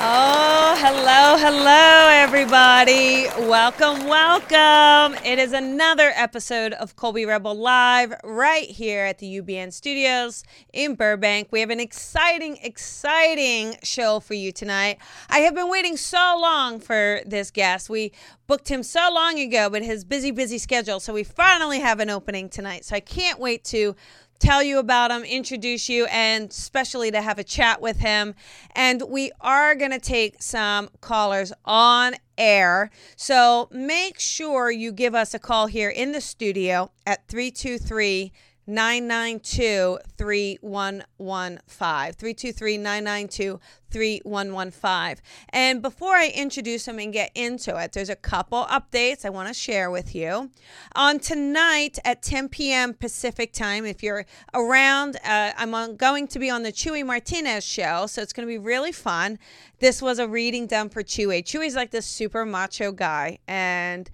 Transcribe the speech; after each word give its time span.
Oh, 0.00 0.76
hello, 0.78 1.36
hello, 1.36 2.08
everybody. 2.12 3.26
Welcome, 3.48 4.06
welcome. 4.06 5.18
It 5.24 5.40
is 5.40 5.52
another 5.52 6.12
episode 6.14 6.72
of 6.74 6.94
Colby 6.94 7.26
Rebel 7.26 7.56
Live 7.56 8.14
right 8.22 8.70
here 8.70 9.04
at 9.06 9.18
the 9.18 9.40
UBN 9.40 9.72
Studios 9.72 10.44
in 10.72 10.94
Burbank. 10.94 11.48
We 11.50 11.58
have 11.58 11.70
an 11.70 11.80
exciting, 11.80 12.58
exciting 12.62 13.74
show 13.82 14.20
for 14.20 14.34
you 14.34 14.52
tonight. 14.52 14.98
I 15.30 15.40
have 15.40 15.56
been 15.56 15.68
waiting 15.68 15.96
so 15.96 16.38
long 16.40 16.78
for 16.78 17.20
this 17.26 17.50
guest. 17.50 17.90
We 17.90 18.12
booked 18.46 18.68
him 18.68 18.84
so 18.84 19.10
long 19.12 19.40
ago, 19.40 19.68
but 19.68 19.82
his 19.82 20.04
busy, 20.04 20.30
busy 20.30 20.58
schedule. 20.58 21.00
So 21.00 21.12
we 21.12 21.24
finally 21.24 21.80
have 21.80 21.98
an 21.98 22.08
opening 22.08 22.48
tonight. 22.48 22.84
So 22.84 22.94
I 22.94 23.00
can't 23.00 23.40
wait 23.40 23.64
to 23.64 23.96
tell 24.38 24.62
you 24.62 24.78
about 24.78 25.10
him, 25.10 25.22
introduce 25.24 25.88
you, 25.88 26.06
and 26.06 26.50
especially 26.50 27.10
to 27.10 27.20
have 27.20 27.38
a 27.38 27.44
chat 27.44 27.80
with 27.80 27.98
him. 27.98 28.34
And 28.72 29.02
we 29.08 29.32
are 29.40 29.74
going 29.74 29.90
to 29.90 29.98
take 29.98 30.42
some 30.42 30.90
callers 31.00 31.52
on 31.64 32.14
air. 32.36 32.90
So 33.16 33.68
make 33.72 34.20
sure 34.20 34.70
you 34.70 34.92
give 34.92 35.14
us 35.14 35.34
a 35.34 35.38
call 35.38 35.66
here 35.66 35.90
in 35.90 36.12
the 36.12 36.20
studio 36.20 36.90
at 37.06 37.26
323 37.28 38.32
992 38.68 39.98
3115. 40.18 42.12
323 42.12 42.76
992 42.76 43.58
3115. 43.90 45.22
And 45.48 45.80
before 45.80 46.14
I 46.14 46.28
introduce 46.28 46.86
him 46.86 46.98
and 46.98 47.10
get 47.10 47.30
into 47.34 47.76
it, 47.82 47.92
there's 47.92 48.10
a 48.10 48.16
couple 48.16 48.64
updates 48.66 49.24
I 49.24 49.30
want 49.30 49.48
to 49.48 49.54
share 49.54 49.90
with 49.90 50.14
you. 50.14 50.50
On 50.94 51.18
tonight 51.18 51.98
at 52.04 52.22
10 52.22 52.50
p.m. 52.50 52.92
Pacific 52.92 53.54
time, 53.54 53.86
if 53.86 54.02
you're 54.02 54.26
around, 54.52 55.16
uh, 55.24 55.52
I'm 55.56 55.74
on, 55.74 55.96
going 55.96 56.28
to 56.28 56.38
be 56.38 56.50
on 56.50 56.62
the 56.62 56.72
Chuey 56.72 57.04
Martinez 57.04 57.64
show, 57.64 58.06
so 58.06 58.20
it's 58.20 58.34
going 58.34 58.46
to 58.46 58.52
be 58.52 58.58
really 58.58 58.92
fun. 58.92 59.38
This 59.80 60.02
was 60.02 60.18
a 60.18 60.28
reading 60.28 60.66
done 60.66 60.90
for 60.90 61.02
Chuey. 61.02 61.42
Chuey's 61.42 61.74
like 61.74 61.90
this 61.90 62.04
super 62.04 62.44
macho 62.44 62.92
guy, 62.92 63.38
and 63.48 64.10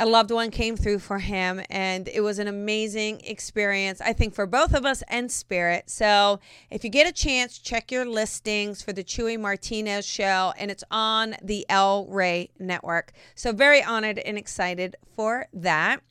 a 0.00 0.06
loved 0.06 0.30
one 0.30 0.50
came 0.50 0.76
through 0.76 0.98
for 0.98 1.18
him 1.18 1.60
and 1.70 2.08
it 2.08 2.20
was 2.20 2.38
an 2.38 2.48
amazing 2.48 3.20
experience 3.24 4.00
i 4.00 4.12
think 4.12 4.34
for 4.34 4.46
both 4.46 4.74
of 4.74 4.84
us 4.84 5.02
and 5.08 5.30
spirit. 5.30 5.88
So 5.90 6.40
if 6.70 6.84
you 6.84 6.90
get 6.90 7.08
a 7.08 7.12
chance 7.12 7.58
check 7.58 7.90
your 7.90 8.04
listings 8.04 8.82
for 8.82 8.92
the 8.92 9.04
Chuey 9.04 9.38
martinez 9.38 10.06
show 10.06 10.52
and 10.58 10.70
it's 10.70 10.84
on 10.90 11.36
the 11.42 11.66
el 11.68 12.06
rey 12.06 12.50
network. 12.58 13.12
So 13.34 13.52
very 13.52 13.82
honored 13.82 14.18
and 14.18 14.36
excited 14.36 14.96
for 15.16 15.46
that. 15.52 16.02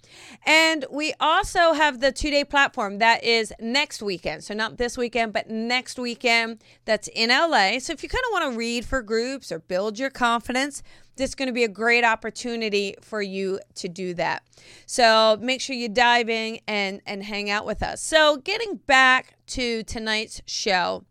And 0.45 0.85
we 0.91 1.13
also 1.19 1.73
have 1.73 1.99
the 1.99 2.11
two 2.11 2.31
day 2.31 2.43
platform 2.43 2.99
that 2.99 3.23
is 3.23 3.53
next 3.59 4.01
weekend. 4.01 4.43
So 4.43 4.53
not 4.53 4.77
this 4.77 4.97
weekend 4.97 5.33
but 5.33 5.49
next 5.49 5.99
weekend 5.99 6.63
that's 6.85 7.07
in 7.09 7.29
la 7.29 7.79
so 7.79 7.93
if 7.93 8.03
you 8.03 8.09
kind 8.09 8.23
of 8.27 8.31
want 8.31 8.53
to 8.53 8.57
read 8.57 8.85
for 8.85 9.01
groups 9.01 9.51
or 9.51 9.59
build 9.59 9.99
your 9.99 10.09
confidence 10.09 10.81
this 11.19 11.31
is 11.31 11.35
going 11.35 11.47
to 11.47 11.53
be 11.53 11.65
a 11.65 11.69
great 11.69 12.03
opportunity 12.03 12.95
for 13.01 13.21
you 13.21 13.59
to 13.75 13.89
do 13.89 14.13
that. 14.15 14.41
So 14.85 15.37
make 15.39 15.61
sure 15.61 15.75
you 15.75 15.89
dive 15.89 16.29
in 16.29 16.59
and, 16.67 17.01
and 17.05 17.23
hang 17.23 17.49
out 17.49 17.65
with 17.65 17.83
us. 17.83 18.01
So, 18.01 18.37
getting 18.37 18.77
back 18.77 19.35
to 19.47 19.83
tonight's 19.83 20.41
show, 20.45 21.03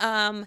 um, 0.00 0.46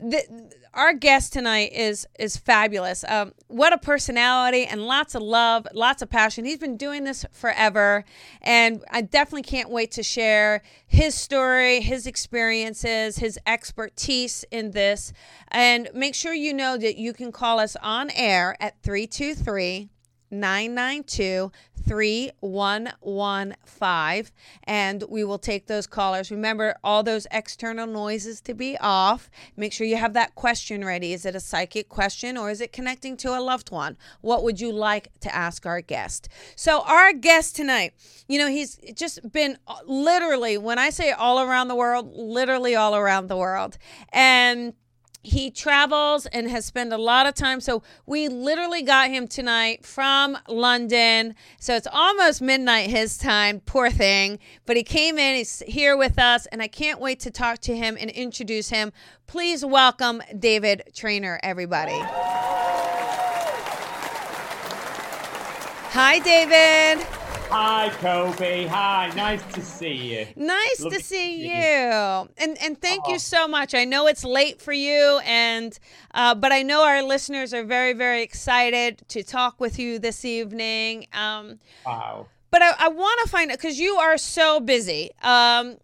the, 0.00 0.52
our 0.74 0.92
guest 0.92 1.32
tonight 1.32 1.72
is 1.72 2.06
is 2.18 2.36
fabulous. 2.36 3.04
Um, 3.08 3.32
what 3.48 3.72
a 3.72 3.78
personality 3.78 4.64
and 4.64 4.86
lots 4.86 5.14
of 5.14 5.22
love, 5.22 5.66
lots 5.74 6.02
of 6.02 6.10
passion. 6.10 6.44
He's 6.44 6.58
been 6.58 6.76
doing 6.76 7.04
this 7.04 7.24
forever, 7.32 8.04
and 8.40 8.84
I 8.90 9.00
definitely 9.00 9.42
can't 9.42 9.70
wait 9.70 9.90
to 9.92 10.02
share 10.02 10.62
his 10.86 11.14
story, 11.14 11.80
his 11.80 12.06
experiences, 12.06 13.18
his 13.18 13.38
expertise 13.46 14.44
in 14.52 14.70
this. 14.70 15.12
And 15.48 15.88
make 15.94 16.14
sure 16.14 16.32
you 16.32 16.54
know 16.54 16.76
that 16.76 16.96
you 16.96 17.12
can 17.12 17.32
call 17.32 17.58
us 17.58 17.76
on 17.82 18.10
air 18.14 18.56
at 18.60 18.80
323 18.82 19.90
992 20.30 21.50
3115 21.88 24.32
and 24.64 25.04
we 25.08 25.24
will 25.24 25.38
take 25.38 25.66
those 25.66 25.86
callers. 25.86 26.30
Remember 26.30 26.74
all 26.84 27.02
those 27.02 27.26
external 27.30 27.86
noises 27.86 28.42
to 28.42 28.52
be 28.54 28.76
off. 28.78 29.30
Make 29.56 29.72
sure 29.72 29.86
you 29.86 29.96
have 29.96 30.12
that 30.14 30.34
question 30.34 30.84
ready. 30.84 31.14
Is 31.14 31.24
it 31.24 31.34
a 31.34 31.40
psychic 31.40 31.88
question 31.88 32.36
or 32.36 32.50
is 32.50 32.60
it 32.60 32.72
connecting 32.72 33.16
to 33.18 33.30
a 33.36 33.40
loved 33.40 33.70
one? 33.70 33.96
What 34.20 34.42
would 34.42 34.60
you 34.60 34.72
like 34.72 35.08
to 35.20 35.32
ask 35.34 35.64
our 35.64 35.80
guest? 35.80 36.28
So, 36.56 36.82
our 36.82 37.14
guest 37.14 37.56
tonight, 37.56 37.94
you 38.28 38.38
know, 38.38 38.48
he's 38.48 38.76
just 38.94 39.32
been 39.32 39.56
uh, 39.66 39.76
literally, 39.86 40.58
when 40.58 40.78
I 40.78 40.90
say 40.90 41.12
all 41.12 41.40
around 41.40 41.68
the 41.68 41.74
world, 41.74 42.14
literally 42.14 42.76
all 42.76 42.94
around 42.94 43.28
the 43.28 43.36
world. 43.36 43.78
And 44.12 44.74
he 45.22 45.50
travels 45.50 46.26
and 46.26 46.48
has 46.48 46.64
spent 46.64 46.92
a 46.92 46.96
lot 46.96 47.26
of 47.26 47.34
time. 47.34 47.60
So 47.60 47.82
we 48.06 48.28
literally 48.28 48.82
got 48.82 49.10
him 49.10 49.26
tonight 49.26 49.84
from 49.84 50.38
London. 50.48 51.34
So 51.58 51.74
it's 51.74 51.88
almost 51.90 52.40
midnight 52.40 52.88
his 52.88 53.18
time, 53.18 53.60
poor 53.60 53.90
thing. 53.90 54.38
But 54.64 54.76
he 54.76 54.82
came 54.82 55.18
in, 55.18 55.36
he's 55.36 55.62
here 55.66 55.96
with 55.96 56.18
us, 56.18 56.46
and 56.46 56.62
I 56.62 56.68
can't 56.68 57.00
wait 57.00 57.20
to 57.20 57.30
talk 57.30 57.58
to 57.60 57.76
him 57.76 57.96
and 58.00 58.10
introduce 58.10 58.70
him. 58.70 58.92
Please 59.26 59.64
welcome 59.64 60.22
David 60.38 60.84
Trainer, 60.94 61.40
everybody. 61.42 61.98
Hi, 65.90 66.18
David. 66.20 67.17
Hi, 67.50 67.88
Colby. 68.00 68.66
Hi, 68.66 69.10
nice 69.16 69.42
to 69.54 69.62
see 69.62 69.94
you. 69.94 70.26
Nice 70.36 70.80
Lovely 70.82 70.98
to 70.98 71.02
see 71.04 71.48
you. 71.48 72.28
And 72.36 72.58
and 72.60 72.78
thank 72.78 73.04
oh. 73.06 73.12
you 73.12 73.18
so 73.18 73.48
much. 73.48 73.74
I 73.74 73.86
know 73.86 74.06
it's 74.06 74.22
late 74.22 74.60
for 74.60 74.74
you, 74.74 75.20
and 75.24 75.78
uh, 76.12 76.34
but 76.34 76.52
I 76.52 76.62
know 76.62 76.84
our 76.84 77.02
listeners 77.02 77.54
are 77.54 77.64
very 77.64 77.94
very 77.94 78.22
excited 78.22 79.02
to 79.08 79.22
talk 79.22 79.60
with 79.60 79.78
you 79.78 79.98
this 79.98 80.26
evening. 80.26 81.06
Um, 81.14 81.58
wow. 81.86 82.26
But 82.50 82.60
I, 82.62 82.72
I 82.80 82.88
want 82.88 83.20
to 83.24 83.30
find 83.30 83.50
out 83.50 83.56
because 83.56 83.78
you 83.78 83.96
are 83.96 84.18
so 84.18 84.60
busy. 84.60 85.10
Um, 85.22 85.78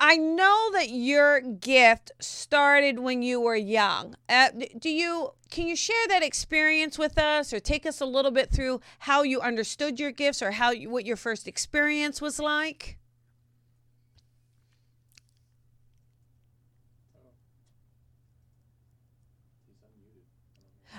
I 0.00 0.16
know 0.16 0.70
that 0.72 0.90
your 0.90 1.40
gift 1.40 2.12
started 2.20 3.00
when 3.00 3.22
you 3.22 3.40
were 3.40 3.56
young. 3.56 4.14
Uh, 4.28 4.50
do 4.78 4.90
you 4.90 5.32
can 5.50 5.66
you 5.66 5.74
share 5.74 6.06
that 6.08 6.22
experience 6.22 6.98
with 6.98 7.18
us 7.18 7.52
or 7.52 7.58
take 7.58 7.84
us 7.86 8.00
a 8.00 8.06
little 8.06 8.30
bit 8.30 8.50
through 8.50 8.80
how 9.00 9.22
you 9.22 9.40
understood 9.40 9.98
your 9.98 10.12
gifts 10.12 10.42
or 10.42 10.52
how 10.52 10.70
you, 10.70 10.90
what 10.90 11.06
your 11.06 11.16
first 11.16 11.48
experience 11.48 12.20
was 12.20 12.38
like? 12.38 12.98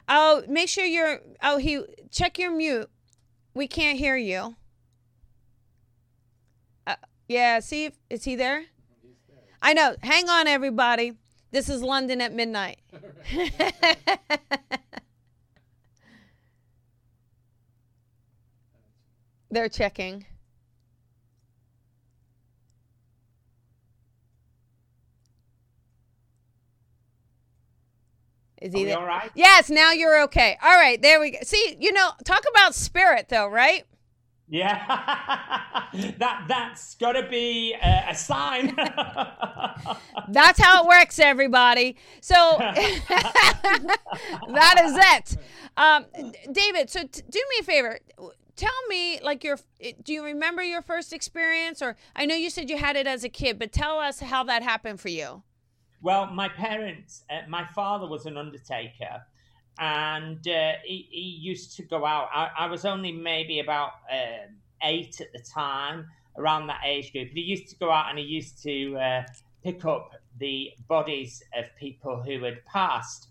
Oh, 0.07 0.43
make 0.47 0.67
sure 0.69 0.85
you're 0.85 1.21
oh 1.43 1.57
he 1.57 1.83
check 2.11 2.37
your 2.39 2.51
mute. 2.51 2.89
We 3.53 3.67
can't 3.67 3.97
hear 3.97 4.17
you. 4.17 4.55
Uh, 6.87 6.95
yeah, 7.27 7.59
see 7.59 7.85
if 7.85 7.93
is 8.09 8.23
he 8.25 8.35
there? 8.35 8.65
I 9.61 9.73
know. 9.73 9.95
Hang 10.01 10.29
on, 10.29 10.47
everybody. 10.47 11.13
This 11.51 11.67
is 11.69 11.81
London 11.81 12.21
at 12.21 12.33
midnight. 12.33 12.79
They're 19.51 19.69
checking. 19.69 20.25
Is 28.61 28.73
he 28.73 28.91
all 28.91 29.05
right? 29.05 29.31
Yes, 29.35 29.69
now 29.69 29.91
you're 29.93 30.21
okay. 30.23 30.57
All 30.61 30.75
right, 30.75 31.01
there 31.01 31.19
we 31.19 31.31
go. 31.31 31.39
See, 31.43 31.77
you 31.79 31.93
know, 31.93 32.11
talk 32.25 32.43
about 32.49 32.75
spirit 32.75 33.29
though, 33.29 33.47
right? 33.47 33.85
Yeah, 34.51 34.83
that 36.17 36.45
that's 36.47 36.95
got 36.95 37.11
to 37.13 37.27
be 37.29 37.75
a, 37.75 38.05
a 38.09 38.15
sign. 38.15 38.75
That's 40.27 40.59
how 40.59 40.83
it 40.83 40.87
works, 40.87 41.19
everybody. 41.19 41.97
So 42.21 42.33
that 42.59 42.81
is 44.83 44.97
it. 44.97 45.37
Um, 45.77 46.05
David, 46.51 46.89
so 46.89 47.03
t- 47.03 47.21
do 47.29 47.39
me 47.39 47.55
a 47.59 47.63
favor. 47.63 47.99
Tell 48.55 48.71
me, 48.89 49.19
like, 49.21 49.43
your. 49.43 49.57
Do 50.03 50.13
you 50.13 50.23
remember 50.23 50.63
your 50.63 50.81
first 50.81 51.13
experience? 51.13 51.81
Or 51.81 51.95
I 52.15 52.25
know 52.25 52.35
you 52.35 52.49
said 52.49 52.69
you 52.69 52.77
had 52.77 52.95
it 52.95 53.07
as 53.07 53.23
a 53.23 53.29
kid, 53.29 53.59
but 53.59 53.71
tell 53.71 53.99
us 53.99 54.19
how 54.19 54.43
that 54.45 54.63
happened 54.63 54.99
for 54.99 55.09
you. 55.09 55.43
well, 56.01 56.27
my 56.27 56.49
parents, 56.49 57.23
uh, 57.29 57.47
my 57.47 57.65
father 57.75 58.07
was 58.07 58.25
an 58.25 58.37
undertaker, 58.37 59.25
and 59.79 60.47
uh, 60.47 60.73
he, 60.83 61.07
he 61.09 61.37
used 61.41 61.75
to 61.77 61.83
go 61.83 62.05
out. 62.05 62.29
I, 62.33 62.49
I 62.59 62.65
was 62.67 62.85
only 62.85 63.11
maybe 63.11 63.59
about 63.59 63.93
um 64.11 64.55
eight 64.83 65.19
at 65.21 65.31
the 65.33 65.39
time, 65.39 66.07
around 66.37 66.67
that 66.67 66.81
age 66.85 67.11
group. 67.11 67.29
He 67.33 67.41
used 67.41 67.67
to 67.69 67.75
go 67.75 67.91
out 67.91 68.09
and 68.09 68.17
he 68.17 68.25
used 68.25 68.61
to 68.63 68.97
uh, 68.97 69.23
pick 69.63 69.85
up 69.85 70.15
the 70.39 70.71
bodies 70.87 71.43
of 71.55 71.65
people 71.77 72.21
who 72.21 72.43
had 72.43 72.65
passed. 72.65 73.27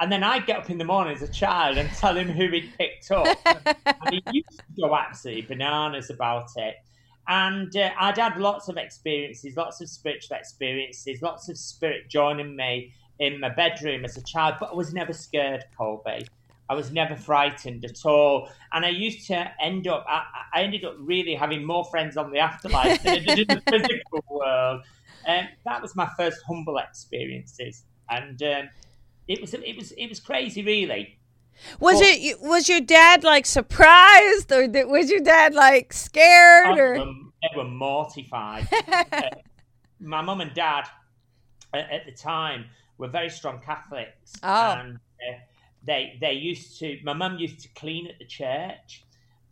And 0.00 0.10
then 0.10 0.22
I'd 0.22 0.46
get 0.46 0.58
up 0.58 0.70
in 0.70 0.78
the 0.78 0.84
morning 0.84 1.14
as 1.14 1.22
a 1.22 1.28
child 1.28 1.76
and 1.76 1.92
tell 1.92 2.16
him 2.16 2.28
who 2.28 2.48
he'd 2.48 2.72
picked 2.78 3.10
up. 3.10 3.36
and 3.44 4.14
he 4.14 4.22
used 4.30 4.58
to 4.58 4.80
go 4.80 4.96
absolutely 4.96 5.42
bananas 5.42 6.10
about 6.10 6.48
it. 6.56 6.76
And 7.28 7.74
uh, 7.76 7.90
I'd 7.98 8.18
had 8.18 8.36
lots 8.36 8.68
of 8.68 8.76
experiences, 8.76 9.56
lots 9.56 9.80
of 9.80 9.88
spiritual 9.88 10.36
experiences, 10.36 11.22
lots 11.22 11.48
of 11.48 11.56
spirit 11.56 12.08
joining 12.08 12.56
me 12.56 12.92
in 13.22 13.38
my 13.38 13.48
bedroom 13.48 14.04
as 14.04 14.16
a 14.16 14.22
child, 14.24 14.56
but 14.58 14.70
I 14.72 14.74
was 14.74 14.92
never 14.92 15.12
scared, 15.12 15.64
Colby. 15.78 16.26
I 16.68 16.74
was 16.74 16.90
never 16.90 17.14
frightened 17.14 17.84
at 17.84 18.04
all. 18.04 18.48
And 18.72 18.84
I 18.84 18.88
used 18.88 19.28
to 19.28 19.52
end 19.62 19.86
up, 19.86 20.04
I, 20.08 20.24
I 20.52 20.62
ended 20.62 20.84
up 20.84 20.96
really 20.98 21.34
having 21.34 21.64
more 21.64 21.84
friends 21.84 22.16
on 22.16 22.32
the 22.32 22.40
afterlife 22.40 23.00
than 23.02 23.14
I 23.14 23.18
did 23.20 23.38
in 23.38 23.46
the 23.58 23.62
physical 23.70 24.24
world. 24.28 24.82
Um, 25.28 25.46
that 25.64 25.80
was 25.80 25.94
my 25.94 26.08
first 26.16 26.38
humble 26.48 26.78
experiences. 26.78 27.84
And 28.10 28.42
um, 28.42 28.68
it 29.28 29.40
was 29.40 29.54
it 29.54 29.76
was 29.76 29.92
it 29.92 30.08
was 30.08 30.18
crazy, 30.18 30.64
really. 30.64 31.16
Was 31.78 32.00
Well- 32.00 32.02
it? 32.04 32.40
Was 32.40 32.68
your 32.68 32.80
dad 32.80 33.22
like 33.22 33.46
surprised, 33.46 34.50
or 34.50 34.66
was 34.88 35.10
your 35.10 35.20
dad 35.20 35.54
like 35.54 35.92
scared, 35.92 36.76
or? 36.76 36.98
were, 36.98 37.04
they 37.04 37.56
were 37.56 37.64
mortified. 37.68 38.66
Uh, 39.12 39.22
my 40.00 40.20
mum 40.20 40.40
and 40.40 40.52
dad 40.54 40.88
at, 41.72 41.88
at 41.92 42.06
the 42.06 42.10
time 42.12 42.64
were 43.02 43.08
very 43.08 43.28
strong 43.28 43.60
Catholics, 43.60 44.32
Oh. 44.42 44.72
and 44.78 44.96
uh, 44.96 45.38
they 45.84 46.16
they 46.20 46.32
used 46.34 46.78
to. 46.80 46.98
My 47.04 47.12
mum 47.12 47.36
used 47.38 47.60
to 47.60 47.68
clean 47.74 48.06
at 48.06 48.18
the 48.18 48.24
church, 48.24 49.04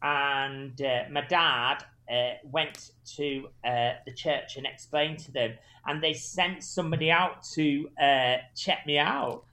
and 0.02 0.80
uh, 0.80 1.02
my 1.10 1.22
dad 1.22 1.78
uh, 2.10 2.34
went 2.44 2.92
to 3.16 3.48
uh, 3.64 3.92
the 4.06 4.12
church 4.14 4.56
and 4.56 4.66
explained 4.66 5.18
to 5.26 5.32
them, 5.32 5.54
and 5.86 6.00
they 6.02 6.12
sent 6.12 6.62
somebody 6.62 7.10
out 7.10 7.42
to 7.54 7.88
uh, 8.00 8.36
check 8.56 8.86
me 8.86 8.98
out. 8.98 9.44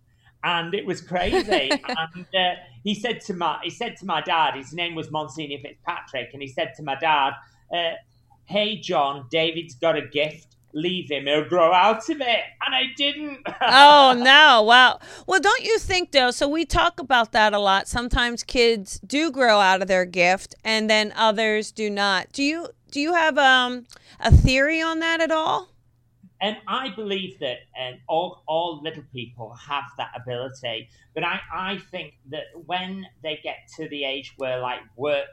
And 0.43 0.73
it 0.75 0.85
was 0.85 1.01
crazy. 1.01 1.71
and 1.87 2.25
uh, 2.35 2.53
he 2.83 2.93
said 2.93 3.21
to 3.21 3.33
my 3.33 3.59
he 3.63 3.71
said 3.71 3.97
to 3.97 4.05
my 4.05 4.21
dad, 4.21 4.55
his 4.55 4.73
name 4.73 4.93
was 4.93 5.09
Monsignor 5.09 5.57
Fitzpatrick, 5.63 6.29
and 6.33 6.41
he 6.41 6.47
said 6.47 6.73
to 6.77 6.83
my 6.83 6.95
dad, 6.95 7.31
uh, 7.73 7.93
"Hey 8.45 8.77
John, 8.77 9.25
David's 9.31 9.73
got 9.73 9.97
a 9.97 10.05
gift. 10.07 10.56
Leave 10.73 11.09
him; 11.11 11.25
he'll 11.25 11.47
grow 11.47 11.73
out 11.73 12.07
of 12.09 12.21
it." 12.21 12.43
And 12.65 12.75
I 12.75 12.83
didn't. 12.95 13.39
oh 13.61 14.13
no 14.17 14.63
wow 14.63 14.99
well 15.25 15.39
don't 15.39 15.63
you 15.63 15.79
think 15.79 16.11
though 16.11 16.31
so 16.31 16.47
we 16.47 16.65
talk 16.65 16.99
about 16.99 17.31
that 17.31 17.53
a 17.53 17.59
lot 17.59 17.87
sometimes 17.87 18.43
kids 18.43 18.99
do 19.05 19.31
grow 19.31 19.59
out 19.59 19.81
of 19.81 19.87
their 19.87 20.05
gift 20.05 20.55
and 20.63 20.89
then 20.89 21.13
others 21.15 21.71
do 21.71 21.89
not 21.89 22.31
do 22.31 22.43
you 22.43 22.69
do 22.91 22.99
you 22.99 23.13
have 23.13 23.37
um 23.37 23.85
a 24.19 24.31
theory 24.31 24.81
on 24.81 24.99
that 24.99 25.21
at 25.21 25.31
all 25.31 25.69
And 26.39 26.57
I 26.67 26.89
believe 26.95 27.39
that 27.39 27.59
um, 27.79 27.95
all, 28.07 28.43
all 28.47 28.81
little 28.83 29.03
people 29.11 29.55
have 29.55 29.85
that 29.97 30.11
ability. 30.15 30.89
But 31.15 31.23
I, 31.23 31.39
I 31.53 31.77
think 31.91 32.13
that 32.29 32.45
when 32.65 33.07
they 33.23 33.39
get 33.43 33.57
to 33.77 33.87
the 33.89 34.03
age 34.03 34.33
where 34.37 34.59
like 34.59 34.81
work, 34.95 35.25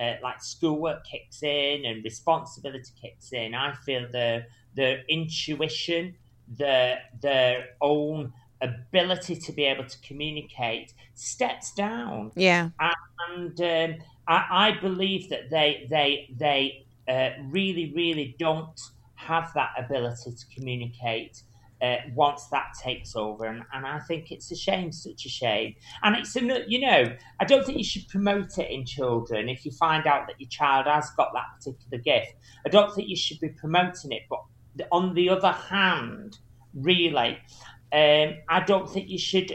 uh, 0.00 0.14
like 0.22 0.42
schoolwork 0.42 1.04
kicks 1.04 1.42
in 1.42 1.84
and 1.84 2.02
responsibility 2.02 2.90
kicks 3.00 3.32
in, 3.32 3.54
I 3.54 3.74
feel 3.74 4.08
the 4.10 4.46
the 4.74 5.00
intuition, 5.08 6.14
the 6.56 6.96
their 7.22 7.68
own 7.80 8.32
ability 8.62 9.36
to 9.36 9.52
be 9.52 9.64
able 9.64 9.84
to 9.84 9.98
communicate 10.00 10.92
steps 11.14 11.72
down 11.72 12.30
yeah 12.36 12.68
and 13.30 13.60
um, 13.60 13.94
I, 14.28 14.46
I 14.50 14.80
believe 14.80 15.28
that 15.30 15.50
they 15.50 15.86
they 15.88 16.34
they 16.36 16.86
uh, 17.08 17.30
really 17.44 17.92
really 17.94 18.36
don't 18.38 18.78
have 19.14 19.52
that 19.54 19.70
ability 19.78 20.32
to 20.32 20.46
communicate 20.54 21.42
uh, 21.82 21.96
once 22.14 22.46
that 22.48 22.74
takes 22.82 23.16
over, 23.16 23.46
and, 23.46 23.62
and 23.72 23.86
I 23.86 24.00
think 24.00 24.30
it's 24.30 24.50
a 24.50 24.56
shame, 24.56 24.92
such 24.92 25.24
a 25.24 25.30
shame. 25.30 25.74
And 26.02 26.14
it's 26.14 26.36
a, 26.36 26.64
you 26.68 26.80
know 26.80 27.04
I 27.40 27.44
don't 27.44 27.64
think 27.64 27.78
you 27.78 27.84
should 27.84 28.06
promote 28.08 28.58
it 28.58 28.70
in 28.70 28.84
children 28.84 29.48
if 29.48 29.64
you 29.64 29.72
find 29.72 30.06
out 30.06 30.26
that 30.26 30.38
your 30.38 30.48
child 30.48 30.86
has 30.86 31.10
got 31.16 31.32
that 31.32 31.46
particular 31.56 32.02
gift. 32.02 32.34
I 32.66 32.68
don't 32.68 32.94
think 32.94 33.08
you 33.08 33.16
should 33.16 33.40
be 33.40 33.48
promoting 33.48 34.12
it, 34.12 34.22
but 34.28 34.40
on 34.90 35.14
the 35.14 35.28
other 35.30 35.52
hand, 35.52 36.38
really, 36.74 37.38
um, 37.92 38.34
I 38.48 38.62
don't 38.66 38.88
think 38.88 39.08
you 39.08 39.18
should 39.18 39.54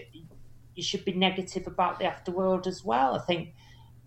you 0.75 0.83
should 0.83 1.05
be 1.05 1.13
negative 1.13 1.67
about 1.67 1.99
the 1.99 2.05
afterworld 2.05 2.67
as 2.67 2.83
well. 2.83 3.15
I 3.15 3.19
think, 3.19 3.53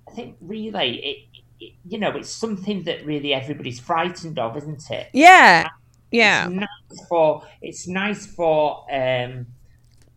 I 0.06 0.12
think 0.12 0.37
really, 0.40 0.99
it, 0.99 1.40
it, 1.60 1.72
you 1.88 1.99
know, 1.99 2.10
it's 2.10 2.28
something 2.28 2.82
that 2.84 3.05
really 3.06 3.32
everybody's 3.32 3.81
frightened 3.81 4.38
of, 4.38 4.56
isn't 4.56 4.90
it? 4.90 5.08
yeah 5.14 5.69
yeah 6.10 6.46
It's 6.46 6.55
nice 6.55 7.06
for 7.08 7.43
it's 7.62 7.88
nice 7.88 8.26
for 8.26 8.84
um, 8.93 9.46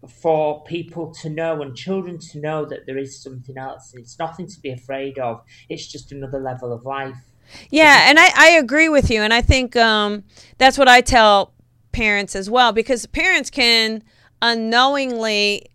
for 0.07 0.63
people 0.63 1.13
to 1.21 1.29
know 1.29 1.61
and 1.61 1.75
children 1.75 2.17
to 2.17 2.39
know 2.39 2.65
that 2.65 2.85
there 2.85 2.97
is 2.97 3.21
something 3.21 3.57
else. 3.57 3.93
It's 3.93 4.17
nothing 4.17 4.47
to 4.47 4.59
be 4.59 4.71
afraid 4.71 5.19
of. 5.19 5.41
It's 5.69 5.87
just 5.87 6.11
another 6.11 6.39
level 6.39 6.73
of 6.73 6.85
life. 6.85 7.30
Yeah, 7.69 8.09
and 8.09 8.19
I, 8.19 8.29
I 8.35 8.49
agree 8.51 8.89
with 8.89 9.09
you. 9.09 9.21
And 9.21 9.33
I 9.33 9.41
think 9.41 9.75
um, 9.75 10.23
that's 10.57 10.77
what 10.77 10.87
I 10.87 11.01
tell 11.01 11.53
parents 11.91 12.35
as 12.35 12.49
well, 12.49 12.71
because 12.71 13.05
parents 13.05 13.49
can 13.49 14.03
unknowingly 14.41 15.67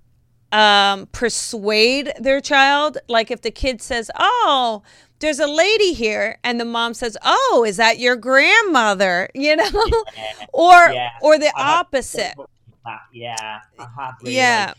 um, 0.53 1.07
persuade 1.13 2.13
their 2.19 2.41
child. 2.41 2.99
Like 3.09 3.31
if 3.31 3.43
the 3.43 3.51
kid 3.51 3.83
says, 3.83 4.11
Oh, 4.19 4.83
there's 5.19 5.39
a 5.39 5.47
lady 5.47 5.93
here, 5.95 6.39
and 6.45 6.61
the 6.61 6.65
mom 6.65 6.95
says, 6.95 7.17
Oh, 7.25 7.65
is 7.67 7.77
that 7.77 7.99
your 7.99 8.17
grandmother? 8.17 9.29
You 9.35 9.57
know? 9.57 9.71
or 10.53 10.91
Yeah, 10.91 11.11
or 11.23 11.39
the 11.39 11.53
I 11.57 11.79
opposite. 11.79 12.35
Yeah, 13.13 13.61
I 13.79 13.87
have. 13.99 14.15
Really. 14.23 14.37
Yeah. 14.37 14.75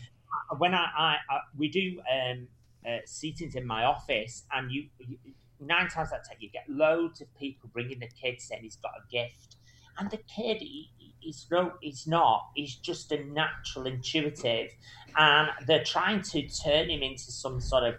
When 0.56 0.74
I, 0.74 0.86
I, 0.96 1.16
I 1.30 1.40
we 1.56 1.68
do 1.68 2.00
um, 2.10 2.48
uh, 2.86 2.98
seatings 3.06 3.54
in 3.54 3.66
my 3.66 3.84
office, 3.84 4.44
and 4.52 4.70
you, 4.70 4.86
you 4.98 5.18
nine 5.60 5.88
times 5.88 6.12
out 6.12 6.20
of 6.20 6.28
ten 6.28 6.36
you 6.40 6.50
get 6.50 6.64
loads 6.68 7.20
of 7.20 7.34
people 7.36 7.70
bringing 7.72 7.98
the 7.98 8.08
kid 8.08 8.40
saying 8.40 8.62
he's 8.62 8.76
got 8.76 8.92
a 8.92 9.10
gift, 9.10 9.56
and 9.98 10.10
the 10.10 10.18
kid 10.18 10.58
he, 10.58 10.90
he's 11.20 11.46
no, 11.50 11.72
he's 11.80 12.06
not. 12.06 12.48
He's 12.54 12.74
just 12.76 13.12
a 13.12 13.24
natural 13.24 13.86
intuitive, 13.86 14.70
and 15.16 15.48
they're 15.66 15.84
trying 15.84 16.22
to 16.22 16.48
turn 16.48 16.90
him 16.90 17.02
into 17.02 17.30
some 17.32 17.60
sort 17.60 17.84
of 17.84 17.96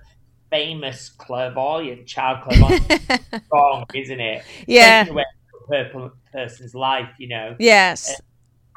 famous 0.49 1.09
clairvoyant 1.09 2.07
child 2.07 2.43
clairvoyant. 2.43 3.21
Wrong, 3.53 3.85
isn't 3.93 4.19
it? 4.19 4.43
Yeah. 4.67 5.03
Taking 5.03 5.13
away 5.13 5.25
a 5.71 5.85
per- 5.85 6.11
person's 6.31 6.73
life, 6.73 7.09
you 7.17 7.27
know. 7.27 7.55
Yes. 7.59 8.09
Uh, 8.09 8.15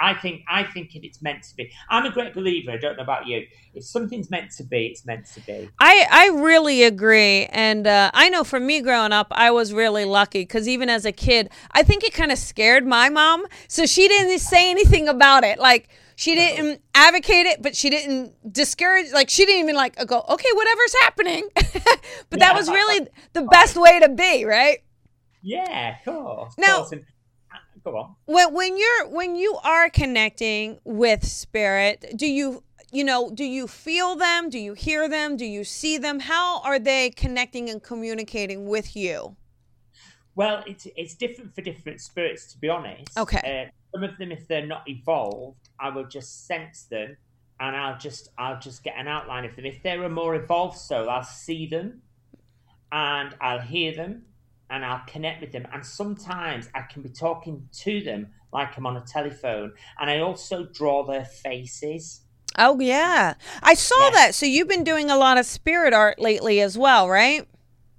I 0.03 0.15
think 0.15 0.43
I 0.49 0.65
think 0.65 0.91
it's 0.95 1.23
meant 1.23 1.45
to 1.45 1.57
be. 1.57 1.71
I'm 1.89 2.05
a 2.05 2.11
great 2.11 2.35
believer. 2.35 2.73
I 2.73 2.77
don't 2.77 2.97
know 2.97 3.05
about 3.05 3.27
you. 3.27 3.47
If 3.73 3.85
something's 3.85 4.31
meant 4.31 4.51
to 4.57 4.65
be, 4.65 4.87
it's 4.87 5.07
meant 5.07 5.27
to 5.27 5.41
be. 5.41 5.71
I, 5.79 6.07
I 6.11 6.29
really 6.43 6.83
agree. 6.83 7.47
And 7.47 7.87
uh, 7.87 8.11
I 8.13 8.29
know 8.29 8.43
for 8.43 8.59
me 8.59 8.81
growing 8.81 9.13
up, 9.13 9.29
I 9.31 9.53
was 9.53 9.73
really 9.73 10.05
lucky 10.05 10.41
because 10.41 10.69
even 10.69 10.89
as 10.89 11.05
a 11.07 11.13
kid, 11.13 11.51
I 11.71 11.85
think 11.85 12.03
it 12.03 12.13
kind 12.13 12.33
of 12.33 12.39
scared 12.39 12.85
my 12.85 13.09
mom. 13.09 13.47
So 13.69 13.87
she 13.87 14.09
didn't 14.09 14.41
say 14.41 14.71
anything 14.71 15.09
about 15.09 15.45
it. 15.45 15.61
Like, 15.61 15.89
she 16.17 16.35
didn't 16.35 16.83
advocate 16.95 17.47
it, 17.47 17.63
but 17.63 17.77
she 17.77 17.89
didn't 17.89 18.53
discourage. 18.53 19.13
Like, 19.13 19.31
she 19.31 19.47
didn't 19.47 19.63
even 19.63 19.77
like 19.77 19.97
go, 20.07 20.25
okay, 20.29 20.49
whatever's 20.53 20.95
happening. 21.01 21.49
but 22.29 22.41
that 22.41 22.55
was 22.55 22.69
really 22.69 23.07
the 23.33 23.43
best 23.43 23.77
way 23.77 24.01
to 24.01 24.09
be, 24.09 24.45
right? 24.45 24.81
Yeah, 25.43 25.97
of 25.97 26.05
course. 26.05 26.55
of 26.59 26.65
course. 26.65 26.93
And, 26.93 27.05
go 27.85 27.97
on. 27.97 28.15
when 28.27 28.53
when 28.55 28.77
you're 28.77 29.09
when 29.09 29.37
you 29.37 29.59
are 29.65 29.91
connecting 29.91 30.79
with 30.85 31.25
spirit 31.25 32.05
do 32.17 32.27
you 32.27 32.63
you 32.93 33.05
know 33.05 33.31
do 33.31 33.45
you 33.45 33.67
feel 33.67 34.17
them 34.17 34.49
do 34.51 34.59
you 34.59 34.75
hear 34.75 35.09
them 35.09 35.37
do 35.37 35.45
you 35.45 35.65
see 35.65 35.99
them 35.99 36.21
how 36.21 36.61
are 36.63 36.79
they 36.79 37.11
connecting 37.11 37.69
and 37.71 37.83
communicating 37.83 38.67
with 38.67 38.95
you 38.97 39.37
Well, 40.35 40.63
it's 40.67 40.87
it's 40.97 41.15
different 41.15 41.55
for 41.55 41.61
different 41.61 42.01
spirits, 42.01 42.51
to 42.53 42.59
be 42.59 42.69
honest. 42.71 43.19
Okay. 43.19 43.43
Uh, 43.45 43.71
some 43.93 44.03
of 44.03 44.17
them, 44.17 44.33
if 44.33 44.49
they're 44.49 44.67
not 44.67 44.83
evolved, 44.89 45.69
I 45.79 45.91
will 45.91 46.07
just 46.09 46.47
sense 46.47 46.85
them 46.85 47.17
and 47.61 47.77
I'll 47.77 47.99
just 47.99 48.31
I'll 48.39 48.59
just 48.59 48.83
get 48.83 48.95
an 48.97 49.09
outline 49.09 49.45
of 49.45 49.55
them. 49.57 49.65
If 49.67 49.83
they're 49.83 50.03
a 50.03 50.09
more 50.09 50.35
evolved 50.35 50.79
soul, 50.79 51.09
I'll 51.09 51.23
see 51.23 51.67
them, 51.67 52.03
and 52.91 53.35
I'll 53.41 53.61
hear 53.61 53.95
them, 53.95 54.25
and 54.73 54.85
I'll 54.85 55.03
connect 55.07 55.43
with 55.43 55.53
them. 55.53 55.67
And 55.73 55.85
sometimes 55.85 56.69
I 56.75 56.83
can 56.83 57.03
be 57.03 57.11
talking 57.11 57.69
to 57.81 58.01
them 58.01 58.29
like 58.53 58.77
I'm 58.77 58.87
on 58.87 58.97
a 58.97 59.03
telephone, 59.03 59.73
and 60.01 60.11
I 60.11 60.21
also 60.21 60.65
draw 60.65 61.05
their 61.05 61.25
faces. 61.25 62.23
Oh 62.59 62.79
yeah, 62.81 63.35
I 63.63 63.75
saw 63.75 63.95
Yes. 63.99 64.15
that. 64.15 64.35
So 64.35 64.47
you've 64.47 64.69
been 64.69 64.85
doing 64.85 65.11
a 65.11 65.17
lot 65.17 65.39
of 65.39 65.47
spirit 65.47 65.95
art 65.95 66.19
lately 66.19 66.61
as 66.61 66.77
well, 66.77 67.09
right? 67.09 67.47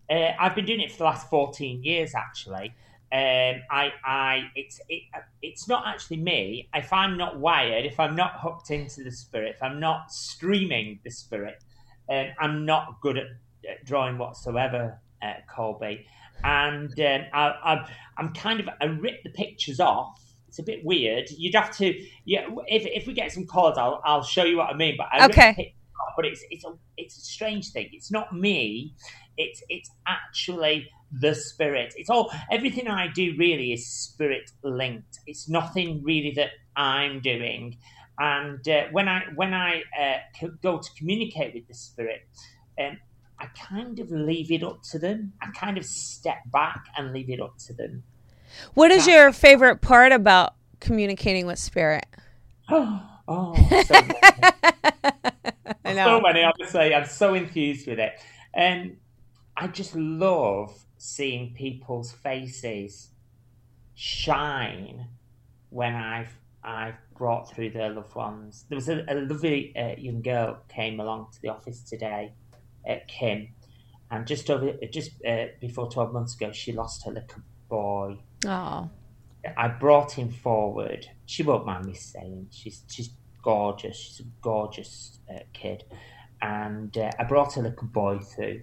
Uh, 0.10 0.32
I've 0.40 0.56
been 0.56 0.66
doing 0.66 0.82
it 0.82 0.92
for 0.92 0.98
the 1.00 1.04
last 1.06 1.30
14 1.30 1.84
years, 1.84 2.14
actually. 2.14 2.74
Um, 3.12 3.62
I, 3.72 3.94
I, 4.04 4.50
it's, 4.56 4.80
it, 4.90 5.04
it's 5.42 5.68
not 5.68 5.88
actually 5.88 6.18
me. 6.18 6.70
If 6.74 6.92
I'm 6.92 7.18
not 7.18 7.40
wired, 7.40 7.86
if 7.86 8.00
I'm 8.00 8.16
not 8.16 8.40
hooked 8.40 8.70
into 8.72 9.04
the 9.04 9.12
spirit, 9.12 9.56
if 9.56 9.64
I'm 9.64 9.80
not 9.80 10.12
streaming 10.12 11.00
the 11.04 11.12
spirit, 11.12 11.64
um, 12.10 12.28
I'm 12.40 12.66
not 12.66 13.02
good 13.02 13.18
at, 13.18 13.28
at 13.70 13.86
drawing 13.86 14.18
whatsoever, 14.18 15.00
uh, 15.22 15.34
Colby. 15.48 16.06
And 16.44 17.00
um, 17.00 17.22
I, 17.34 17.86
I'm 18.18 18.34
kind 18.34 18.60
of, 18.60 18.70
I 18.82 18.86
rip 18.86 19.24
the 19.24 19.32
pictures 19.32 19.80
off. 19.80 20.20
It's 20.48 20.60
a 20.60 20.64
bit 20.64 20.84
weird. 20.84 21.30
You'd 21.32 21.56
have 21.56 21.76
to, 21.78 22.00
yeah. 22.26 22.48
If, 22.68 22.86
if 22.86 23.08
we 23.08 23.14
get 23.14 23.32
some 23.32 23.48
calls, 23.48 23.78
I'll, 23.78 24.02
I'll 24.06 24.24
show 24.24 24.44
you 24.44 24.58
what 24.58 24.70
I 24.70 24.78
mean. 24.78 24.96
But 24.98 25.08
I 25.12 25.26
rip 25.26 25.36
the 25.36 25.42
Okay. 25.42 25.76
off, 26.00 26.14
but 26.16 26.26
it's, 26.26 26.44
it's 26.52 26.64
a, 26.64 26.74
it's 26.98 27.18
a 27.18 27.22
strange 27.22 27.72
thing. 27.72 27.90
It's 27.92 28.12
not 28.12 28.36
me 28.36 28.94
it's 29.38 29.64
it's 29.70 29.90
actually 30.08 30.88
the 31.20 31.34
spirit 31.34 31.94
it's 31.96 32.10
all 32.10 32.32
everything 32.52 32.88
i 32.88 33.08
do 33.08 33.36
really 33.38 33.72
is 33.72 33.88
spirit 33.88 34.50
linked 34.64 35.20
it's 35.28 35.50
nothing 35.50 36.02
really 36.04 36.32
that 36.36 36.50
i'm 36.76 37.20
doing 37.22 37.78
and 38.20 38.68
uh, 38.68 38.84
when 38.92 39.08
i 39.08 39.22
when 39.36 39.54
i 39.54 39.82
uh, 40.00 40.48
go 40.62 40.80
to 40.80 40.90
communicate 40.98 41.54
with 41.54 41.68
the 41.68 41.74
spirit 41.74 42.22
um, 42.80 42.98
i 43.40 43.48
kind 43.48 44.00
of 44.00 44.12
leave 44.12 44.52
it 44.52 44.64
up 44.64 44.82
to 44.84 45.00
them. 45.00 45.34
I 45.42 45.48
kind 45.52 45.78
of 45.78 45.86
step 45.86 46.40
back 46.52 46.86
and 46.98 47.14
leave 47.14 47.30
it 47.30 47.42
up 47.42 47.58
to 47.68 47.74
them. 47.74 48.04
What 48.74 48.92
is 48.92 49.08
your 49.08 49.32
favorite 49.32 49.82
part 49.82 50.12
about 50.12 50.54
communicating 50.80 51.46
with 51.46 51.60
spirit? 51.60 52.06
oh 52.70 53.10
so 53.28 53.94
many. 53.94 54.14
I 55.86 55.94
so 55.96 56.22
many 56.22 56.44
honestly 56.44 56.94
i'm 56.94 57.06
so 57.06 57.34
enthused 57.34 57.88
with 57.88 58.00
it. 58.00 58.14
And 58.54 58.98
i 59.58 59.68
just 59.68 59.96
love 59.96 60.86
seeing 60.98 61.54
people's 61.54 62.12
faces 62.12 63.10
shine 63.96 65.08
when 65.70 65.96
i've 65.96 66.36
i've 66.64 66.96
brought 67.18 67.54
through 67.54 67.70
their 67.70 67.90
loved 67.90 68.16
ones. 68.16 68.66
There 68.70 68.76
was 68.76 68.90
a, 68.90 69.06
a 69.08 69.16
lovely 69.16 69.76
uh, 69.76 69.96
young 69.98 70.22
girl 70.22 70.60
came 70.68 71.00
along 71.00 71.28
to 71.34 71.42
the 71.42 71.50
office 71.50 71.82
today 71.82 72.34
kim. 73.08 73.50
And 74.12 74.28
just 74.28 74.50
over 74.50 74.74
just 74.92 75.12
uh, 75.26 75.46
before 75.60 75.90
12 75.90 76.14
months 76.14 76.36
ago 76.36 76.52
she 76.52 76.72
lost 76.72 77.06
her 77.06 77.12
little 77.12 77.42
boy. 77.70 78.18
Oh, 78.46 78.90
I 79.58 79.68
brought 79.68 80.14
him 80.14 80.32
forward. 80.32 81.08
She 81.26 81.44
won't 81.44 81.66
mind 81.66 81.86
me 81.86 81.94
saying. 81.94 82.48
She's 82.52 82.84
she's 82.90 83.10
gorgeous. 83.44 83.98
She's 83.98 84.20
a 84.22 84.30
gorgeous 84.42 85.20
uh, 85.30 85.40
kid, 85.54 85.84
and 86.42 86.98
uh, 86.98 87.12
I 87.20 87.24
brought 87.24 87.58
a 87.58 87.62
little 87.62 87.88
boy 87.88 88.20
through, 88.20 88.62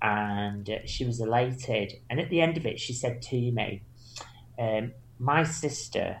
and 0.00 0.68
uh, 0.68 0.86
she 0.86 1.04
was 1.04 1.20
elated. 1.20 1.94
And 2.08 2.20
at 2.20 2.30
the 2.30 2.40
end 2.40 2.56
of 2.56 2.66
it, 2.66 2.78
she 2.78 2.92
said 2.92 3.22
to 3.22 3.36
me, 3.36 3.82
um, 4.58 4.92
"My 5.18 5.42
sister 5.42 6.20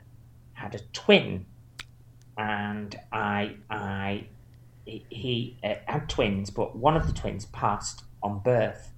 had 0.54 0.74
a 0.74 0.80
twin, 0.92 1.46
and 2.36 2.98
I 3.12 3.56
I 3.70 4.26
he, 4.84 5.06
he 5.10 5.58
uh, 5.64 5.74
had 5.86 6.08
twins, 6.08 6.50
but 6.50 6.76
one 6.76 6.96
of 6.96 7.06
the 7.06 7.12
twins 7.12 7.46
passed 7.46 8.02
on 8.22 8.40
birth." 8.40 8.90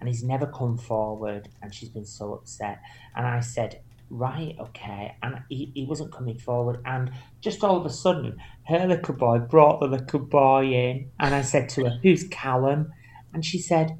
And 0.00 0.08
he's 0.08 0.22
never 0.22 0.46
come 0.46 0.76
forward, 0.76 1.48
and 1.62 1.72
she's 1.74 1.88
been 1.88 2.04
so 2.04 2.34
upset. 2.34 2.80
And 3.16 3.26
I 3.26 3.40
said, 3.40 3.80
right, 4.10 4.54
okay. 4.60 5.16
And 5.22 5.40
he, 5.48 5.72
he 5.74 5.84
wasn't 5.84 6.12
coming 6.12 6.38
forward. 6.38 6.80
And 6.84 7.10
just 7.40 7.64
all 7.64 7.76
of 7.76 7.86
a 7.86 7.90
sudden, 7.90 8.36
her 8.66 8.86
little 8.86 9.14
boy 9.14 9.38
brought 9.38 9.80
the 9.80 9.86
little 9.86 10.20
boy 10.20 10.66
in. 10.66 11.10
And 11.18 11.34
I 11.34 11.42
said 11.42 11.68
to 11.70 11.84
her, 11.84 11.98
who's 12.02 12.24
Callum? 12.24 12.92
And 13.32 13.44
she 13.44 13.58
said, 13.58 13.98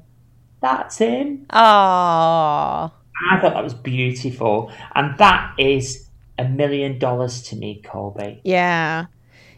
that's 0.61 0.97
him. 0.97 1.45
oh, 1.51 1.55
I 1.57 3.39
thought 3.39 3.53
that 3.53 3.63
was 3.63 3.73
beautiful. 3.73 4.71
And 4.93 5.17
that 5.17 5.55
is 5.57 6.09
a 6.37 6.45
million 6.45 6.99
dollars 6.99 7.41
to 7.43 7.55
me, 7.55 7.81
Colby. 7.83 8.41
yeah, 8.43 9.05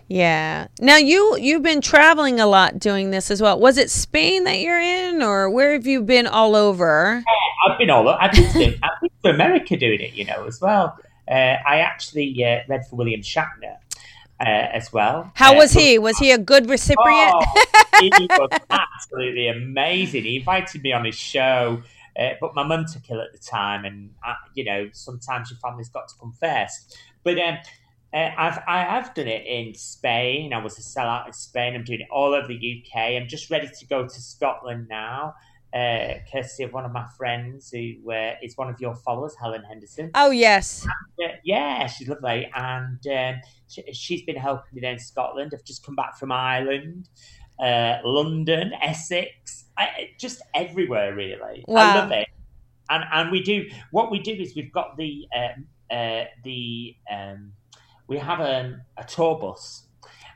yeah. 0.07 0.67
Now 0.79 0.97
you 0.97 1.37
you've 1.37 1.63
been 1.63 1.81
traveling 1.81 2.39
a 2.39 2.47
lot 2.47 2.79
doing 2.79 3.11
this 3.11 3.29
as 3.31 3.41
well. 3.41 3.59
Was 3.59 3.77
it 3.77 3.89
Spain 3.89 4.43
that 4.45 4.59
you're 4.59 4.79
in, 4.79 5.21
or 5.21 5.49
where 5.49 5.73
have 5.73 5.85
you 5.87 6.01
been 6.01 6.27
all 6.27 6.55
over? 6.55 7.23
I've 7.67 7.77
been 7.77 7.89
all 7.89 8.07
I've 8.09 8.31
been 8.31 8.51
to, 8.53 8.65
I've 8.83 9.01
been 9.01 9.09
to 9.23 9.29
America 9.31 9.75
doing 9.77 9.99
it, 9.99 10.13
you 10.13 10.25
know, 10.25 10.45
as 10.45 10.61
well. 10.61 10.97
Uh, 11.29 11.57
I 11.65 11.79
actually 11.79 12.43
uh, 12.43 12.59
read 12.69 12.85
for 12.87 12.95
William 12.95 13.21
Shatner 13.21 13.77
uh, 14.39 14.43
as 14.45 14.93
well. 14.93 15.31
How 15.35 15.53
Uh, 15.53 15.57
was 15.57 15.73
he? 15.73 15.99
Was 15.99 16.17
he 16.17 16.31
a 16.31 16.37
good 16.37 16.69
recipient? 16.69 17.33
Oh, 17.35 17.63
he 17.99 18.09
was 18.29 18.59
absolutely 18.69 19.47
amazing. 19.49 20.23
He 20.23 20.37
invited 20.37 20.81
me 20.83 20.93
on 20.93 21.03
his 21.03 21.15
show, 21.15 21.81
uh, 22.17 22.29
but 22.39 22.55
my 22.55 22.63
mum 22.63 22.85
took 22.91 23.09
ill 23.09 23.19
at 23.19 23.33
the 23.33 23.39
time, 23.39 23.83
and 23.83 24.11
I, 24.23 24.35
you 24.53 24.63
know 24.63 24.89
sometimes 24.93 25.49
your 25.51 25.59
family's 25.59 25.89
got 25.89 26.07
to 26.07 26.15
come 26.17 26.33
first. 26.39 26.97
But 27.23 27.37
um, 27.39 27.55
uh, 27.55 27.57
I've 28.13 28.59
I 28.67 28.81
have 28.81 29.13
done 29.13 29.27
it 29.27 29.45
in 29.45 29.73
Spain. 29.73 30.53
I 30.53 30.63
was 30.63 30.77
a 30.77 30.81
sellout 30.81 31.27
in 31.27 31.33
Spain. 31.33 31.75
I'm 31.75 31.83
doing 31.83 32.01
it 32.01 32.07
all 32.11 32.33
over 32.33 32.47
the 32.47 32.83
UK. 32.83 32.99
I'm 33.21 33.27
just 33.27 33.49
ready 33.49 33.67
to 33.67 33.87
go 33.87 34.03
to 34.03 34.09
Scotland 34.09 34.87
now. 34.89 35.35
Uh, 35.73 36.15
courtesy 36.31 36.63
of 36.63 36.71
one 36.71 36.85
of 36.85 36.93
my 36.93 37.05
friends 37.17 37.69
who 37.69 38.11
uh, 38.11 38.35
is 38.41 38.55
one 38.55 38.69
of 38.69 38.79
your 38.79 38.95
followers, 38.95 39.35
Helen 39.39 39.63
Henderson. 39.63 40.11
oh 40.15 40.31
yes. 40.31 40.87
Yeah, 41.19 41.35
yeah, 41.43 41.87
she's 41.87 42.07
lovely, 42.07 42.49
and 42.55 43.05
um, 43.07 43.41
she, 43.67 43.83
she's 43.91 44.21
been 44.23 44.37
helping 44.37 44.69
me 44.73 44.81
there 44.81 44.93
in 44.93 44.99
Scotland. 44.99 45.51
I've 45.53 45.65
just 45.65 45.85
come 45.85 45.95
back 45.95 46.17
from 46.17 46.31
Ireland, 46.31 47.09
uh, 47.59 47.97
London, 48.05 48.71
Essex, 48.81 49.65
I, 49.77 50.11
just 50.17 50.41
everywhere 50.55 51.13
really. 51.13 51.65
I 51.67 51.95
love 51.97 52.11
it, 52.11 52.27
and 52.89 53.03
and 53.11 53.31
we 53.31 53.43
do 53.43 53.69
what 53.91 54.09
we 54.09 54.19
do 54.19 54.31
is 54.31 54.55
we've 54.55 54.71
got 54.71 54.95
the 54.97 55.27
um, 55.35 55.65
uh, 55.91 56.23
the 56.43 56.95
um, 57.11 57.51
we 58.07 58.17
have 58.17 58.39
um, 58.41 58.81
a 58.97 59.03
tour 59.03 59.37
bus. 59.39 59.83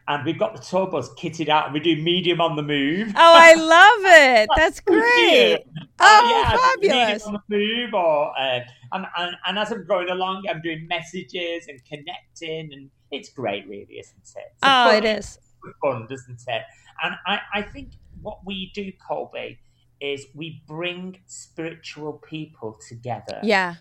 And 0.08 0.26
we've 0.26 0.38
got 0.40 0.56
the 0.56 0.62
tour 0.62 0.88
bus 0.88 1.10
kitted 1.14 1.48
out, 1.48 1.66
and 1.66 1.74
we 1.74 1.80
do 1.80 1.96
medium 2.02 2.42
on 2.42 2.56
the 2.56 2.64
move. 2.64 3.10
Oh, 3.16 3.34
I 3.38 3.54
love 3.76 4.42
it. 4.44 4.50
That's 4.56 4.80
great. 4.80 5.54
Uh, 5.56 5.58
Oh, 6.04 6.30
yeah, 6.32 6.58
fabulous. 6.58 7.24
On 7.28 7.34
the 7.34 7.42
move, 7.58 7.94
or 7.94 8.32
uh, 8.38 8.60
and, 8.92 9.06
and 9.18 9.36
and 9.46 9.60
as 9.60 9.72
I'm 9.72 9.86
going 9.86 10.10
along, 10.10 10.44
I'm 10.50 10.60
doing 10.62 10.88
messages 10.90 11.68
and 11.68 11.80
connecting, 11.86 12.74
and 12.74 12.90
it's 13.12 13.30
great, 13.30 13.68
really, 13.68 14.00
isn't 14.00 14.18
it? 14.36 14.44
It's 14.52 14.60
Oh, 14.64 14.90
fun, 14.90 14.96
it 14.96 15.06
is. 15.06 15.38
fun, 15.82 16.08
doesn't 16.10 16.42
it? 16.48 16.64
And 17.04 17.16
I, 17.28 17.40
I 17.54 17.62
think 17.62 17.92
what 18.24 18.40
we 18.46 18.72
do, 18.74 18.92
Colby, 19.08 19.60
is 20.02 20.26
we 20.34 20.64
bring 20.68 21.20
spiritual 21.28 22.14
people 22.28 22.80
together, 22.90 23.40
Yeah. 23.44 23.76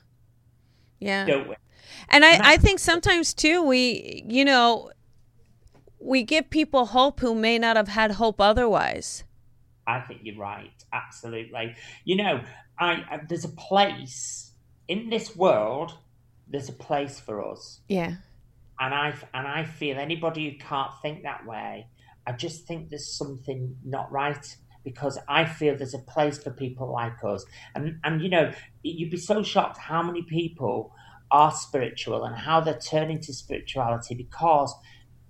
Yeah. 1.00 1.24
don't? 1.26 1.56
And 2.08 2.24
I, 2.24 2.30
And 2.34 2.42
I 2.42 2.52
I- 2.52 2.56
think 2.56 2.78
sometimes 2.78 3.34
too, 3.34 3.62
we, 3.62 4.24
you 4.28 4.44
know, 4.44 4.90
we 5.98 6.22
give 6.22 6.48
people 6.50 6.86
hope 6.86 7.20
who 7.20 7.34
may 7.34 7.58
not 7.58 7.76
have 7.76 7.88
had 7.88 8.12
hope 8.12 8.40
otherwise. 8.40 9.24
I 9.86 10.00
think 10.00 10.20
you're 10.22 10.38
right. 10.38 10.72
Absolutely. 10.92 11.74
You 12.04 12.16
know, 12.16 12.40
I, 12.78 12.92
I 13.10 13.20
there's 13.28 13.44
a 13.44 13.48
place 13.50 14.52
in 14.88 15.10
this 15.10 15.34
world. 15.36 15.92
There's 16.48 16.68
a 16.68 16.72
place 16.74 17.20
for 17.20 17.44
us. 17.50 17.80
Yeah. 17.88 18.14
and 18.78 18.94
I 18.94 19.14
and 19.34 19.46
I 19.46 19.64
feel 19.64 19.98
anybody 19.98 20.50
who 20.50 20.58
can't 20.58 20.90
think 21.02 21.22
that 21.24 21.44
way, 21.46 21.86
I 22.26 22.32
just 22.32 22.66
think 22.66 22.88
there's 22.90 23.16
something 23.16 23.76
not 23.84 24.10
right 24.10 24.56
because 24.84 25.18
I 25.28 25.44
feel 25.44 25.76
there's 25.76 25.94
a 25.94 25.98
place 25.98 26.38
for 26.38 26.50
people 26.50 26.90
like 26.90 27.22
us, 27.24 27.44
and 27.74 27.98
and 28.04 28.22
you 28.22 28.28
know 28.28 28.52
you'd 28.82 29.10
be 29.10 29.16
so 29.16 29.42
shocked 29.42 29.78
how 29.78 30.02
many 30.02 30.22
people 30.22 30.92
are 31.30 31.52
spiritual 31.52 32.24
and 32.24 32.34
how 32.36 32.60
they're 32.60 32.78
turning 32.78 33.20
to 33.20 33.32
spirituality 33.32 34.14
because 34.14 34.74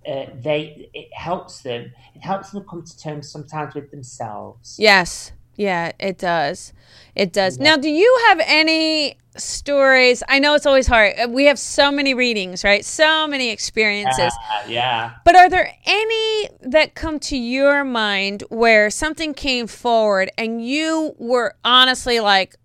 uh, 0.07 0.25
they 0.35 0.89
it 0.93 1.09
helps 1.13 1.61
them 1.61 1.91
it 2.15 2.21
helps 2.21 2.51
them 2.51 2.65
come 2.69 2.83
to 2.83 2.97
terms 2.97 3.31
sometimes 3.31 3.75
with 3.75 3.91
themselves. 3.91 4.77
Yes. 4.79 5.31
Yeah, 5.61 5.91
it 5.99 6.17
does. 6.17 6.73
It 7.15 7.33
does. 7.33 7.59
Now, 7.59 7.77
do 7.77 7.89
you 7.89 8.11
have 8.27 8.41
any 8.45 9.17
stories? 9.37 10.23
I 10.27 10.39
know 10.39 10.55
it's 10.55 10.65
always 10.65 10.87
hard. 10.87 11.13
Uh, 11.19 11.27
We 11.29 11.45
have 11.45 11.59
so 11.59 11.91
many 11.91 12.13
readings, 12.13 12.63
right? 12.63 12.83
So 12.83 13.27
many 13.27 13.49
experiences. 13.49 14.33
Uh, 14.51 14.63
yeah. 14.67 15.11
But 15.25 15.35
are 15.35 15.49
there 15.49 15.69
any 15.85 16.49
that 16.75 16.95
come 16.95 17.19
to 17.31 17.37
your 17.37 17.83
mind 17.83 18.43
where 18.49 18.89
something 18.89 19.33
came 19.33 19.67
forward 19.67 20.29
and 20.37 20.65
you 20.65 21.15
were 21.17 21.55
honestly 21.63 22.19
like 22.19 22.55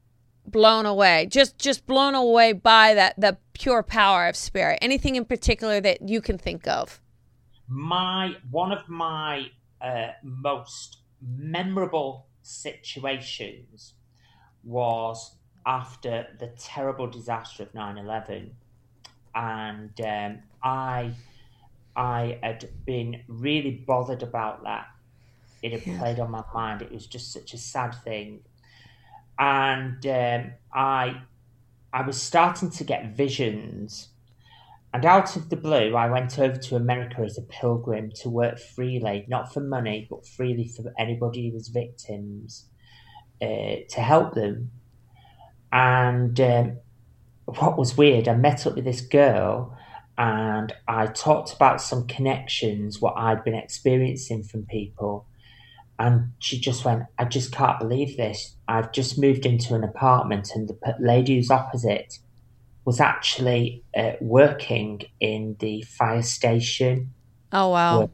blown 0.46 0.86
away, 0.86 1.26
just 1.30 1.58
just 1.58 1.86
blown 1.86 2.14
away 2.14 2.52
by 2.52 2.94
that 2.94 3.14
the 3.20 3.36
pure 3.52 3.82
power 3.82 4.26
of 4.28 4.36
spirit? 4.36 4.78
Anything 4.82 5.16
in 5.16 5.24
particular 5.24 5.80
that 5.80 6.08
you 6.08 6.20
can 6.20 6.38
think 6.38 6.66
of? 6.66 7.00
my 7.68 8.32
one 8.50 8.72
of 8.72 8.88
my 8.88 9.50
uh, 9.80 10.12
most 10.22 10.98
memorable 11.20 12.26
situations 12.46 13.94
was 14.62 15.38
after 15.66 16.36
the 16.38 16.48
terrible 16.58 17.08
disaster 17.08 17.62
of 17.64 17.74
9-11 17.74 18.56
and 19.34 20.00
um, 20.00 20.42
i 20.62 21.16
i 21.96 22.38
had 22.42 22.70
been 22.86 23.22
really 23.28 23.70
bothered 23.86 24.22
about 24.22 24.62
that. 24.64 24.86
It 25.62 25.72
had 25.72 25.86
Yeah. 25.86 25.98
played 25.98 26.20
on 26.20 26.30
my 26.30 26.44
mind. 26.54 26.82
It 26.82 26.92
was 26.92 27.06
just 27.06 27.32
such 27.32 27.54
a 27.54 27.58
sad 27.58 27.92
thing. 28.04 28.44
And 29.38 30.04
um, 30.06 30.52
i 30.72 31.22
i 31.92 32.02
was 32.02 32.20
starting 32.22 32.70
to 32.70 32.84
get 32.84 33.16
visions 33.16 34.10
and 34.96 35.04
out 35.04 35.36
of 35.36 35.50
the 35.50 35.56
blue, 35.56 35.94
I 35.94 36.08
went 36.08 36.38
over 36.38 36.56
to 36.56 36.76
America 36.76 37.20
as 37.20 37.36
a 37.36 37.42
pilgrim 37.42 38.10
to 38.22 38.30
work 38.30 38.58
freely, 38.58 39.26
not 39.28 39.52
for 39.52 39.60
money, 39.60 40.06
but 40.08 40.26
freely 40.26 40.68
for 40.68 40.90
anybody 40.98 41.50
who 41.50 41.54
was 41.54 41.68
victims, 41.68 42.64
uh, 43.42 43.84
to 43.90 44.00
help 44.00 44.32
them. 44.32 44.70
And 45.70 46.40
um, 46.40 46.78
what 47.44 47.76
was 47.76 47.98
weird, 47.98 48.26
I 48.26 48.36
met 48.36 48.66
up 48.66 48.74
with 48.74 48.86
this 48.86 49.02
girl 49.02 49.76
and 50.16 50.72
I 50.88 51.08
talked 51.08 51.52
about 51.52 51.82
some 51.82 52.06
connections, 52.06 52.98
what 52.98 53.18
I'd 53.18 53.44
been 53.44 53.54
experiencing 53.54 54.44
from 54.44 54.64
people. 54.64 55.26
And 55.98 56.32
she 56.38 56.58
just 56.58 56.86
went, 56.86 57.02
I 57.18 57.26
just 57.26 57.52
can't 57.52 57.78
believe 57.78 58.16
this. 58.16 58.56
I've 58.66 58.92
just 58.92 59.18
moved 59.18 59.44
into 59.44 59.74
an 59.74 59.84
apartment, 59.84 60.52
and 60.54 60.68
the 60.70 60.94
lady 61.00 61.36
who's 61.36 61.50
opposite 61.50 62.18
was 62.86 63.00
actually 63.00 63.84
uh, 63.94 64.12
working 64.20 65.02
in 65.20 65.56
the 65.58 65.82
fire 65.82 66.22
station 66.22 67.12
Oh 67.52 67.70
wow. 67.70 68.10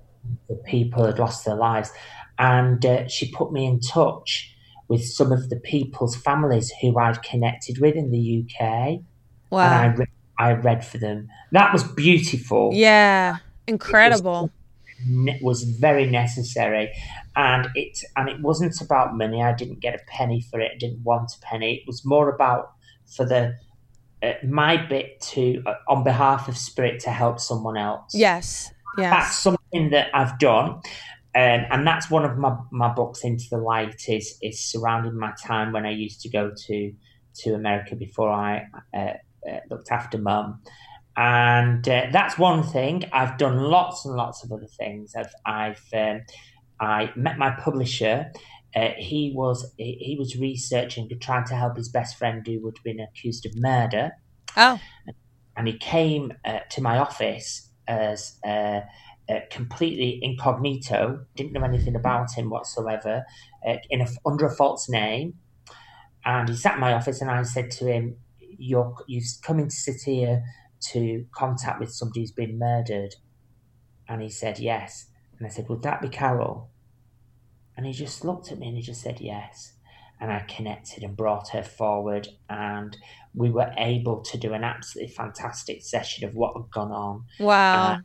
The 0.48 0.54
people 0.54 1.04
had 1.04 1.18
lost 1.18 1.44
their 1.44 1.56
lives. 1.56 1.90
And 2.38 2.84
uh, 2.84 3.08
she 3.08 3.30
put 3.32 3.52
me 3.52 3.66
in 3.66 3.80
touch 3.80 4.54
with 4.88 5.04
some 5.04 5.32
of 5.32 5.48
the 5.48 5.56
people's 5.56 6.16
families 6.16 6.72
who 6.80 6.98
I'd 6.98 7.22
connected 7.22 7.78
with 7.80 7.94
in 7.94 8.10
the 8.10 8.44
UK. 8.44 9.00
Wow. 9.50 9.64
And 9.64 9.74
I, 9.74 9.86
re- 9.94 10.06
I 10.38 10.52
read 10.52 10.84
for 10.84 10.98
them. 10.98 11.28
That 11.50 11.72
was 11.72 11.84
beautiful. 11.84 12.70
Yeah. 12.72 13.38
Incredible. 13.66 14.50
It 15.04 15.42
was 15.42 15.64
very 15.64 16.06
necessary 16.06 16.92
and 17.34 17.68
it 17.74 17.98
and 18.16 18.28
it 18.28 18.40
wasn't 18.40 18.78
about 18.80 19.16
money 19.16 19.42
i 19.42 19.52
didn't 19.52 19.80
get 19.80 19.94
a 19.94 19.98
penny 20.06 20.40
for 20.40 20.60
it 20.60 20.72
i 20.74 20.78
didn't 20.78 21.02
want 21.02 21.32
a 21.34 21.40
penny 21.40 21.76
it 21.76 21.82
was 21.86 22.04
more 22.04 22.28
about 22.28 22.72
for 23.16 23.24
the 23.24 23.56
my 24.44 24.76
bit 24.76 25.20
to 25.20 25.62
uh, 25.66 25.74
on 25.88 26.04
behalf 26.04 26.48
of 26.48 26.56
spirit 26.56 27.00
to 27.00 27.10
help 27.10 27.40
someone 27.40 27.76
else. 27.76 28.14
Yes. 28.14 28.72
that's 29.10 29.38
something 29.38 29.88
that 29.90 30.10
i've 30.12 30.38
done 30.38 30.68
um, 31.34 31.64
and 31.70 31.86
that's 31.86 32.10
one 32.10 32.26
of 32.26 32.36
my, 32.36 32.54
my 32.70 32.92
books 32.92 33.24
into 33.24 33.44
the 33.50 33.56
light 33.56 34.06
is 34.06 34.36
is 34.42 34.60
surrounding 34.60 35.18
my 35.18 35.32
time 35.42 35.72
when 35.72 35.86
i 35.86 35.90
used 35.90 36.20
to 36.20 36.28
go 36.28 36.52
to 36.66 36.92
to 37.34 37.54
america 37.54 37.96
before 37.96 38.28
i 38.30 38.66
uh, 38.92 39.12
uh, 39.48 39.58
looked 39.70 39.90
after 39.90 40.18
mum. 40.18 40.60
And 41.16 41.86
uh, 41.88 42.06
that's 42.12 42.38
one 42.38 42.62
thing. 42.62 43.04
I've 43.12 43.36
done 43.36 43.58
lots 43.58 44.04
and 44.04 44.14
lots 44.14 44.44
of 44.44 44.52
other 44.52 44.68
things. 44.78 45.14
I've 45.16 45.34
i've 45.44 45.84
um, 45.92 46.20
i 46.80 47.10
met 47.16 47.38
my 47.38 47.50
publisher 47.50 48.32
uh, 48.74 48.90
he 48.96 49.32
was 49.34 49.72
he, 49.76 50.16
was 50.18 50.36
researching 50.36 51.08
trying 51.20 51.44
to 51.46 51.54
help 51.54 51.76
his 51.76 51.88
best 51.88 52.16
friend 52.16 52.46
who 52.46 52.64
had 52.64 52.82
been 52.84 53.00
accused 53.00 53.46
of 53.46 53.52
murder 53.56 54.12
Oh. 54.56 54.80
and 55.56 55.66
he 55.66 55.78
came 55.78 56.32
uh, 56.44 56.60
to 56.70 56.82
my 56.82 56.98
office 56.98 57.70
as 57.88 58.38
uh, 58.46 58.80
uh, 59.28 59.40
completely 59.50 60.18
incognito, 60.22 61.24
didn't 61.36 61.52
know 61.52 61.62
anything 61.62 61.96
about 61.96 62.32
him 62.34 62.50
whatsoever, 62.50 63.24
uh, 63.66 63.76
in 63.90 64.00
a, 64.00 64.06
under 64.26 64.46
a 64.46 64.54
false 64.54 64.88
name. 64.88 65.34
And 66.24 66.48
he 66.48 66.56
sat 66.56 66.74
in 66.74 66.80
my 66.80 66.92
office, 66.92 67.20
and 67.20 67.30
I 67.30 67.42
said 67.42 67.70
to 67.72 67.86
him, 67.86 68.16
"You're 68.38 68.94
you've 69.06 69.24
come 69.42 69.58
in 69.58 69.68
to 69.68 69.74
sit 69.74 70.02
here 70.04 70.42
to 70.92 71.24
contact 71.34 71.80
with 71.80 71.92
somebody 71.92 72.20
who's 72.20 72.32
been 72.32 72.58
murdered." 72.58 73.14
And 74.08 74.22
he 74.22 74.28
said, 74.28 74.58
"Yes." 74.58 75.06
And 75.38 75.46
I 75.46 75.50
said, 75.50 75.68
"Would 75.68 75.82
that 75.82 76.00
be 76.00 76.08
Carol?" 76.08 76.70
And 77.76 77.86
he 77.86 77.92
just 77.92 78.24
looked 78.24 78.52
at 78.52 78.58
me 78.58 78.68
and 78.68 78.76
he 78.76 78.82
just 78.82 79.02
said, 79.02 79.20
"Yes." 79.20 79.74
And 80.20 80.30
I 80.30 80.40
connected 80.40 81.02
and 81.02 81.16
brought 81.16 81.48
her 81.48 81.62
forward, 81.64 82.28
and 82.48 82.96
we 83.34 83.50
were 83.50 83.72
able 83.76 84.20
to 84.22 84.38
do 84.38 84.52
an 84.52 84.62
absolutely 84.62 85.12
fantastic 85.12 85.82
session 85.82 86.28
of 86.28 86.34
what 86.34 86.54
had 86.56 86.70
gone 86.70 86.92
on. 86.92 87.24
Wow. 87.40 87.94
Uh, 87.94 87.98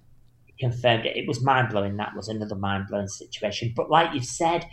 confirmed 0.59 1.05
it. 1.05 1.15
It 1.15 1.27
was 1.27 1.43
mind 1.43 1.69
blowing. 1.69 1.97
That 1.97 2.15
was 2.15 2.27
another 2.27 2.55
mind 2.55 2.87
blowing 2.89 3.07
situation. 3.07 3.73
But 3.75 3.89
like 3.89 4.13
you've 4.13 4.25
said, 4.25 4.65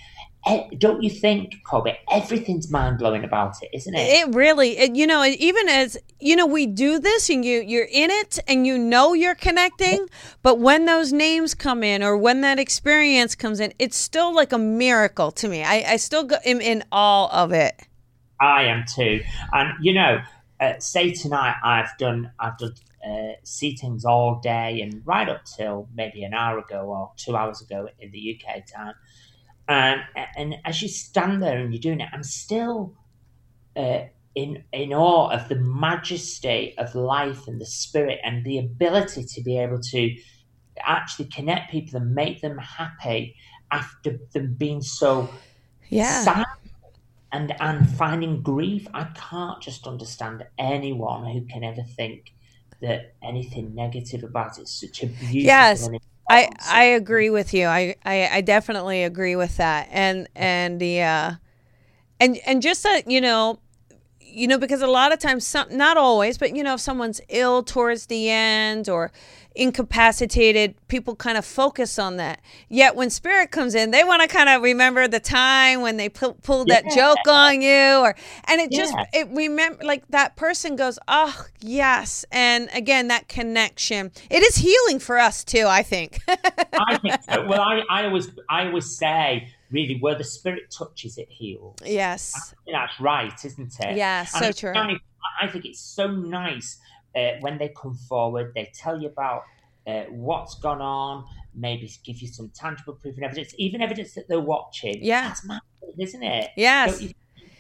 don't 0.79 1.03
you 1.03 1.09
think, 1.09 1.63
Colby? 1.65 1.97
Everything's 2.11 2.71
mind 2.71 2.99
blowing 2.99 3.25
about 3.25 3.63
it, 3.63 3.71
isn't 3.73 3.95
it? 3.95 4.01
It 4.01 4.35
really, 4.35 4.77
it, 4.77 4.95
you 4.95 5.07
know, 5.07 5.25
even 5.25 5.69
as 5.69 5.97
you 6.21 6.37
know, 6.37 6.47
we 6.47 6.67
do 6.67 6.99
this, 6.99 7.31
and 7.31 7.45
you 7.45 7.61
you're 7.61 7.89
in 7.91 8.11
it, 8.11 8.39
and 8.47 8.67
you 8.67 8.77
know 8.77 9.15
you're 9.15 9.35
connecting. 9.35 10.07
But 10.43 10.59
when 10.59 10.85
those 10.85 11.13
names 11.13 11.55
come 11.55 11.83
in, 11.83 12.03
or 12.03 12.17
when 12.17 12.43
that 12.43 12.59
experience 12.59 13.35
comes 13.35 13.59
in, 13.59 13.73
it's 13.79 13.97
still 13.97 14.35
like 14.35 14.53
a 14.53 14.59
miracle 14.59 15.31
to 15.33 15.49
me. 15.49 15.65
I, 15.65 15.85
I 15.93 15.97
still 15.97 16.25
go, 16.25 16.37
am 16.45 16.61
in 16.61 16.85
awe 16.93 17.29
of 17.43 17.53
it. 17.53 17.75
I 18.41 18.65
am 18.65 18.85
too. 18.87 19.23
And 19.53 19.73
you 19.83 19.95
know, 19.95 20.21
uh, 20.61 20.75
say 20.79 21.13
tonight 21.13 21.57
I've 21.65 21.97
done 21.99 22.31
I've 22.39 22.59
done 22.59 22.75
uh, 23.05 23.37
seatings 23.45 24.05
all 24.05 24.41
day 24.43 24.81
and 24.81 25.03
right 25.05 25.29
up 25.29 25.45
till 25.45 25.89
maybe 25.95 26.25
an 26.25 26.35
hour 26.35 26.59
ago 26.59 26.81
or 26.87 27.13
two 27.17 27.37
hours 27.37 27.61
ago 27.61 27.89
in 27.99 28.11
the 28.11 28.39
UK 28.39 28.67
time. 28.67 28.95
And 29.69 30.03
and 30.37 30.57
as 30.65 30.83
you 30.83 30.89
stand 30.89 31.43
there 31.43 31.59
and 31.59 31.73
you're 31.73 31.81
doing 31.81 32.01
it, 32.01 32.09
I'm 32.13 32.23
still 32.23 32.95
uh, 33.77 34.01
in 34.35 34.65
in 34.73 34.93
awe 34.93 35.31
of 35.31 35.49
the 35.49 35.57
majesty 35.57 36.75
of 36.79 36.95
life 36.95 37.49
and 37.49 37.61
the 37.61 37.67
spirit 37.67 38.21
and 38.25 38.45
the 38.45 38.59
ability 38.59 39.25
to 39.25 39.43
be 39.43 39.59
able 39.59 39.81
to 39.93 40.15
actually 40.81 41.27
connect 41.27 41.71
people 41.71 42.01
and 42.01 42.15
make 42.15 42.41
them 42.43 42.59
happy 42.59 43.37
after 43.71 44.19
them 44.35 44.55
being 44.59 44.83
so 44.83 45.35
Yeah. 45.89 46.25
sad 46.25 46.45
and 47.33 47.55
and 47.61 47.89
finding 47.91 48.43
grief. 48.43 48.87
I 48.95 49.05
can't 49.15 49.63
just 49.63 49.87
understand 49.87 50.45
anyone 50.59 51.31
who 51.33 51.47
can 51.47 51.65
ever 51.65 51.83
think 51.97 52.27
that 52.81 53.17
anything 53.23 53.75
negative 53.75 54.25
about 54.25 54.59
it. 54.59 54.63
It's 54.63 54.81
such 54.81 55.03
a 55.03 55.09
beautiful. 55.09 55.89
Yes, 55.89 55.91
I 56.29 56.49
I 56.67 56.85
agree 56.85 57.31
with 57.31 57.53
you. 57.53 57.67
I, 57.67 57.97
I 58.05 58.29
I 58.33 58.41
definitely 58.41 59.05
agree 59.05 59.37
with 59.37 59.57
that. 59.59 59.89
And 59.91 60.29
and 60.35 60.81
the 60.81 61.03
uh 61.03 61.33
and 62.21 62.39
and 62.47 62.63
just 62.63 62.83
that 62.85 63.11
you 63.11 63.21
know 63.21 63.61
you 64.21 64.49
know 64.49 64.59
because 64.59 64.83
a 64.83 64.87
lot 64.89 65.13
of 65.13 65.19
times 65.21 65.47
some 65.47 65.67
not 65.77 65.97
always 65.97 66.39
but 66.39 66.57
you 66.57 66.63
know 66.63 66.75
if 66.75 66.81
someone's 66.81 67.21
ill 67.31 67.63
towards 67.63 68.07
the 68.07 68.31
end 68.31 68.89
or 68.89 69.13
incapacitated 69.55 70.75
people 70.89 71.15
kind 71.15 71.39
of 71.39 71.45
focus 71.45 71.99
on 71.99 72.17
that 72.17 72.41
yet 72.69 72.97
when 72.97 73.09
spirit 73.11 73.51
comes 73.51 73.75
in 73.75 73.91
they 73.93 74.03
want 74.03 74.21
to 74.23 74.27
kind 74.29 74.49
of 74.49 74.63
remember 74.63 75.07
the 75.07 75.21
time 75.21 75.81
when 75.81 75.97
they 75.97 76.09
pu- 76.09 76.33
pulled 76.43 76.69
that 76.69 76.85
Yeah. 76.89 76.95
joke 76.97 77.29
on 77.29 77.63
you 77.63 77.99
or 78.01 78.15
and 78.49 78.61
it 78.61 78.73
just 78.73 78.93
Yeah. 78.97 79.21
it 79.21 79.29
remember 79.31 79.85
like 79.85 80.07
that 80.09 80.35
person 80.37 80.75
goes 80.77 80.99
oh 81.07 81.47
yes 81.61 82.25
and 82.33 82.69
again 82.75 83.09
that 83.09 83.29
connection 83.29 84.11
it 84.31 84.43
is 84.43 84.57
healing 84.57 84.99
for 84.99 85.19
us 85.19 85.45
too 85.45 85.67
i 85.69 85.83
think 85.83 86.19
I 86.27 86.99
think 87.03 87.23
so. 87.23 87.47
Well, 87.47 87.61
I, 87.61 87.83
I 87.89 88.05
always 88.07 88.29
I 88.49 88.67
always 88.67 88.97
say 88.97 89.49
really 89.71 89.99
where 90.01 90.15
the 90.17 90.25
spirit 90.25 90.71
touches 90.77 91.19
it 91.19 91.29
heals. 91.31 91.77
yes 91.85 92.55
I 92.67 92.73
that's 92.73 93.01
right, 93.01 93.33
isn't 93.45 93.73
it? 93.81 93.97
Yeah, 93.97 94.21
And 94.21 94.29
so 94.29 94.45
it's 94.47 94.61
true. 94.61 94.73
nice- 94.73 94.99
I 95.41 95.49
think 95.49 95.65
it's 95.65 95.81
so 95.81 96.07
nice 96.11 96.79
uh, 97.17 97.33
when 97.41 97.59
they 97.59 97.69
come 97.77 97.95
forward. 97.95 98.53
They 98.55 98.71
tell 98.75 99.01
you 99.01 99.09
about 99.09 99.45
uh, 99.87 100.05
what's 100.11 100.55
gone 100.57 100.81
on. 100.81 101.25
Maybe 101.55 101.91
give 102.05 102.21
you 102.21 102.29
some 102.29 102.51
tangible 102.51 102.95
proof 102.95 103.15
and 103.17 103.25
evidence, 103.25 103.55
even 103.59 103.81
evidence 103.81 104.15
that 104.15 104.29
they're 104.29 104.41
watching. 104.41 104.99
Yeah. 105.03 105.29
that's 105.29 105.45
massive, 105.45 105.63
isn't 105.99 106.23
it? 106.23 106.51
Yes. 106.57 107.01
You? 107.01 107.11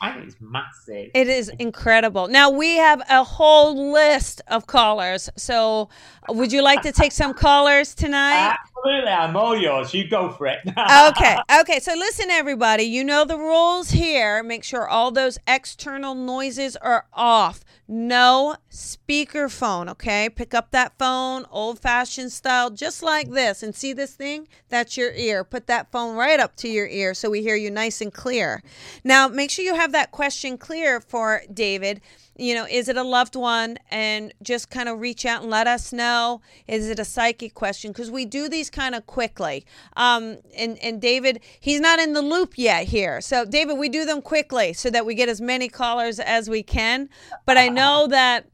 I 0.00 0.12
think 0.12 0.26
it's 0.26 0.36
massive. 0.40 1.10
It 1.14 1.28
is 1.28 1.48
incredible. 1.48 2.28
Now 2.28 2.50
we 2.50 2.76
have 2.76 3.02
a 3.08 3.24
whole 3.24 3.92
list 3.92 4.42
of 4.48 4.66
callers. 4.66 5.30
So, 5.36 5.88
would 6.28 6.52
you 6.52 6.62
like 6.62 6.82
to 6.82 6.92
take 6.92 7.12
some 7.12 7.32
callers 7.32 7.94
tonight? 7.94 8.56
Absolutely, 8.60 9.10
I'm 9.10 9.36
all 9.36 9.56
yours. 9.56 9.94
You 9.94 10.08
go 10.08 10.30
for 10.30 10.46
it. 10.46 10.58
Okay. 11.08 11.36
Okay. 11.60 11.80
So, 11.80 11.94
listen, 11.94 12.30
everybody. 12.30 12.84
You 12.84 13.04
know 13.04 13.24
the 13.24 13.38
rules 13.38 13.90
here. 13.90 14.42
Make 14.42 14.64
sure 14.64 14.86
all 14.86 15.10
those 15.10 15.38
external 15.46 16.14
noises 16.14 16.76
are 16.76 17.06
off. 17.12 17.64
No 17.86 18.56
speakerphone. 18.70 19.90
Okay. 19.90 20.30
Pick 20.30 20.54
up 20.54 20.70
that 20.70 20.98
phone, 20.98 21.44
old 21.50 21.78
fashioned 21.78 22.32
style, 22.32 22.70
just 22.70 23.02
like 23.02 23.30
this. 23.30 23.62
And 23.62 23.74
see 23.74 23.92
this 23.92 24.14
thing? 24.14 24.48
That's 24.68 24.96
your 24.96 25.12
ear. 25.12 25.44
Put 25.44 25.66
that 25.66 25.92
phone 25.92 26.16
right 26.16 26.40
up 26.40 26.56
to 26.56 26.68
your 26.68 26.86
ear 26.86 27.14
so 27.14 27.30
we 27.30 27.42
hear 27.42 27.56
you 27.56 27.70
nice 27.70 28.00
and 28.00 28.12
clear. 28.12 28.62
Now, 29.04 29.28
make 29.28 29.50
sure 29.50 29.64
you 29.64 29.74
have 29.74 29.92
that 29.92 30.12
question 30.12 30.56
clear 30.56 31.00
for 31.00 31.42
David. 31.52 32.00
You 32.36 32.54
know, 32.54 32.66
is 32.68 32.88
it 32.88 32.96
a 32.96 33.04
loved 33.04 33.36
one? 33.36 33.78
And 33.92 34.32
just 34.42 34.68
kind 34.68 34.88
of 34.88 35.00
reach 35.00 35.24
out 35.24 35.42
and 35.42 35.50
let 35.50 35.68
us 35.68 35.92
know. 35.92 36.40
Is 36.66 36.88
it 36.88 36.98
a 36.98 37.04
psychic 37.04 37.54
question? 37.54 37.92
Because 37.92 38.10
we 38.10 38.24
do 38.24 38.48
these 38.48 38.70
kind 38.70 38.96
of 38.96 39.06
quickly. 39.06 39.64
Um, 39.96 40.38
and 40.56 40.76
and 40.78 41.00
David, 41.00 41.40
he's 41.60 41.80
not 41.80 42.00
in 42.00 42.12
the 42.12 42.22
loop 42.22 42.54
yet 42.56 42.88
here. 42.88 43.20
So 43.20 43.44
David, 43.44 43.78
we 43.78 43.88
do 43.88 44.04
them 44.04 44.20
quickly 44.20 44.72
so 44.72 44.90
that 44.90 45.06
we 45.06 45.14
get 45.14 45.28
as 45.28 45.40
many 45.40 45.68
callers 45.68 46.18
as 46.18 46.50
we 46.50 46.64
can. 46.64 47.08
But 47.46 47.56
I 47.56 47.68
know 47.74 48.06
that 48.08 48.46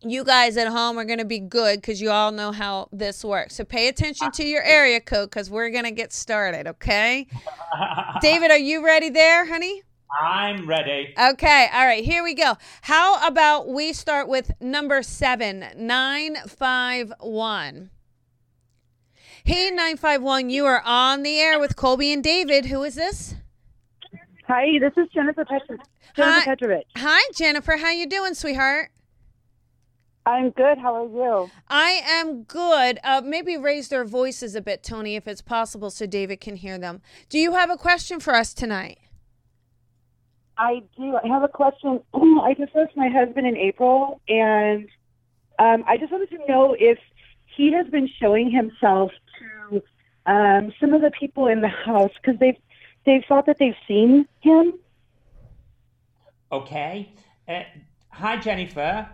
you 0.00 0.22
guys 0.24 0.56
at 0.56 0.68
home 0.68 0.96
are 0.98 1.04
going 1.04 1.18
to 1.18 1.24
be 1.24 1.40
good 1.40 1.80
because 1.80 2.00
you 2.00 2.10
all 2.10 2.30
know 2.30 2.52
how 2.52 2.88
this 2.92 3.24
works. 3.24 3.56
So 3.56 3.64
pay 3.64 3.88
attention 3.88 4.30
to 4.32 4.46
your 4.46 4.62
area 4.62 5.00
code 5.00 5.30
because 5.30 5.50
we're 5.50 5.70
going 5.70 5.82
to 5.84 5.90
get 5.90 6.12
started, 6.12 6.68
okay? 6.68 7.26
David, 8.20 8.52
are 8.52 8.58
you 8.58 8.84
ready 8.84 9.08
there, 9.10 9.46
honey? 9.46 9.82
I'm 10.22 10.66
ready. 10.66 11.12
Okay, 11.18 11.68
all 11.72 11.84
right, 11.84 12.04
here 12.04 12.22
we 12.22 12.34
go. 12.34 12.56
How 12.82 13.26
about 13.26 13.68
we 13.68 13.92
start 13.92 14.28
with 14.28 14.52
number 14.60 15.02
seven, 15.02 15.64
951. 15.76 17.90
Hey, 19.44 19.70
951, 19.70 20.50
you 20.50 20.66
are 20.66 20.82
on 20.84 21.22
the 21.22 21.40
air 21.40 21.58
with 21.58 21.74
Colby 21.76 22.12
and 22.12 22.22
David. 22.22 22.66
Who 22.66 22.82
is 22.82 22.94
this? 22.94 23.34
Hi, 24.46 24.78
this 24.80 24.92
is 24.96 25.08
Jennifer, 25.12 25.44
Petro- 25.44 25.78
Jennifer 26.18 26.40
Hi. 26.40 26.44
Petrovich. 26.44 26.86
Hi, 26.96 27.30
Jennifer. 27.32 27.76
How 27.76 27.90
you 27.92 28.06
doing, 28.06 28.34
sweetheart? 28.34 28.90
I'm 30.26 30.50
good. 30.50 30.76
How 30.76 30.96
are 30.96 31.06
you? 31.06 31.50
I 31.68 32.02
am 32.04 32.42
good. 32.42 32.98
Uh, 33.04 33.22
maybe 33.24 33.56
raise 33.56 33.88
their 33.88 34.04
voices 34.04 34.56
a 34.56 34.60
bit, 34.60 34.82
Tony, 34.82 35.14
if 35.14 35.28
it's 35.28 35.40
possible, 35.40 35.90
so 35.90 36.06
David 36.06 36.40
can 36.40 36.56
hear 36.56 36.76
them. 36.76 37.00
Do 37.28 37.38
you 37.38 37.52
have 37.52 37.70
a 37.70 37.76
question 37.76 38.18
for 38.18 38.34
us 38.34 38.52
tonight? 38.52 38.98
I 40.58 40.82
do. 40.96 41.16
I 41.22 41.28
have 41.28 41.44
a 41.44 41.48
question. 41.48 42.00
I 42.14 42.54
just 42.58 42.74
lost 42.74 42.96
my 42.96 43.08
husband 43.08 43.46
in 43.46 43.56
April, 43.56 44.20
and 44.28 44.88
um, 45.60 45.84
I 45.86 45.96
just 45.96 46.10
wanted 46.10 46.30
to 46.30 46.38
know 46.48 46.76
if 46.78 46.98
he 47.56 47.72
has 47.72 47.86
been 47.86 48.08
showing 48.20 48.50
himself 48.50 49.12
to 49.38 49.82
um, 50.26 50.72
some 50.80 50.94
of 50.94 51.00
the 51.00 51.12
people 51.12 51.46
in 51.46 51.60
the 51.60 51.68
house 51.68 52.10
because 52.20 52.38
they've 52.40 52.58
they've 53.06 53.22
thought 53.28 53.46
that 53.46 53.58
they've 53.60 53.76
seen 53.86 54.26
him. 54.40 54.74
Okay. 56.50 57.12
Uh, 57.46 57.62
hi, 58.10 58.36
Jennifer. 58.38 59.08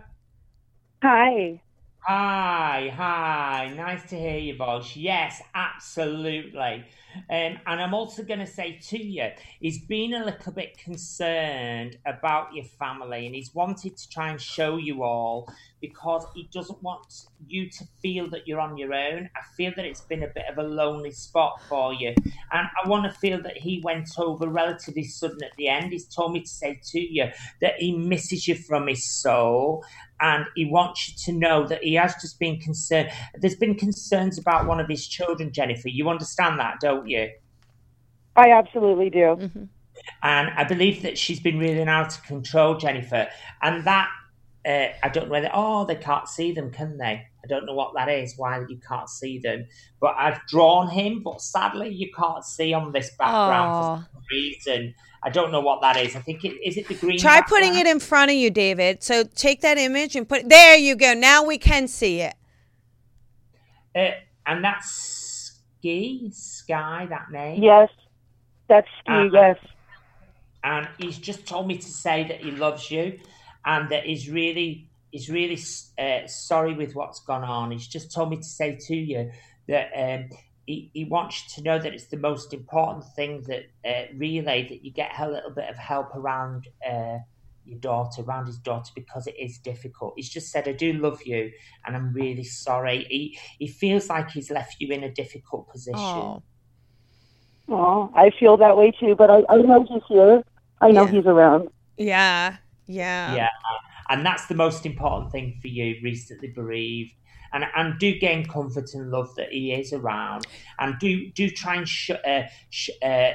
Hi. 1.03 1.61
Hi, 1.99 2.91
hi. 2.95 3.73
Nice 3.75 4.07
to 4.09 4.15
hear 4.15 4.37
your 4.37 4.55
voice. 4.57 4.95
Yes, 4.95 5.41
absolutely. 5.53 6.85
Um, 7.29 7.59
and 7.67 7.81
I'm 7.81 7.93
also 7.93 8.23
going 8.23 8.39
to 8.39 8.47
say 8.47 8.79
to 8.89 9.01
you, 9.01 9.29
he's 9.59 9.85
been 9.85 10.13
a 10.13 10.25
little 10.25 10.51
bit 10.51 10.77
concerned 10.77 11.97
about 12.05 12.53
your 12.53 12.65
family 12.65 13.25
and 13.25 13.35
he's 13.35 13.53
wanted 13.53 13.97
to 13.97 14.09
try 14.09 14.29
and 14.29 14.39
show 14.39 14.77
you 14.77 15.03
all 15.03 15.49
because 15.81 16.25
he 16.33 16.49
doesn't 16.51 16.81
want 16.81 17.25
you 17.47 17.69
to 17.69 17.85
feel 18.01 18.29
that 18.29 18.47
you're 18.47 18.59
on 18.59 18.77
your 18.77 18.93
own. 18.93 19.29
I 19.35 19.41
feel 19.55 19.71
that 19.75 19.85
it's 19.85 20.01
been 20.01 20.23
a 20.23 20.27
bit 20.27 20.45
of 20.49 20.57
a 20.57 20.63
lonely 20.63 21.11
spot 21.11 21.61
for 21.67 21.93
you. 21.93 22.13
And 22.51 22.67
I 22.83 22.87
want 22.87 23.11
to 23.11 23.19
feel 23.19 23.41
that 23.43 23.57
he 23.57 23.81
went 23.83 24.09
over 24.17 24.47
relatively 24.47 25.03
sudden 25.03 25.43
at 25.43 25.55
the 25.57 25.67
end. 25.67 25.91
He's 25.91 26.07
told 26.07 26.33
me 26.33 26.41
to 26.41 26.47
say 26.47 26.79
to 26.91 26.99
you 26.99 27.25
that 27.61 27.75
he 27.77 27.95
misses 27.95 28.47
you 28.47 28.55
from 28.55 28.87
his 28.87 29.05
soul 29.05 29.83
and 30.19 30.45
he 30.55 30.65
wants 30.65 31.09
you 31.09 31.15
to 31.25 31.37
know 31.37 31.67
that 31.67 31.83
he 31.83 31.95
has 31.95 32.15
just 32.21 32.39
been 32.39 32.59
concerned. 32.59 33.09
There's 33.35 33.55
been 33.55 33.75
concerns 33.75 34.37
about 34.37 34.65
one 34.65 34.79
of 34.79 34.87
his 34.87 35.05
children, 35.07 35.51
Jennifer. 35.51 35.89
You 35.89 36.09
understand 36.09 36.59
that, 36.59 36.79
don't 36.79 37.04
you? 37.07 37.29
I 38.35 38.51
absolutely 38.51 39.09
do. 39.09 39.49
And 40.23 40.49
I 40.49 40.63
believe 40.63 41.03
that 41.03 41.17
she's 41.17 41.39
been 41.39 41.57
really 41.57 41.81
out 41.83 42.17
of 42.17 42.23
control, 42.23 42.75
Jennifer. 42.75 43.27
And 43.61 43.85
that, 43.85 44.09
uh, 44.65 44.87
I 45.01 45.09
don't 45.09 45.25
know 45.25 45.31
whether, 45.31 45.49
oh, 45.53 45.85
they 45.85 45.95
can't 45.95 46.27
see 46.27 46.51
them, 46.51 46.71
can 46.71 46.97
they? 46.97 47.25
I 47.43 47.47
don't 47.47 47.65
know 47.65 47.73
what 47.73 47.93
that 47.95 48.09
is, 48.09 48.33
why 48.37 48.59
you 48.67 48.79
can't 48.87 49.09
see 49.09 49.39
them. 49.39 49.67
But 50.01 50.15
I've 50.17 50.45
drawn 50.47 50.89
him, 50.89 51.21
but 51.23 51.41
sadly, 51.41 51.93
you 51.93 52.11
can't 52.11 52.43
see 52.43 52.73
on 52.73 52.91
this 52.91 53.11
background 53.17 53.71
Aw. 53.71 53.97
for 53.97 54.07
some 54.11 54.23
reason. 54.31 54.95
I 55.23 55.29
don't 55.29 55.51
know 55.51 55.61
what 55.61 55.81
that 55.81 55.97
is. 55.97 56.15
I 56.15 56.19
think 56.19 56.45
it 56.45 56.53
is 56.63 56.77
it 56.77 56.87
the 56.87 56.93
green. 56.93 57.17
Try 57.17 57.41
putting 57.41 57.75
it 57.75 57.87
in 57.87 57.99
front 57.99 58.29
of 58.29 58.37
you, 58.37 58.51
David. 58.51 59.01
So 59.01 59.23
take 59.23 59.61
that 59.61 59.77
image 59.77 60.15
and 60.15 60.29
put 60.29 60.49
there 60.49 60.75
you 60.77 60.95
go. 60.95 61.15
Now 61.15 61.43
we 61.43 61.57
can 61.57 61.87
see 61.87 62.21
it. 62.21 62.35
Uh, 63.95 64.11
and 64.45 64.63
that's 64.63 65.24
Ski, 65.85 66.31
Sky, 66.33 67.05
that 67.11 67.29
name. 67.31 67.61
Yes, 67.61 67.89
that's 68.67 68.87
Ski. 69.01 69.11
Uh, 69.11 69.23
yes. 69.31 69.57
and 70.63 70.87
he's 70.97 71.19
just 71.19 71.45
told 71.45 71.67
me 71.67 71.77
to 71.77 71.87
say 71.87 72.27
that 72.27 72.41
he 72.41 72.49
loves 72.49 72.89
you 72.89 73.19
and 73.65 73.89
that 73.89 74.03
he's 74.03 74.27
really 74.27 74.89
he's 75.11 75.29
really 75.29 75.59
uh, 75.99 76.25
sorry 76.25 76.73
with 76.73 76.95
what's 76.95 77.19
gone 77.19 77.43
on 77.43 77.69
he's 77.69 77.87
just 77.87 78.11
told 78.11 78.31
me 78.31 78.37
to 78.37 78.43
say 78.43 78.75
to 78.87 78.95
you 78.95 79.29
that 79.67 79.91
um, 79.95 80.29
he, 80.65 80.89
he 80.93 81.05
wants 81.05 81.43
you 81.43 81.61
to 81.61 81.69
know 81.69 81.77
that 81.77 81.93
it's 81.93 82.07
the 82.07 82.17
most 82.17 82.51
important 82.51 83.05
thing 83.15 83.43
that 83.43 83.65
uh, 83.87 84.05
relay 84.15 84.67
that 84.67 84.83
you 84.83 84.89
get 84.89 85.11
a 85.19 85.29
little 85.29 85.51
bit 85.51 85.69
of 85.69 85.77
help 85.77 86.15
around 86.15 86.67
uh, 86.89 87.19
your 87.65 87.79
daughter 87.79 88.21
around 88.21 88.45
his 88.45 88.57
daughter 88.59 88.91
because 88.95 89.27
it 89.27 89.35
is 89.39 89.57
difficult 89.59 90.13
he's 90.15 90.29
just 90.29 90.51
said 90.51 90.67
i 90.67 90.71
do 90.71 90.93
love 90.93 91.19
you 91.25 91.51
and 91.85 91.95
i'm 91.95 92.13
really 92.13 92.43
sorry 92.43 93.05
he, 93.09 93.37
he 93.59 93.67
feels 93.67 94.09
like 94.09 94.29
he's 94.31 94.51
left 94.51 94.75
you 94.79 94.91
in 94.93 95.03
a 95.03 95.11
difficult 95.11 95.67
position 95.69 95.99
Oh. 95.99 96.43
Oh, 97.67 98.11
I 98.15 98.29
feel 98.39 98.57
that 98.57 98.77
way 98.77 98.91
too. 98.91 99.15
But 99.15 99.31
I, 99.31 99.41
I 99.49 99.57
know 99.57 99.83
he's 99.89 100.03
here. 100.07 100.43
I 100.81 100.91
know 100.91 101.05
Yeah. 101.05 101.11
he's 101.11 101.25
around. 101.25 101.69
Yeah. 101.97 102.57
Yeah. 102.85 103.33
yeah 103.35 103.49
and 104.09 104.23
that's 104.23 104.45
the 104.45 104.53
most 104.53 104.85
important 104.85 105.31
thing 105.31 105.57
for 105.59 105.67
you 105.67 105.95
recently 106.03 106.49
bereaved 106.49 107.13
and 107.53 107.65
and 107.75 107.97
do 107.97 108.19
gain 108.19 108.45
comfort 108.45 108.93
and 108.93 109.09
love 109.09 109.33
that 109.37 109.51
he 109.51 109.73
is 109.73 109.91
around 109.93 110.45
and 110.79 110.99
do 110.99 111.31
do 111.31 111.49
try 111.49 111.75
and 111.77 111.87
sh- 111.89 112.11
uh, 112.11 112.43
sh- 112.69 112.91
uh, 113.01 113.31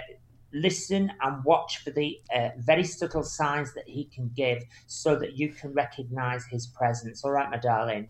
listen 0.53 1.13
and 1.23 1.45
watch 1.45 1.79
for 1.79 1.91
the 1.91 2.19
uh, 2.35 2.51
very 2.59 2.85
subtle 2.85 3.23
signs 3.23 3.73
that 3.75 3.89
he 3.89 4.05
can 4.07 4.31
give 4.37 4.63
so 4.87 5.17
that 5.17 5.37
you 5.37 5.51
can 5.51 5.73
recognize 5.73 6.45
his 6.47 6.67
presence 6.69 7.25
all 7.25 7.33
right 7.33 7.51
my 7.51 7.59
darling 7.59 8.09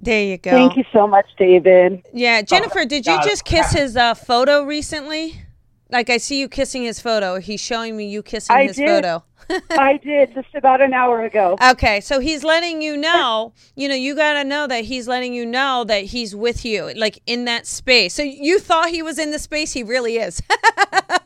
There 0.00 0.24
you 0.24 0.36
go. 0.38 0.50
Thank 0.50 0.76
you 0.76 0.84
so 0.92 1.06
much, 1.06 1.26
David. 1.38 2.02
Yeah, 2.12 2.42
Jennifer, 2.42 2.84
did 2.84 3.06
you 3.06 3.22
just 3.22 3.44
kiss 3.44 3.72
his 3.72 3.96
uh, 3.96 4.14
photo 4.14 4.64
recently? 4.64 5.42
Like 5.90 6.10
I 6.10 6.16
see 6.16 6.40
you 6.40 6.48
kissing 6.48 6.82
his 6.84 7.00
photo. 7.00 7.38
He's 7.38 7.60
showing 7.60 7.96
me 7.96 8.08
you 8.08 8.22
kissing 8.22 8.56
I 8.56 8.64
his 8.64 8.76
did. 8.76 8.88
photo. 8.88 9.24
I 9.70 9.98
did 9.98 10.34
just 10.34 10.54
about 10.54 10.80
an 10.80 10.94
hour 10.94 11.22
ago. 11.24 11.58
Okay, 11.72 12.00
so 12.00 12.18
he's 12.18 12.42
letting 12.42 12.80
you 12.80 12.96
know, 12.96 13.52
you 13.76 13.88
know, 13.88 13.94
you 13.94 14.14
got 14.16 14.34
to 14.34 14.44
know 14.44 14.66
that 14.66 14.84
he's 14.84 15.06
letting 15.06 15.34
you 15.34 15.44
know 15.44 15.84
that 15.84 16.04
he's 16.04 16.34
with 16.34 16.64
you, 16.64 16.92
like 16.96 17.20
in 17.26 17.44
that 17.44 17.66
space. 17.66 18.14
So 18.14 18.22
you 18.22 18.58
thought 18.58 18.88
he 18.88 19.02
was 19.02 19.18
in 19.18 19.30
the 19.30 19.38
space, 19.38 19.72
he 19.72 19.82
really 19.82 20.16
is. 20.16 20.42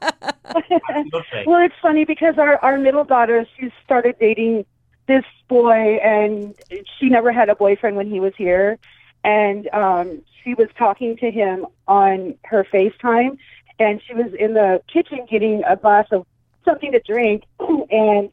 lovely 0.55 0.81
Well, 1.47 1.65
it's 1.65 1.75
funny 1.83 2.05
because 2.05 2.39
our, 2.39 2.57
our 2.59 2.79
middle 2.79 3.05
daughter, 3.05 3.47
she 3.59 3.71
started 3.85 4.17
dating 4.21 4.65
this 5.07 5.25
boy, 5.49 5.99
and 6.03 6.55
she 6.99 7.09
never 7.09 7.33
had 7.33 7.49
a 7.49 7.55
boyfriend 7.55 7.97
when 7.97 8.11
he 8.11 8.21
was 8.21 8.33
here. 8.37 8.79
And 9.25 9.69
um, 9.73 10.23
she 10.43 10.55
was 10.55 10.69
talking 10.79 11.17
to 11.19 11.31
him 11.31 11.67
on 11.89 12.35
her 12.45 12.65
FaceTime, 12.65 13.39
and 13.79 14.01
she 14.07 14.15
was 14.15 14.33
in 14.35 14.55
the 14.55 14.83
kitchen 14.93 15.27
getting 15.31 15.63
a 15.65 15.77
glass 15.77 16.07
of 16.11 16.27
something 16.65 16.93
to 16.93 17.01
drink, 17.01 17.45
and 17.91 18.31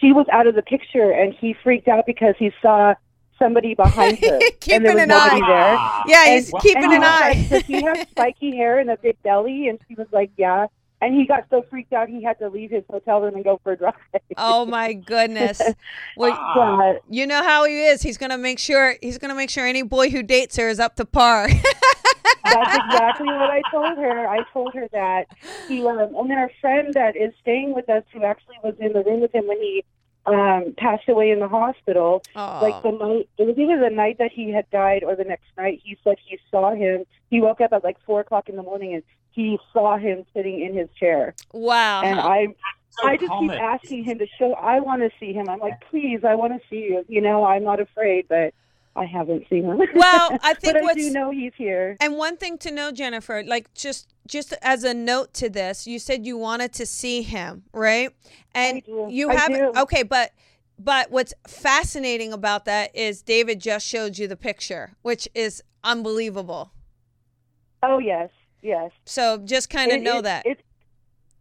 she 0.00 0.12
was 0.12 0.26
out 0.32 0.46
of 0.46 0.54
the 0.54 0.62
picture, 0.62 1.10
and 1.12 1.32
he 1.34 1.52
freaked 1.52 1.86
out 1.88 2.06
because 2.06 2.34
he 2.38 2.52
saw 2.60 2.94
somebody 3.38 3.74
behind 3.74 4.18
her, 4.24 4.38
Keeping 4.60 4.74
and 4.76 4.84
there 4.84 4.94
was 4.94 5.02
an 5.04 5.08
nobody 5.10 5.42
eye. 5.42 6.02
there. 6.06 6.12
yeah, 6.26 6.34
he's 6.34 6.52
And- 6.52 6.62
keeping 6.62 6.84
and 6.84 6.92
an 6.94 7.04
eye. 7.04 7.32
Like, 7.34 7.48
Does 7.50 7.62
he 7.66 7.82
have 7.82 8.08
spiky 8.10 8.56
hair 8.56 8.78
and 8.80 8.90
a 8.90 8.96
big 8.96 9.20
belly? 9.22 9.68
And 9.68 9.78
she 9.86 9.94
was 9.94 10.08
like, 10.10 10.30
yeah. 10.36 10.66
And 11.00 11.14
he 11.14 11.26
got 11.26 11.44
so 11.48 11.64
freaked 11.70 11.92
out 11.92 12.08
he 12.08 12.22
had 12.22 12.38
to 12.40 12.48
leave 12.48 12.70
his 12.70 12.82
hotel 12.90 13.20
room 13.20 13.36
and 13.36 13.44
go 13.44 13.60
for 13.62 13.72
a 13.72 13.76
drive. 13.76 13.94
oh 14.36 14.66
my 14.66 14.92
goodness. 15.06 15.60
Well, 16.16 16.98
you 17.08 17.26
know 17.26 17.42
how 17.42 17.64
he 17.64 17.84
is. 17.84 18.02
He's 18.02 18.18
going 18.18 18.30
to 18.30 18.38
make 18.38 18.58
sure 18.58 18.96
he's 19.00 19.18
going 19.18 19.30
to 19.30 19.36
make 19.36 19.50
sure 19.50 19.64
any 19.64 19.82
boy 19.82 20.10
who 20.10 20.22
dates 20.22 20.56
her 20.56 20.68
is 20.68 20.80
up 20.80 20.96
to 20.96 21.04
par. 21.04 21.48
that's 22.44 22.84
exactly 22.84 23.26
what 23.26 23.50
I 23.50 23.62
told 23.70 23.96
her. 23.98 24.28
I 24.28 24.42
told 24.52 24.74
her 24.74 24.88
that 24.92 25.26
he 25.68 25.86
um, 25.86 25.98
and 25.98 26.30
then 26.30 26.38
our 26.38 26.50
friend 26.60 26.92
that 26.94 27.16
is 27.16 27.32
staying 27.40 27.74
with 27.74 27.88
us, 27.88 28.02
who 28.12 28.24
actually 28.24 28.56
was 28.64 28.74
in 28.80 28.92
the 28.92 29.02
room 29.04 29.20
with 29.20 29.34
him 29.34 29.46
when 29.46 29.58
he 29.60 29.84
um, 30.26 30.74
passed 30.76 31.08
away 31.08 31.30
in 31.30 31.40
the 31.40 31.48
hospital. 31.48 32.22
Like 32.34 32.82
the 32.82 32.90
night, 32.92 33.28
it 33.38 33.46
was 33.46 33.56
either 33.56 33.78
the 33.80 33.94
night 33.94 34.18
that 34.18 34.32
he 34.32 34.50
had 34.50 34.68
died 34.70 35.04
or 35.04 35.16
the 35.16 35.24
next 35.24 35.46
night. 35.56 35.80
He 35.84 35.96
said 36.04 36.16
he 36.24 36.38
saw 36.50 36.74
him. 36.74 37.04
He 37.30 37.40
woke 37.40 37.60
up 37.60 37.72
at 37.72 37.84
like 37.84 37.98
four 38.04 38.20
o'clock 38.20 38.48
in 38.48 38.56
the 38.56 38.62
morning 38.62 38.94
and 38.94 39.02
he 39.38 39.56
saw 39.72 39.96
him 39.96 40.24
sitting 40.34 40.60
in 40.62 40.74
his 40.74 40.88
chair. 40.98 41.32
wow. 41.52 42.02
And 42.02 42.18
I, 42.18 42.48
So 42.90 43.06
I 43.06 43.16
just 43.16 43.28
common. 43.28 43.50
keep 43.54 43.60
asking 43.62 44.02
him 44.04 44.18
to 44.18 44.26
show. 44.36 44.54
I 44.54 44.80
want 44.80 45.02
to 45.02 45.10
see 45.20 45.32
him. 45.32 45.48
I'm 45.48 45.60
like, 45.60 45.80
please, 45.90 46.20
I 46.24 46.34
want 46.34 46.52
to 46.54 46.68
see 46.68 46.80
you. 46.90 47.04
You 47.08 47.20
know, 47.20 47.44
I'm 47.44 47.62
not 47.62 47.78
afraid, 47.78 48.26
but 48.28 48.52
I 48.96 49.04
haven't 49.04 49.44
seen 49.48 49.62
him. 49.64 49.78
Well, 49.94 50.36
I 50.42 50.54
think 50.54 50.74
but 50.74 50.84
I 50.90 50.94
do 50.94 51.10
know 51.10 51.30
he's 51.30 51.52
here. 51.56 51.96
And 52.00 52.16
one 52.16 52.36
thing 52.36 52.58
to 52.58 52.72
know, 52.72 52.90
Jennifer, 52.90 53.44
like 53.44 53.72
just 53.74 54.12
just 54.26 54.52
as 54.60 54.82
a 54.82 54.92
note 54.92 55.32
to 55.34 55.48
this, 55.48 55.86
you 55.86 56.00
said 56.00 56.26
you 56.26 56.36
wanted 56.36 56.72
to 56.72 56.84
see 56.86 57.22
him, 57.22 57.62
right? 57.72 58.10
And 58.56 58.78
I 58.78 58.80
do. 58.80 59.06
you 59.08 59.30
I 59.30 59.34
have 59.36 59.48
do. 59.50 59.72
okay, 59.82 60.02
but 60.02 60.32
but 60.80 61.12
what's 61.12 61.32
fascinating 61.46 62.32
about 62.32 62.64
that 62.64 62.94
is 62.96 63.22
David 63.22 63.60
just 63.60 63.86
showed 63.86 64.18
you 64.18 64.26
the 64.26 64.36
picture, 64.36 64.96
which 65.02 65.28
is 65.32 65.62
unbelievable. 65.84 66.72
Oh 67.84 67.98
yes, 68.00 68.30
yes. 68.62 68.90
So 69.04 69.38
just 69.38 69.70
kind 69.70 69.90
of 69.92 69.98
It- 69.98 70.02
know 70.02 70.18
it- 70.18 70.22
that. 70.24 70.46
It's 70.46 70.62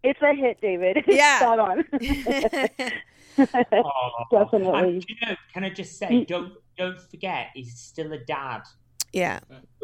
it's 0.04 0.22
a 0.22 0.34
hit, 0.34 0.62
David. 0.62 1.04
Yeah. 1.08 1.40
spot 1.40 1.60
on. 1.60 1.86
Oh, 3.40 4.10
Definitely. 4.32 5.04
You 5.08 5.16
know, 5.28 5.36
can 5.54 5.64
I 5.64 5.70
just 5.70 6.00
say, 6.00 6.26
don't 6.26 6.54
don't 6.76 7.00
forget, 7.00 7.50
he's 7.54 7.78
still 7.80 8.12
a 8.14 8.18
dad. 8.18 8.62
yeah. 9.14 9.40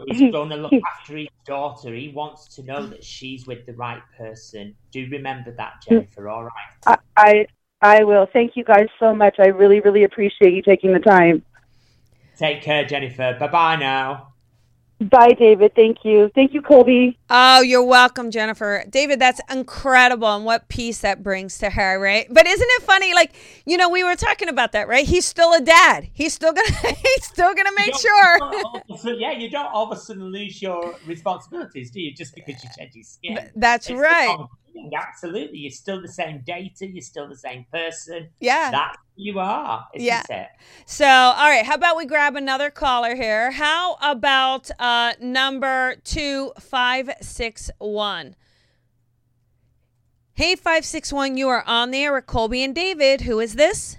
He's 0.07 0.31
going 0.31 0.49
to 0.49 0.55
look 0.55 0.73
after 0.97 1.17
his 1.17 1.27
daughter. 1.45 1.93
He 1.93 2.09
wants 2.09 2.47
to 2.55 2.63
know 2.63 2.87
that 2.87 3.03
she's 3.03 3.45
with 3.45 3.65
the 3.67 3.73
right 3.73 4.01
person. 4.17 4.75
Do 4.91 5.07
remember 5.11 5.51
that, 5.51 5.73
mm. 5.85 5.89
Jennifer. 5.89 6.29
All 6.29 6.43
right. 6.45 6.51
I, 6.87 6.97
I 7.17 7.45
I 7.81 8.03
will. 8.05 8.27
Thank 8.33 8.55
you 8.55 8.63
guys 8.63 8.87
so 8.99 9.13
much. 9.13 9.35
I 9.39 9.47
really, 9.47 9.81
really 9.81 10.03
appreciate 10.03 10.53
you 10.53 10.61
taking 10.63 10.91
the 10.93 10.99
time. 10.99 11.43
Take 12.37 12.63
care, 12.63 12.85
Jennifer. 12.85 13.35
Bye 13.39 13.47
bye 13.47 13.75
now. 13.75 14.32
Bye, 15.09 15.33
David. 15.37 15.73
Thank 15.75 15.99
you. 16.03 16.31
Thank 16.35 16.53
you, 16.53 16.61
Colby. 16.61 17.17
Oh, 17.29 17.61
you're 17.61 17.83
welcome, 17.83 18.31
Jennifer. 18.31 18.83
David, 18.89 19.19
that's 19.19 19.41
incredible 19.49 20.27
and 20.35 20.45
what 20.45 20.67
peace 20.69 20.99
that 20.99 21.23
brings 21.23 21.57
to 21.59 21.69
her, 21.69 21.99
right? 21.99 22.27
But 22.29 22.45
isn't 22.47 22.67
it 22.69 22.83
funny? 22.83 23.13
Like, 23.13 23.33
you 23.65 23.77
know, 23.77 23.89
we 23.89 24.03
were 24.03 24.15
talking 24.15 24.49
about 24.49 24.71
that, 24.73 24.87
right? 24.87 25.05
He's 25.05 25.25
still 25.25 25.53
a 25.53 25.61
dad. 25.61 26.07
He's 26.13 26.33
still 26.33 26.53
gonna 26.53 26.69
he's 26.87 27.25
still 27.25 27.53
gonna 27.53 27.71
make 27.75 27.95
sure. 27.95 28.33
you 28.33 28.39
don't 28.39 28.51
all 28.63 28.75
of 28.77 28.83
a 28.89 28.97
sudden- 28.97 29.19
yeah, 29.19 29.31
you 29.31 29.49
don't 29.49 29.65
all 29.73 29.91
of 29.91 29.97
a 29.97 30.01
sudden 30.01 30.23
lose 30.25 30.61
your 30.61 30.95
responsibilities, 31.05 31.91
do 31.91 32.01
you? 32.01 32.13
Just 32.13 32.35
because 32.35 32.63
you 32.63 32.69
change 32.77 32.95
your 32.95 33.03
skin. 33.03 33.49
That's 33.55 33.87
It's 33.89 33.95
the 33.95 34.01
right. 34.01 34.37
Common 34.73 34.91
Absolutely. 34.95 35.59
You're 35.59 35.71
still 35.71 36.01
the 36.01 36.07
same 36.07 36.41
data. 36.45 36.87
You're 36.87 37.01
still 37.01 37.27
the 37.29 37.35
same 37.35 37.65
person. 37.71 38.29
Yeah. 38.39 38.71
That's 38.71 38.97
who 39.15 39.23
you 39.23 39.39
are, 39.39 39.85
isn't 39.93 40.05
Yeah. 40.05 40.23
it? 40.29 40.47
So, 40.85 41.05
all 41.07 41.49
right, 41.49 41.65
how 41.65 41.75
about 41.75 41.95
we 41.97 42.05
grab 42.05 42.35
another 42.35 42.69
caller 42.69 43.15
here? 43.15 43.51
How 43.51 43.95
about 44.01 44.69
uh 44.79 45.13
number 45.21 45.95
2561? 46.03 48.35
Hey 50.35 50.55
561, 50.55 51.37
you 51.37 51.47
are 51.47 51.63
on 51.67 51.91
the 51.91 52.03
air 52.03 52.11
with 52.13 52.25
Colby 52.25 52.63
and 52.63 52.73
David. 52.73 53.21
Who 53.21 53.39
is 53.39 53.53
this? 53.53 53.97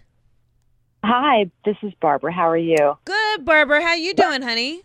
Hi, 1.05 1.49
this 1.65 1.77
is 1.83 1.93
Barbara. 2.01 2.33
How 2.33 2.49
are 2.49 2.57
you? 2.57 2.99
Good, 3.05 3.45
Barbara. 3.45 3.81
How 3.83 3.95
you 3.95 4.15
doing, 4.15 4.43
honey? 4.43 4.83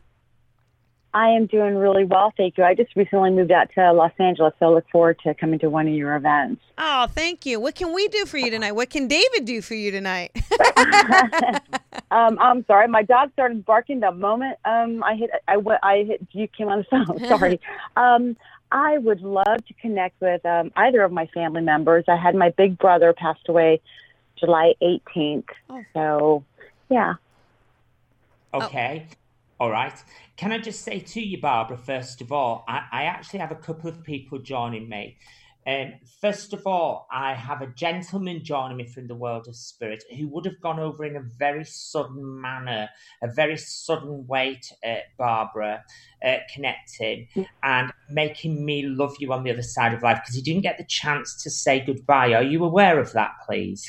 I 1.13 1.29
am 1.29 1.47
doing 1.47 1.75
really 1.75 2.05
well, 2.05 2.31
thank 2.37 2.57
you. 2.57 2.63
I 2.63 2.75
just 2.75 2.95
recently 2.95 3.31
moved 3.31 3.51
out 3.51 3.69
to 3.73 3.91
Los 3.93 4.11
Angeles, 4.19 4.53
so 4.59 4.67
I 4.67 4.69
look 4.69 4.87
forward 4.91 5.17
to 5.23 5.33
coming 5.33 5.57
to 5.59 5.69
one 5.69 5.87
of 5.87 5.93
your 5.93 6.15
events. 6.15 6.61
Oh, 6.77 7.07
thank 7.07 7.47
you. 7.47 7.59
What 7.59 7.73
can 7.75 7.93
we 7.93 8.07
do 8.09 8.25
for 8.25 8.37
you 8.37 8.51
tonight? 8.51 8.73
What 8.73 8.91
can 8.91 9.07
David 9.07 9.45
do 9.45 9.61
for 9.61 9.73
you 9.73 9.89
tonight? 9.89 10.31
um, 12.11 12.37
I'm 12.39 12.63
sorry, 12.65 12.87
my 12.87 13.01
dog 13.01 13.31
started 13.33 13.65
barking 13.65 14.01
the 14.01 14.11
moment 14.11 14.57
um, 14.65 15.03
I 15.03 15.15
hit. 15.15 15.31
I, 15.47 15.57
went- 15.57 15.79
I 15.83 16.03
hit. 16.03 16.27
You 16.31 16.47
came 16.47 16.67
on 16.67 16.79
the 16.79 17.05
phone. 17.05 17.19
Sorry. 17.27 17.59
um, 17.97 18.37
I 18.71 18.99
would 18.99 19.21
love 19.21 19.65
to 19.65 19.73
connect 19.81 20.21
with 20.21 20.45
um, 20.45 20.71
either 20.75 21.01
of 21.01 21.11
my 21.11 21.25
family 21.33 21.61
members. 21.61 22.05
I 22.07 22.17
had 22.17 22.35
my 22.35 22.51
big 22.51 22.77
brother 22.77 23.13
passed 23.13 23.49
away 23.49 23.81
July 24.39 24.75
18th, 24.81 25.45
Oh. 25.71 25.83
so 25.93 26.43
yeah. 26.89 27.15
Okay. 28.53 29.07
All 29.59 29.69
right. 29.69 29.93
Can 30.37 30.53
I 30.53 30.57
just 30.57 30.83
say 30.83 30.99
to 30.99 31.21
you, 31.21 31.41
Barbara, 31.41 31.77
first 31.77 32.21
of 32.21 32.31
all, 32.31 32.63
I, 32.67 32.83
I 32.91 33.03
actually 33.03 33.39
have 33.39 33.51
a 33.51 33.55
couple 33.55 33.89
of 33.89 34.03
people 34.03 34.39
joining 34.39 34.87
me. 34.87 35.17
Um, 35.67 35.95
first 36.21 36.53
of 36.53 36.65
all, 36.65 37.07
I 37.11 37.33
have 37.33 37.61
a 37.61 37.67
gentleman 37.67 38.43
joining 38.43 38.77
me 38.77 38.87
from 38.87 39.07
the 39.07 39.15
world 39.15 39.47
of 39.49 39.55
spirit 39.57 40.01
who 40.17 40.29
would 40.29 40.45
have 40.45 40.61
gone 40.61 40.79
over 40.79 41.03
in 41.03 41.17
a 41.17 41.21
very 41.37 41.65
sudden 41.65 42.41
manner, 42.41 42.89
a 43.21 43.27
very 43.27 43.57
sudden 43.57 44.25
way 44.27 44.61
to 44.63 44.89
uh, 44.89 44.99
Barbara, 45.17 45.83
uh, 46.25 46.37
connecting 46.53 47.27
and 47.61 47.91
making 48.09 48.63
me 48.65 48.83
love 48.83 49.15
you 49.19 49.33
on 49.33 49.43
the 49.43 49.51
other 49.51 49.61
side 49.61 49.93
of 49.93 50.01
life 50.01 50.19
because 50.23 50.35
he 50.35 50.41
didn't 50.41 50.63
get 50.63 50.77
the 50.77 50.85
chance 50.87 51.35
to 51.43 51.49
say 51.49 51.81
goodbye. 51.85 52.33
Are 52.33 52.43
you 52.43 52.63
aware 52.63 52.97
of 52.97 53.11
that, 53.11 53.31
please? 53.45 53.85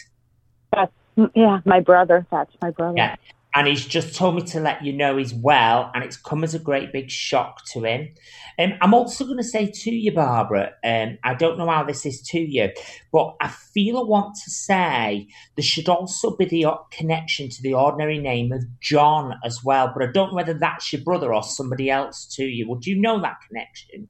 Mm, 1.16 1.30
Yeah, 1.34 1.60
my 1.64 1.80
brother. 1.80 2.26
That's 2.30 2.54
my 2.60 2.72
brother. 2.72 2.96
Yeah. 2.98 3.16
And 3.54 3.66
he's 3.66 3.84
just 3.84 4.14
told 4.14 4.36
me 4.36 4.42
to 4.42 4.60
let 4.60 4.84
you 4.84 4.92
know 4.92 5.16
he's 5.16 5.34
well, 5.34 5.90
and 5.92 6.04
it's 6.04 6.16
come 6.16 6.44
as 6.44 6.54
a 6.54 6.58
great 6.58 6.92
big 6.92 7.10
shock 7.10 7.64
to 7.72 7.82
him. 7.82 8.14
Um, 8.60 8.74
I'm 8.80 8.94
also 8.94 9.24
going 9.24 9.38
to 9.38 9.44
say 9.44 9.70
to 9.72 9.90
you, 9.90 10.12
Barbara, 10.12 10.72
um, 10.84 11.18
I 11.24 11.34
don't 11.34 11.58
know 11.58 11.68
how 11.68 11.82
this 11.82 12.06
is 12.06 12.22
to 12.28 12.38
you, 12.38 12.70
but 13.10 13.34
I 13.40 13.48
feel 13.48 13.98
I 13.98 14.02
want 14.02 14.36
to 14.44 14.50
say 14.50 15.26
there 15.56 15.64
should 15.64 15.88
also 15.88 16.36
be 16.36 16.44
the 16.44 16.66
connection 16.92 17.48
to 17.48 17.62
the 17.62 17.74
ordinary 17.74 18.18
name 18.18 18.52
of 18.52 18.62
John 18.80 19.34
as 19.44 19.64
well. 19.64 19.90
But 19.92 20.08
I 20.08 20.12
don't 20.12 20.28
know 20.28 20.36
whether 20.36 20.54
that's 20.54 20.92
your 20.92 21.02
brother 21.02 21.34
or 21.34 21.42
somebody 21.42 21.90
else 21.90 22.26
to 22.36 22.44
you. 22.44 22.68
Would 22.68 22.86
you 22.86 23.00
know 23.00 23.20
that 23.20 23.38
connection? 23.48 24.08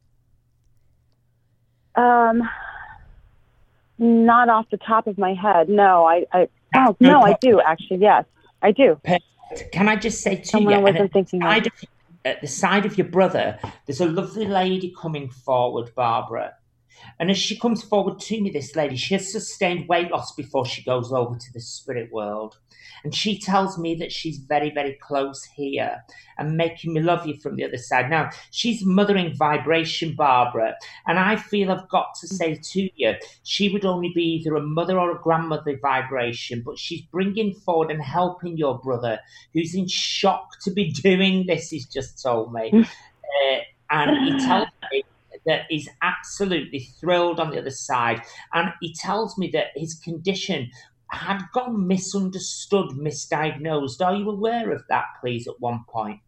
Um, 1.94 2.48
not 3.98 4.48
off 4.48 4.66
the 4.70 4.78
top 4.78 5.06
of 5.06 5.18
my 5.18 5.34
head. 5.34 5.68
No, 5.68 6.04
I. 6.06 6.26
I 6.32 6.48
oh 6.74 6.96
no 7.00 7.12
no, 7.12 7.22
I 7.22 7.36
do 7.40 7.60
actually. 7.60 7.98
Yes, 7.98 8.24
I 8.62 8.72
do. 8.72 9.00
Can 9.72 9.88
I 9.88 9.96
just 9.96 10.22
say 10.22 10.36
to 10.36 10.44
Someone 10.44 10.74
you, 10.74 10.80
wasn't 10.80 11.12
thinking 11.12 11.40
side 11.40 11.66
of, 11.66 11.72
at 12.24 12.40
the 12.40 12.46
side 12.46 12.86
of 12.86 12.96
your 12.96 13.08
brother, 13.08 13.58
there's 13.86 14.00
a 14.00 14.06
lovely 14.06 14.46
lady 14.46 14.94
coming 15.00 15.28
forward, 15.30 15.92
Barbara. 15.94 16.54
And 17.18 17.30
as 17.30 17.38
she 17.38 17.58
comes 17.58 17.82
forward 17.82 18.20
to 18.20 18.40
me, 18.40 18.50
this 18.50 18.76
lady, 18.76 18.96
she 18.96 19.14
has 19.14 19.32
sustained 19.32 19.88
weight 19.88 20.10
loss 20.10 20.34
before 20.34 20.66
she 20.66 20.82
goes 20.84 21.12
over 21.12 21.34
to 21.34 21.52
the 21.52 21.60
spirit 21.60 22.12
world. 22.12 22.58
And 23.04 23.14
she 23.14 23.38
tells 23.38 23.78
me 23.78 23.94
that 23.96 24.12
she's 24.12 24.38
very, 24.38 24.70
very 24.70 24.98
close 25.02 25.44
here 25.44 26.02
and 26.38 26.56
making 26.56 26.94
me 26.94 27.00
love 27.00 27.26
you 27.26 27.38
from 27.38 27.56
the 27.56 27.64
other 27.64 27.76
side. 27.76 28.10
Now, 28.10 28.30
she's 28.50 28.84
mothering 28.84 29.34
vibration, 29.34 30.14
Barbara. 30.14 30.74
And 31.06 31.18
I 31.18 31.36
feel 31.36 31.70
I've 31.70 31.88
got 31.88 32.14
to 32.20 32.28
say 32.28 32.58
to 32.62 32.88
you, 32.94 33.14
she 33.42 33.68
would 33.68 33.84
only 33.84 34.10
be 34.14 34.22
either 34.22 34.54
a 34.56 34.62
mother 34.62 34.98
or 34.98 35.10
a 35.12 35.20
grandmother 35.20 35.78
vibration, 35.80 36.62
but 36.64 36.78
she's 36.78 37.02
bringing 37.02 37.54
forward 37.54 37.90
and 37.90 38.02
helping 38.02 38.56
your 38.56 38.78
brother, 38.78 39.18
who's 39.54 39.74
in 39.74 39.88
shock 39.88 40.60
to 40.62 40.70
be 40.70 40.90
doing 41.02 41.46
this, 41.46 41.70
he's 41.70 41.86
just 41.86 42.22
told 42.22 42.52
me. 42.52 42.70
Uh, 42.72 43.58
and 43.90 44.24
he 44.24 44.46
tells 44.46 44.68
me 44.92 45.02
that 45.46 45.62
he's 45.68 45.88
absolutely 46.02 46.80
thrilled 47.00 47.40
on 47.40 47.50
the 47.50 47.58
other 47.58 47.70
side. 47.70 48.22
And 48.52 48.72
he 48.80 48.94
tells 48.94 49.36
me 49.38 49.50
that 49.52 49.68
his 49.74 49.94
condition 49.94 50.70
had 51.10 51.42
gone 51.52 51.86
misunderstood, 51.86 52.90
misdiagnosed. 52.90 54.04
Are 54.04 54.14
you 54.14 54.30
aware 54.30 54.70
of 54.72 54.82
that, 54.88 55.04
please, 55.20 55.46
at 55.48 55.60
one 55.60 55.84
point? 55.88 56.20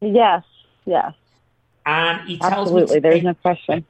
Yes, 0.00 0.44
yes, 0.86 1.12
And 1.86 2.26
he 2.28 2.38
tells 2.38 2.68
absolutely. 2.68 2.94
me 2.96 3.00
to 3.00 3.00
There's 3.00 3.22
no 3.22 3.34
question. 3.34 3.84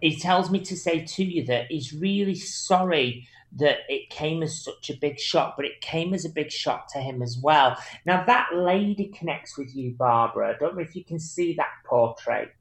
he 0.00 0.16
tells 0.16 0.50
me 0.50 0.60
to 0.60 0.76
say 0.76 1.04
to 1.04 1.24
you 1.24 1.44
that 1.46 1.66
he's 1.70 1.92
really 1.92 2.34
sorry 2.36 3.26
that 3.56 3.78
it 3.88 4.10
came 4.10 4.44
as 4.44 4.62
such 4.62 4.90
a 4.90 4.94
big 4.96 5.18
shock, 5.18 5.54
but 5.56 5.64
it 5.64 5.80
came 5.80 6.14
as 6.14 6.24
a 6.24 6.28
big 6.28 6.52
shock 6.52 6.92
to 6.92 6.98
him 7.00 7.20
as 7.20 7.36
well. 7.42 7.76
Now 8.06 8.24
that 8.26 8.50
lady 8.54 9.06
connects 9.08 9.58
with 9.58 9.74
you, 9.74 9.90
Barbara. 9.92 10.50
I 10.50 10.58
don't 10.58 10.76
know 10.76 10.82
if 10.82 10.94
you 10.94 11.04
can 11.04 11.18
see 11.18 11.54
that 11.54 11.70
portrait. 11.84 12.52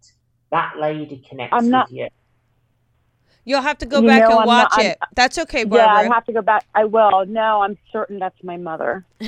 That 0.51 0.79
lady 0.79 1.23
connects 1.29 1.53
I'm 1.55 1.69
not- 1.69 1.89
with 1.91 1.97
you. 1.99 2.07
You'll 3.45 3.61
have 3.61 3.77
to 3.79 3.85
go 3.85 4.01
You 4.01 4.07
back 4.07 4.21
know, 4.21 4.29
and 4.31 4.39
I'm 4.41 4.47
watch 4.47 4.71
not- 4.71 4.79
I'm- 4.79 4.91
it. 4.91 4.97
That's 5.15 5.37
okay, 5.39 5.63
Barbara. 5.63 5.85
Yeah, 5.85 5.91
I 5.91 5.95
Barbara. 6.03 6.13
have 6.13 6.25
to 6.25 6.33
go 6.33 6.41
back. 6.41 6.65
I 6.75 6.85
will. 6.85 7.25
No, 7.25 7.61
I'm 7.61 7.77
certain 7.91 8.19
that's 8.19 8.43
my 8.43 8.57
mother. 8.57 9.05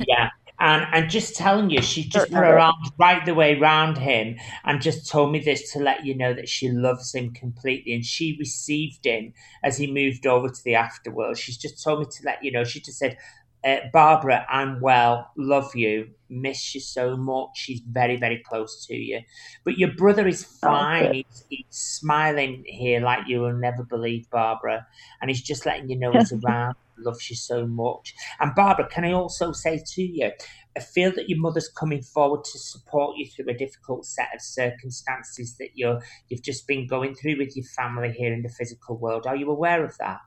Yeah. 0.00 0.30
And 0.60 0.86
and 0.92 1.08
just 1.08 1.36
telling 1.36 1.70
you, 1.70 1.80
she 1.80 2.02
just 2.02 2.30
put 2.32 2.36
her 2.36 2.56
it. 2.58 2.60
arms 2.60 2.90
right 2.98 3.24
the 3.24 3.32
way 3.32 3.54
round 3.60 3.96
him 3.96 4.34
and 4.64 4.82
just 4.82 5.08
told 5.08 5.30
me 5.30 5.38
this 5.38 5.70
to 5.74 5.78
let 5.78 6.04
you 6.04 6.16
know 6.16 6.34
that 6.34 6.48
she 6.48 6.68
loves 6.68 7.14
him 7.14 7.32
completely. 7.32 7.94
And 7.94 8.04
she 8.04 8.34
received 8.40 9.06
him 9.06 9.34
as 9.62 9.78
he 9.78 9.86
moved 9.86 10.26
over 10.26 10.48
to 10.48 10.64
the 10.64 10.72
afterworld. 10.72 11.36
She's 11.38 11.56
just 11.56 11.80
told 11.80 12.00
me 12.00 12.06
to 12.06 12.22
let 12.24 12.42
you 12.42 12.50
know. 12.50 12.64
She 12.64 12.80
just 12.80 12.98
said, 12.98 13.16
uh, 13.64 13.76
Barbara, 13.92 14.46
I'm 14.48 14.80
well, 14.80 15.30
love 15.36 15.74
you, 15.74 16.10
miss 16.30 16.74
you 16.74 16.80
so 16.80 17.16
much. 17.16 17.50
She's 17.54 17.80
very, 17.80 18.16
very 18.16 18.42
close 18.46 18.86
to 18.86 18.94
you. 18.94 19.20
But 19.64 19.78
your 19.78 19.92
brother 19.92 20.26
is 20.28 20.44
fine. 20.44 21.06
good. 21.06 21.14
he's, 21.14 21.44
he's 21.48 21.66
smiling 21.70 22.64
here 22.66 23.00
like 23.00 23.26
you 23.26 23.40
will 23.40 23.54
never 23.54 23.82
believe, 23.82 24.30
Barbara. 24.30 24.86
And 25.20 25.30
he's 25.30 25.42
just 25.42 25.66
letting 25.66 25.90
you 25.90 25.98
know 25.98 26.12
he's 26.12 26.32
around, 26.44 26.76
loves 26.98 27.28
you 27.28 27.36
so 27.36 27.66
much. 27.66 28.14
And 28.40 28.54
Barbara, 28.54 28.88
can 28.88 29.04
I 29.04 29.12
also 29.12 29.52
say 29.52 29.82
to 29.84 30.02
you, 30.02 30.30
I 30.76 30.80
feel 30.80 31.10
that 31.12 31.28
your 31.28 31.40
mother's 31.40 31.68
coming 31.68 32.02
forward 32.02 32.44
to 32.44 32.58
support 32.58 33.16
you 33.16 33.26
through 33.26 33.48
a 33.48 33.54
difficult 33.54 34.06
set 34.06 34.28
of 34.32 34.40
circumstances 34.40 35.56
that 35.58 35.70
you're 35.74 36.00
you've 36.28 36.44
just 36.44 36.68
been 36.68 36.86
going 36.86 37.16
through 37.16 37.38
with 37.38 37.56
your 37.56 37.64
family 37.64 38.12
here 38.12 38.32
in 38.32 38.42
the 38.42 38.48
physical 38.48 38.96
world. 38.96 39.26
Are 39.26 39.34
you 39.34 39.50
aware 39.50 39.84
of 39.84 39.98
that? 39.98 40.20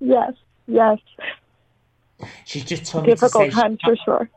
Yes, 0.00 0.32
yes. 0.66 0.98
She's 2.44 2.64
just 2.64 2.86
told 2.86 3.04
me 3.04 3.12
to 3.12 3.16
Difficult 3.16 3.52
say 3.52 3.62
times 3.62 3.78
for 3.84 3.96
sure. 4.04 4.30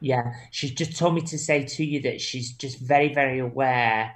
Yeah, 0.00 0.32
she's 0.50 0.72
just 0.72 0.98
told 0.98 1.14
me 1.14 1.20
to 1.22 1.38
say 1.38 1.64
to 1.64 1.84
you 1.84 2.02
that 2.02 2.20
she's 2.20 2.52
just 2.52 2.80
very, 2.80 3.14
very 3.14 3.38
aware 3.38 4.12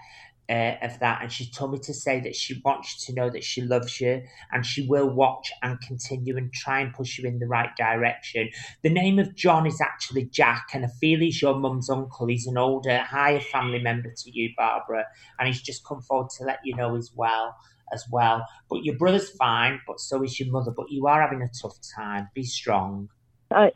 uh, 0.49 0.75
of 0.83 0.99
that, 1.01 1.23
and 1.23 1.33
she 1.33 1.51
told 1.51 1.73
me 1.73 1.79
to 1.79 1.95
say 1.95 2.21
that 2.21 2.35
she 2.37 2.61
wants 2.65 2.95
you 2.95 3.15
to 3.15 3.21
know 3.21 3.31
that 3.31 3.45
she 3.45 3.63
loves 3.63 4.01
you, 4.01 4.23
and 4.53 4.65
she 4.65 4.87
will 4.87 5.09
watch 5.09 5.51
and 5.63 5.81
continue 5.81 6.37
and 6.37 6.53
try 6.53 6.81
and 6.81 6.93
push 6.93 7.19
you 7.19 7.29
in 7.29 7.39
the 7.39 7.47
right 7.47 7.71
direction. 7.77 8.49
The 8.83 8.91
name 8.91 9.19
of 9.19 9.35
John 9.35 9.67
is 9.67 9.81
actually 9.81 10.27
Jack, 10.27 10.67
and 10.75 10.85
I 10.85 10.89
feel 11.01 11.21
he's 11.21 11.43
your 11.43 11.59
mum's 11.59 11.91
uncle. 11.91 12.27
He's 12.27 12.47
an 12.47 12.59
older, 12.59 12.99
higher 12.99 13.41
family 13.41 13.81
member 13.81 14.13
to 14.17 14.31
you, 14.31 14.51
Barbara, 14.57 15.05
and 15.39 15.49
he's 15.49 15.63
just 15.63 15.87
come 15.87 16.01
forward 16.01 16.31
to 16.39 16.45
let 16.45 16.59
you 16.65 16.75
know 16.77 16.97
as 16.97 17.13
well. 17.15 17.55
As 17.93 18.05
well, 18.11 18.45
but 18.69 18.85
your 18.85 18.97
brother's 18.97 19.31
fine, 19.31 19.81
but 19.87 20.01
so 20.01 20.23
is 20.25 20.41
your 20.41 20.51
mother. 20.51 20.73
But 20.77 20.91
you 20.91 21.07
are 21.07 21.21
having 21.21 21.41
a 21.43 21.49
tough 21.63 21.77
time. 21.97 22.29
Be 22.35 22.43
strong. 22.43 23.09
I, 23.53 23.71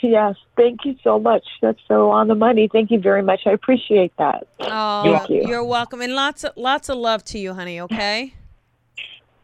yes, 0.00 0.36
thank 0.56 0.84
you 0.84 0.96
so 1.04 1.18
much. 1.18 1.44
That's 1.60 1.78
so 1.86 2.10
on 2.10 2.28
the 2.28 2.34
money. 2.34 2.68
Thank 2.72 2.90
you 2.90 3.00
very 3.00 3.22
much. 3.22 3.40
I 3.46 3.50
appreciate 3.50 4.16
that. 4.16 4.46
Oh, 4.60 5.02
Thank 5.02 5.28
you. 5.28 5.48
you're 5.48 5.64
welcome, 5.64 6.00
and 6.00 6.14
lots 6.14 6.42
of 6.44 6.52
lots 6.56 6.88
of 6.88 6.96
love 6.96 7.22
to 7.26 7.38
you, 7.38 7.52
honey. 7.52 7.80
Okay. 7.80 8.32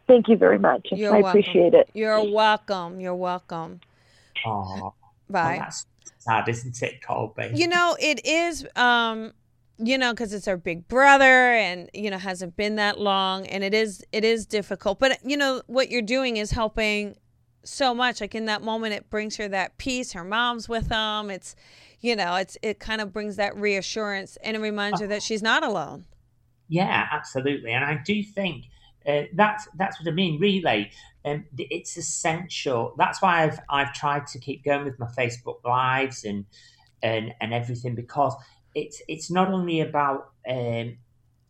Thank 0.06 0.28
you 0.28 0.36
very 0.36 0.58
much. 0.58 0.88
You're 0.90 1.14
I 1.14 1.20
welcome. 1.20 1.40
appreciate 1.40 1.74
it. 1.74 1.88
You're 1.94 2.32
welcome. 2.32 2.98
You're 3.00 3.14
welcome. 3.14 3.80
Oh, 4.44 4.94
Bye. 5.28 5.58
that's 5.60 5.86
sad, 6.18 6.48
isn't 6.48 6.82
it, 6.82 7.00
Colby? 7.00 7.50
You 7.54 7.68
know, 7.68 7.96
it 8.00 8.26
is, 8.26 8.66
um, 8.74 9.32
you 9.82 9.96
know, 9.96 10.12
because 10.12 10.32
it's 10.32 10.46
our 10.46 10.56
big 10.56 10.86
brother, 10.88 11.24
and 11.24 11.90
you 11.94 12.10
know, 12.10 12.18
hasn't 12.18 12.56
been 12.56 12.76
that 12.76 13.00
long, 13.00 13.46
and 13.46 13.64
it 13.64 13.74
is, 13.74 14.04
it 14.12 14.24
is 14.24 14.46
difficult. 14.46 14.98
But 14.98 15.18
you 15.24 15.36
know, 15.36 15.62
what 15.66 15.90
you're 15.90 16.02
doing 16.02 16.36
is 16.36 16.50
helping 16.50 17.16
so 17.64 17.94
much. 17.94 18.20
Like 18.20 18.34
in 18.34 18.46
that 18.46 18.62
moment, 18.62 18.94
it 18.94 19.10
brings 19.10 19.36
her 19.36 19.48
that 19.48 19.78
peace. 19.78 20.12
Her 20.12 20.24
mom's 20.24 20.68
with 20.68 20.88
them. 20.88 21.30
It's, 21.30 21.56
you 22.00 22.14
know, 22.14 22.36
it's 22.36 22.58
it 22.62 22.78
kind 22.78 23.00
of 23.00 23.12
brings 23.12 23.36
that 23.36 23.56
reassurance, 23.56 24.36
and 24.42 24.56
it 24.56 24.60
reminds 24.60 25.00
her 25.00 25.06
that 25.06 25.22
she's 25.22 25.42
not 25.42 25.64
alone. 25.64 26.04
Yeah, 26.68 27.06
absolutely, 27.10 27.72
and 27.72 27.84
I 27.84 28.00
do 28.04 28.22
think 28.22 28.66
uh, 29.06 29.22
that's 29.34 29.66
that's 29.76 30.00
what 30.00 30.08
I 30.08 30.14
mean. 30.14 30.38
Really, 30.40 30.90
um, 31.24 31.46
it's 31.56 31.96
essential. 31.96 32.94
That's 32.98 33.22
why 33.22 33.44
I've 33.44 33.60
I've 33.68 33.92
tried 33.92 34.26
to 34.28 34.38
keep 34.38 34.64
going 34.64 34.84
with 34.84 34.98
my 34.98 35.08
Facebook 35.08 35.64
lives 35.64 36.24
and 36.24 36.44
and 37.02 37.34
and 37.40 37.54
everything 37.54 37.94
because 37.94 38.34
it's 38.74 39.02
it's 39.08 39.30
not 39.30 39.48
only 39.48 39.80
about 39.80 40.32
um, 40.48 40.98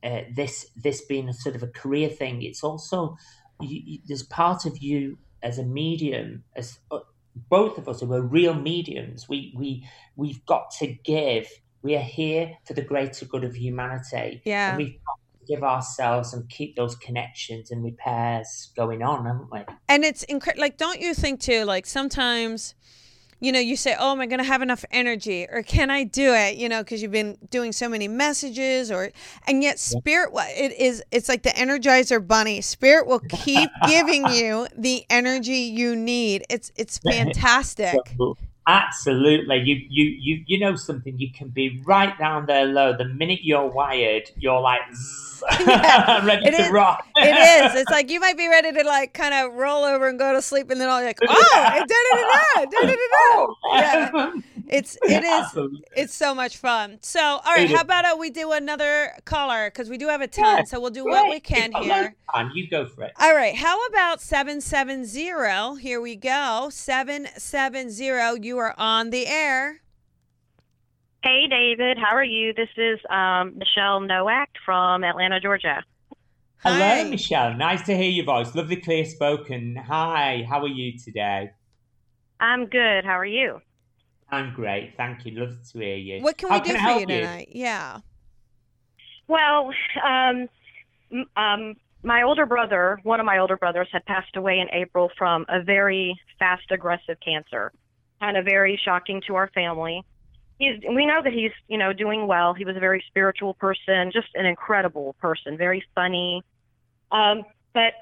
uh, 0.02 0.22
this 0.34 0.66
this 0.76 1.02
being 1.02 1.28
a 1.28 1.34
sort 1.34 1.56
of 1.56 1.62
a 1.62 1.68
career 1.68 2.08
thing. 2.08 2.42
It's 2.42 2.64
also 2.64 3.16
you, 3.60 3.82
you, 3.84 3.98
there's 4.06 4.22
part 4.22 4.64
of 4.64 4.78
you 4.78 5.18
as 5.42 5.58
a 5.58 5.64
medium 5.64 6.44
as 6.56 6.78
uh, 6.90 6.98
both 7.48 7.78
of 7.78 7.88
us 7.88 8.00
who 8.00 8.12
are 8.12 8.22
real 8.22 8.54
mediums. 8.54 9.28
We 9.28 9.52
we 9.56 9.88
we've 10.16 10.44
got 10.46 10.70
to 10.78 10.86
give. 11.04 11.48
We 11.82 11.96
are 11.96 12.02
here 12.02 12.58
for 12.66 12.74
the 12.74 12.82
greater 12.82 13.24
good 13.24 13.42
of 13.42 13.54
humanity. 13.54 14.42
Yeah. 14.44 14.70
And 14.70 14.78
we've 14.78 14.98
got 15.06 15.18
to 15.40 15.54
give 15.54 15.64
ourselves 15.64 16.34
and 16.34 16.46
keep 16.50 16.76
those 16.76 16.94
connections 16.96 17.70
and 17.70 17.82
repairs 17.82 18.70
going 18.76 19.02
on, 19.02 19.24
haven't 19.24 19.50
we? 19.50 19.60
and 19.88 20.04
it's 20.04 20.22
incredible 20.24 20.62
like 20.62 20.76
don't 20.76 21.00
you 21.00 21.14
think 21.14 21.40
too 21.40 21.64
like 21.64 21.84
sometimes 21.84 22.74
you 23.40 23.52
know 23.52 23.58
you 23.58 23.76
say 23.76 23.96
oh 23.98 24.12
am 24.12 24.20
i 24.20 24.26
going 24.26 24.38
to 24.38 24.44
have 24.44 24.62
enough 24.62 24.84
energy 24.90 25.46
or 25.50 25.62
can 25.62 25.90
i 25.90 26.04
do 26.04 26.34
it? 26.34 26.56
You 26.56 26.68
know 26.68 26.82
because 26.82 27.02
you've 27.02 27.12
been 27.12 27.36
doing 27.50 27.72
so 27.72 27.88
many 27.88 28.08
messages 28.08 28.90
or 28.90 29.10
and 29.46 29.62
yet 29.62 29.78
spirit 29.78 30.30
it 30.34 30.72
is 30.72 31.02
it's 31.10 31.28
like 31.28 31.42
the 31.42 31.50
energizer 31.50 32.24
bunny. 32.26 32.60
Spirit 32.60 33.06
will 33.06 33.20
keep 33.20 33.70
giving 33.86 34.26
you 34.30 34.66
the 34.76 35.04
energy 35.10 35.56
you 35.56 35.96
need. 35.96 36.44
It's 36.48 36.70
it's 36.76 36.98
fantastic 37.10 37.96
Absolutely. 38.70 39.56
You 39.68 39.74
you 39.88 40.04
you 40.26 40.44
you 40.46 40.58
know 40.58 40.74
something, 40.76 41.18
you 41.18 41.30
can 41.32 41.48
be 41.48 41.80
right 41.84 42.16
down 42.18 42.46
there 42.46 42.66
low. 42.66 42.96
The 42.96 43.04
minute 43.06 43.40
you're 43.42 43.66
wired, 43.66 44.30
you're 44.36 44.60
like 44.60 44.80
zzz, 44.94 45.42
ready 46.30 46.46
it 46.46 46.52
to 46.56 46.62
is- 46.62 46.70
rock. 46.70 47.04
it 47.16 47.36
is 47.36 47.80
it's 47.80 47.90
like 47.96 48.10
you 48.10 48.20
might 48.20 48.36
be 48.36 48.48
ready 48.48 48.72
to 48.72 48.82
like 48.86 49.12
kind 49.14 49.34
of 49.34 49.54
roll 49.54 49.84
over 49.84 50.06
and 50.08 50.18
go 50.18 50.32
to 50.32 50.42
sleep 50.42 50.70
and 50.70 50.80
then 50.80 50.88
all 50.88 51.02
like 51.02 51.18
oh 51.26 51.84
da 51.84 51.84
da 51.84 52.86
da 52.86 52.96
Oh, 53.32 53.56
Yeah. 53.72 54.32
it's 54.68 54.96
it 55.02 55.24
is 55.24 55.44
Absolutely. 55.46 55.82
It's 55.96 56.14
so 56.14 56.34
much 56.34 56.56
fun. 56.58 56.98
So, 57.02 57.20
all 57.20 57.54
right, 57.56 57.68
how 57.70 57.80
about 57.80 58.04
uh, 58.04 58.16
we 58.18 58.30
do 58.30 58.52
another 58.52 59.12
caller 59.24 59.68
because 59.70 59.88
we 59.88 59.98
do 59.98 60.08
have 60.08 60.20
a 60.20 60.26
ton, 60.28 60.58
Yeah, 60.58 60.64
so 60.64 60.80
we'll 60.80 60.90
do 60.90 61.04
what 61.04 61.28
we 61.30 61.40
can 61.40 61.72
You've 61.72 61.84
here. 61.84 62.14
time. 62.34 62.50
You 62.54 62.68
go 62.68 62.86
for 62.86 63.04
it. 63.04 63.12
All 63.20 63.34
right, 63.34 63.54
how 63.56 63.76
about 63.86 64.20
770? 64.20 65.80
Here 65.80 66.00
we 66.00 66.14
go. 66.16 66.68
770, 66.70 68.46
you 68.46 68.58
are 68.60 68.74
on 68.78 69.10
the 69.10 69.26
air. 69.26 69.80
Hey, 71.22 71.46
David. 71.48 71.98
How 71.98 72.14
are 72.14 72.24
you? 72.24 72.54
This 72.54 72.68
is 72.76 72.98
um, 73.10 73.58
Michelle 73.58 74.00
Nowak 74.00 74.48
from 74.64 75.04
Atlanta, 75.04 75.40
Georgia. 75.40 75.82
Hello, 76.58 76.78
Hi. 76.78 77.04
Michelle. 77.04 77.54
Nice 77.54 77.82
to 77.86 77.96
hear 77.96 78.10
your 78.10 78.24
voice. 78.24 78.54
Lovely, 78.54 78.76
clear 78.76 79.04
spoken. 79.04 79.76
Hi, 79.76 80.46
how 80.48 80.60
are 80.60 80.68
you 80.68 80.98
today? 80.98 81.50
I'm 82.38 82.66
good. 82.66 83.04
How 83.04 83.18
are 83.18 83.24
you? 83.26 83.60
I'm 84.30 84.54
great. 84.54 84.94
Thank 84.96 85.26
you. 85.26 85.38
Love 85.40 85.56
to 85.72 85.78
hear 85.78 85.96
you. 85.96 86.22
What 86.22 86.38
can 86.38 86.50
How 86.50 86.58
we 86.60 86.64
do 86.64 86.70
I 86.70 86.74
for 86.74 86.80
help 86.80 87.00
you 87.00 87.06
tonight? 87.06 87.48
Yeah. 87.52 88.00
Well, 89.26 89.72
um, 90.06 90.48
um, 91.36 91.76
my 92.02 92.22
older 92.22 92.46
brother, 92.46 92.98
one 93.02 93.20
of 93.20 93.26
my 93.26 93.38
older 93.38 93.56
brothers, 93.56 93.88
had 93.92 94.04
passed 94.06 94.36
away 94.36 94.58
in 94.58 94.68
April 94.72 95.10
from 95.18 95.44
a 95.48 95.62
very 95.62 96.18
fast, 96.38 96.70
aggressive 96.70 97.16
cancer. 97.24 97.72
Kind 98.20 98.36
of 98.36 98.44
very 98.44 98.78
shocking 98.82 99.22
to 99.26 99.36
our 99.36 99.48
family. 99.48 100.04
He's, 100.58 100.78
we 100.86 101.06
know 101.06 101.22
that 101.24 101.32
he's, 101.32 101.52
you 101.68 101.78
know, 101.78 101.92
doing 101.94 102.26
well. 102.26 102.52
He 102.52 102.66
was 102.66 102.76
a 102.76 102.80
very 102.80 103.02
spiritual 103.06 103.54
person, 103.54 104.10
just 104.12 104.28
an 104.34 104.44
incredible 104.44 105.14
person, 105.20 105.56
very 105.56 105.82
funny. 105.94 106.42
Um, 107.10 107.44
but 107.72 107.94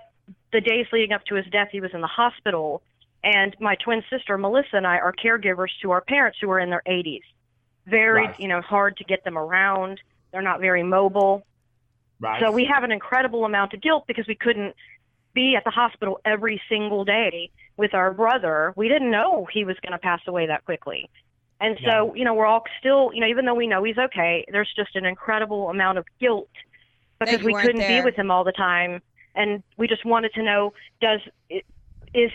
the 0.52 0.61
days 0.61 0.87
leading 0.92 1.12
up 1.12 1.24
to 1.26 1.37
his 1.37 1.46
death, 1.46 1.68
he 1.70 1.81
was 1.81 1.92
in 1.94 2.00
the 2.00 2.09
hospital, 2.09 2.83
and 3.22 3.54
my 3.61 3.76
twin 3.76 4.02
sister 4.11 4.37
Melissa 4.37 4.76
and 4.76 4.87
I 4.87 4.98
are 4.98 5.12
caregivers 5.12 5.68
to 5.83 5.92
our 5.92 6.00
parents 6.00 6.38
who 6.40 6.50
are 6.50 6.59
in 6.59 6.70
their 6.70 6.83
80s. 6.87 7.22
Very, 7.87 8.26
Right. 8.26 8.40
you 8.40 8.48
know, 8.48 8.61
hard 8.61 8.96
to 8.98 9.04
get 9.04 9.22
them 9.24 9.38
around. 9.38 10.00
They're 10.33 10.42
not 10.42 10.61
very 10.61 10.83
mobile. 10.83 11.46
Right. 12.20 12.40
So 12.42 12.50
we 12.50 12.64
have 12.64 12.83
an 12.83 12.90
incredible 12.92 13.44
amount 13.44 13.72
of 13.72 13.81
guilt 13.81 14.04
because 14.09 14.26
we 14.26 14.35
couldn't 14.35 14.74
be 15.38 15.55
at 15.55 15.62
the 15.62 15.70
hospital 15.70 16.20
every 16.24 16.61
single 16.68 17.05
day 17.05 17.48
with 17.77 17.94
our 17.94 18.12
brother. 18.12 18.72
We 18.74 18.88
didn't 18.88 19.12
know 19.12 19.46
he 19.53 19.64
was 19.64 19.77
going 19.85 19.92
to 19.92 19.98
pass 19.98 20.20
away 20.27 20.48
that 20.48 20.64
quickly. 20.64 21.09
And 21.61 21.79
so, 21.85 22.12
you 22.14 22.24
know, 22.24 22.35
we're 22.35 22.46
all 22.46 22.64
still, 22.81 23.12
you 23.14 23.20
know, 23.20 23.29
even 23.29 23.44
though 23.44 23.55
we 23.55 23.68
know 23.68 23.85
he's 23.85 23.98
okay, 23.98 24.44
there's 24.51 24.72
just 24.74 24.96
an 24.96 25.05
incredible 25.05 25.70
amount 25.70 25.98
of 25.98 26.07
guilt 26.20 26.48
because 27.20 27.42
we 27.42 27.55
couldn't 27.55 27.79
there. 27.79 28.03
be 28.03 28.05
with 28.05 28.16
him 28.16 28.33
all 28.33 28.42
the 28.42 28.53
time. 28.53 29.01
And 29.37 29.62
we 29.77 29.87
just 29.87 30.05
wanted 30.05 30.33
to 30.35 30.42
know 30.42 30.72
does 31.01 31.20
is 32.14 32.33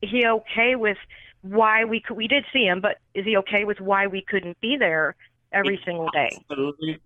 he 0.00 0.26
okay 0.26 0.74
with 0.74 0.98
why 1.42 1.84
we 1.84 2.00
could 2.00 2.16
we 2.16 2.26
did 2.26 2.44
see 2.52 2.64
him, 2.64 2.80
but 2.80 2.98
is 3.14 3.24
he 3.24 3.36
okay 3.38 3.64
with 3.64 3.80
why 3.80 4.08
we 4.08 4.22
couldn't 4.22 4.60
be 4.60 4.76
there 4.76 5.14
every 5.52 5.76
It's 5.76 5.84
single 5.84 6.08
day? 6.10 6.30
Absolutely 6.50 6.98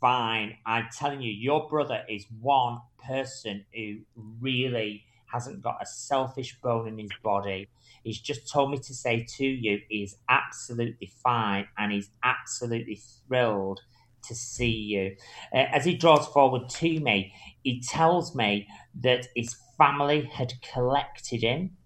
fine. 0.00 0.56
I'm 0.66 0.88
telling 0.96 1.20
you, 1.20 1.32
your 1.32 1.68
brother 1.68 2.02
is 2.08 2.26
one 2.40 2.80
person 3.04 3.64
who 3.74 3.98
really 4.40 5.04
hasn't 5.32 5.62
got 5.62 5.78
a 5.80 5.86
selfish 5.86 6.58
bone 6.62 6.88
in 6.88 6.98
his 6.98 7.10
body. 7.22 7.68
He's 8.02 8.20
just 8.20 8.50
told 8.50 8.70
me 8.70 8.78
to 8.78 8.94
say 8.94 9.26
to 9.36 9.44
you, 9.44 9.80
he's 9.88 10.16
absolutely 10.28 11.12
fine 11.22 11.66
and 11.78 11.92
he's 11.92 12.10
absolutely 12.24 13.00
thrilled 13.26 13.80
to 14.24 14.34
see 14.34 14.70
you. 14.70 15.16
Uh, 15.52 15.66
as 15.72 15.84
he 15.84 15.94
draws 15.94 16.26
forward 16.26 16.68
to 16.68 17.00
me, 17.00 17.32
he 17.62 17.80
tells 17.80 18.34
me 18.34 18.66
that 19.00 19.28
his 19.36 19.56
family 19.78 20.22
had 20.24 20.52
collected 20.72 21.42
him 21.42 21.76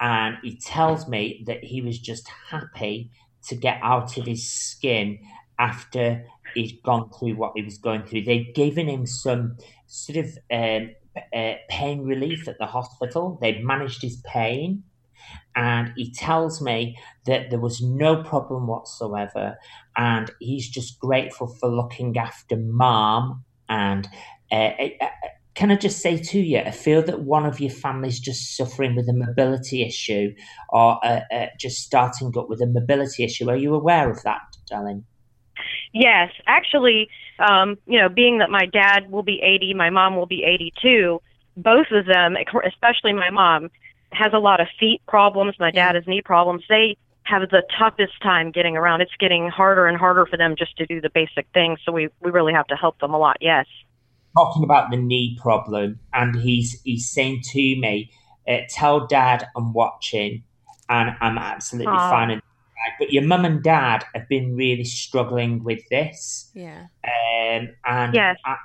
and 0.00 0.36
he 0.42 0.56
tells 0.56 1.08
me 1.08 1.42
that 1.46 1.64
he 1.64 1.80
was 1.80 1.98
just 1.98 2.28
happy 2.50 3.10
to 3.46 3.56
get 3.56 3.78
out 3.82 4.16
of 4.16 4.26
his 4.26 4.48
skin 4.48 5.18
after 5.58 6.24
he'd 6.54 6.82
gone 6.82 7.10
through 7.10 7.36
what 7.36 7.52
he 7.56 7.62
was 7.62 7.78
going 7.78 8.04
through. 8.04 8.22
They'd 8.22 8.54
given 8.54 8.88
him 8.88 9.06
some 9.06 9.56
sort 9.86 10.18
of 10.18 10.38
um, 10.50 10.90
uh, 11.34 11.54
pain 11.68 12.02
relief 12.02 12.48
at 12.48 12.58
the 12.58 12.66
hospital. 12.66 13.38
They'd 13.40 13.64
managed 13.64 14.02
his 14.02 14.22
pain. 14.24 14.84
And 15.54 15.92
he 15.96 16.12
tells 16.12 16.60
me 16.60 16.96
that 17.26 17.50
there 17.50 17.60
was 17.60 17.80
no 17.80 18.22
problem 18.22 18.66
whatsoever. 18.66 19.56
And 19.96 20.30
he's 20.40 20.68
just 20.68 20.98
grateful 20.98 21.46
for 21.46 21.68
looking 21.68 22.16
after 22.16 22.56
mom. 22.56 23.44
And 23.68 24.08
uh, 24.50 24.70
uh, 25.00 25.06
can 25.54 25.70
I 25.70 25.76
just 25.76 26.00
say 26.00 26.16
to 26.16 26.40
you, 26.40 26.58
I 26.58 26.70
feel 26.70 27.02
that 27.02 27.22
one 27.22 27.44
of 27.44 27.60
your 27.60 27.70
family's 27.70 28.18
just 28.18 28.56
suffering 28.56 28.96
with 28.96 29.08
a 29.08 29.12
mobility 29.12 29.82
issue 29.82 30.34
or 30.70 30.98
uh, 31.04 31.20
uh, 31.30 31.46
just 31.58 31.78
starting 31.82 32.32
up 32.36 32.48
with 32.48 32.62
a 32.62 32.66
mobility 32.66 33.22
issue. 33.24 33.50
Are 33.50 33.56
you 33.56 33.74
aware 33.74 34.10
of 34.10 34.22
that, 34.22 34.40
darling? 34.68 35.04
Yes, 35.92 36.30
actually, 36.46 37.08
um, 37.38 37.76
you 37.86 37.98
know, 37.98 38.08
being 38.08 38.38
that 38.38 38.50
my 38.50 38.66
dad 38.66 39.10
will 39.10 39.22
be 39.22 39.40
80, 39.42 39.74
my 39.74 39.90
mom 39.90 40.16
will 40.16 40.26
be 40.26 40.42
82, 40.44 41.20
both 41.56 41.86
of 41.90 42.06
them, 42.06 42.36
especially 42.66 43.12
my 43.12 43.30
mom, 43.30 43.70
has 44.12 44.32
a 44.32 44.38
lot 44.38 44.60
of 44.60 44.68
feet 44.78 45.02
problems. 45.06 45.54
My 45.58 45.70
dad 45.70 45.94
has 45.94 46.06
knee 46.06 46.22
problems. 46.22 46.64
They 46.68 46.96
have 47.24 47.42
the 47.50 47.62
toughest 47.78 48.20
time 48.22 48.50
getting 48.50 48.76
around. 48.76 49.00
It's 49.00 49.12
getting 49.18 49.48
harder 49.48 49.86
and 49.86 49.96
harder 49.96 50.26
for 50.26 50.36
them 50.36 50.54
just 50.56 50.76
to 50.78 50.86
do 50.86 51.00
the 51.00 51.10
basic 51.10 51.46
things. 51.54 51.78
So 51.84 51.92
we, 51.92 52.08
we 52.20 52.30
really 52.30 52.52
have 52.52 52.66
to 52.68 52.76
help 52.76 52.98
them 52.98 53.14
a 53.14 53.18
lot. 53.18 53.36
Yes. 53.40 53.66
talking 54.36 54.64
about 54.64 54.90
the 54.90 54.96
knee 54.96 55.38
problem, 55.40 56.00
and 56.12 56.36
he's 56.36 56.80
he's 56.84 57.10
saying 57.10 57.42
to 57.52 57.58
me, 57.58 58.10
uh, 58.48 58.58
"Tell 58.68 59.06
Dad 59.06 59.46
I'm 59.56 59.72
watching, 59.72 60.42
and 60.88 61.16
I'm 61.20 61.38
absolutely 61.38 61.92
Aw. 61.92 62.10
fine." 62.10 62.30
And 62.30 62.42
but 62.98 63.12
your 63.12 63.22
mum 63.24 63.44
and 63.44 63.62
dad 63.62 64.04
have 64.14 64.28
been 64.28 64.54
really 64.56 64.84
struggling 64.84 65.62
with 65.64 65.80
this, 65.90 66.50
Yeah. 66.54 66.86
um, 67.04 67.68
and 67.84 68.14
Yes. 68.14 68.38
I 68.44 68.56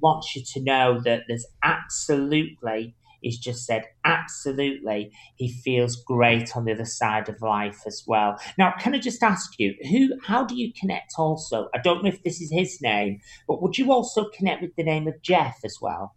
want 0.00 0.24
you 0.34 0.42
to 0.54 0.60
know 0.62 1.00
that 1.00 1.22
there's 1.28 1.46
absolutely. 1.62 2.94
He's 3.22 3.38
just 3.38 3.66
said, 3.66 3.84
absolutely, 4.04 5.12
he 5.36 5.52
feels 5.52 5.96
great 5.96 6.56
on 6.56 6.64
the 6.64 6.72
other 6.72 6.86
side 6.86 7.28
of 7.28 7.42
life 7.42 7.82
as 7.86 8.02
well. 8.06 8.40
Now, 8.56 8.72
can 8.78 8.94
I 8.94 8.98
just 8.98 9.22
ask 9.22 9.58
you, 9.58 9.74
who, 9.90 10.18
how 10.24 10.44
do 10.44 10.56
you 10.56 10.72
connect 10.72 11.12
also? 11.18 11.68
I 11.74 11.78
don't 11.78 12.02
know 12.02 12.08
if 12.08 12.22
this 12.22 12.40
is 12.40 12.50
his 12.50 12.80
name, 12.80 13.20
but 13.46 13.60
would 13.60 13.76
you 13.76 13.92
also 13.92 14.30
connect 14.30 14.62
with 14.62 14.74
the 14.76 14.84
name 14.84 15.06
of 15.06 15.20
Jeff 15.20 15.58
as 15.64 15.76
well? 15.82 16.14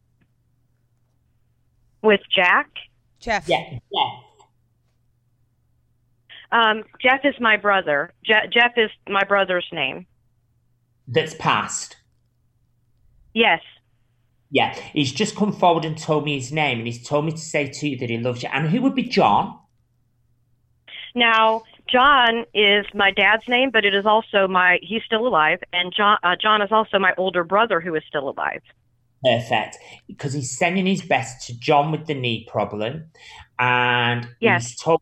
With 2.01 2.21
Jack, 2.33 2.69
Jeff. 3.19 3.49
Yeah, 3.49 3.63
Jeff. 3.69 3.79
Um, 6.53 6.83
Jeff 7.01 7.21
is 7.25 7.35
my 7.39 7.57
brother. 7.57 8.13
Je- 8.23 8.47
Jeff 8.51 8.73
is 8.77 8.89
my 9.09 9.23
brother's 9.23 9.67
name. 9.71 10.05
That's 11.07 11.33
passed. 11.33 11.97
Yes. 13.33 13.61
Yeah, 14.51 14.75
he's 14.93 15.11
just 15.11 15.35
come 15.35 15.51
forward 15.51 15.83
and 15.83 15.97
told 15.97 16.25
me 16.25 16.35
his 16.37 16.51
name, 16.51 16.77
and 16.77 16.87
he's 16.87 17.05
told 17.05 17.25
me 17.25 17.31
to 17.31 17.37
say 17.37 17.67
to 17.67 17.89
you 17.89 17.97
that 17.97 18.09
he 18.09 18.19
loves 18.19 18.43
you. 18.43 18.49
And 18.53 18.69
who 18.69 18.81
would 18.83 18.93
be 18.93 19.03
John? 19.03 19.57
Now, 21.15 21.63
John 21.91 22.45
is 22.53 22.85
my 22.93 23.11
dad's 23.11 23.47
name, 23.47 23.71
but 23.71 23.83
it 23.85 23.93
is 23.95 24.05
also 24.05 24.47
my, 24.47 24.77
he's 24.81 25.01
still 25.05 25.27
alive. 25.27 25.59
And 25.73 25.93
John, 25.95 26.17
uh, 26.23 26.35
John 26.39 26.61
is 26.61 26.71
also 26.71 26.99
my 26.99 27.13
older 27.17 27.43
brother 27.43 27.81
who 27.81 27.95
is 27.95 28.03
still 28.07 28.29
alive. 28.29 28.61
Perfect. 29.23 29.77
Because 30.07 30.33
he's 30.33 30.57
sending 30.57 30.85
his 30.85 31.01
best 31.01 31.47
to 31.47 31.59
John 31.59 31.91
with 31.91 32.07
the 32.07 32.13
knee 32.13 32.47
problem. 32.51 33.05
And 33.59 34.27
Yes. 34.39 34.69
he's 34.69 34.79
told, 34.79 35.01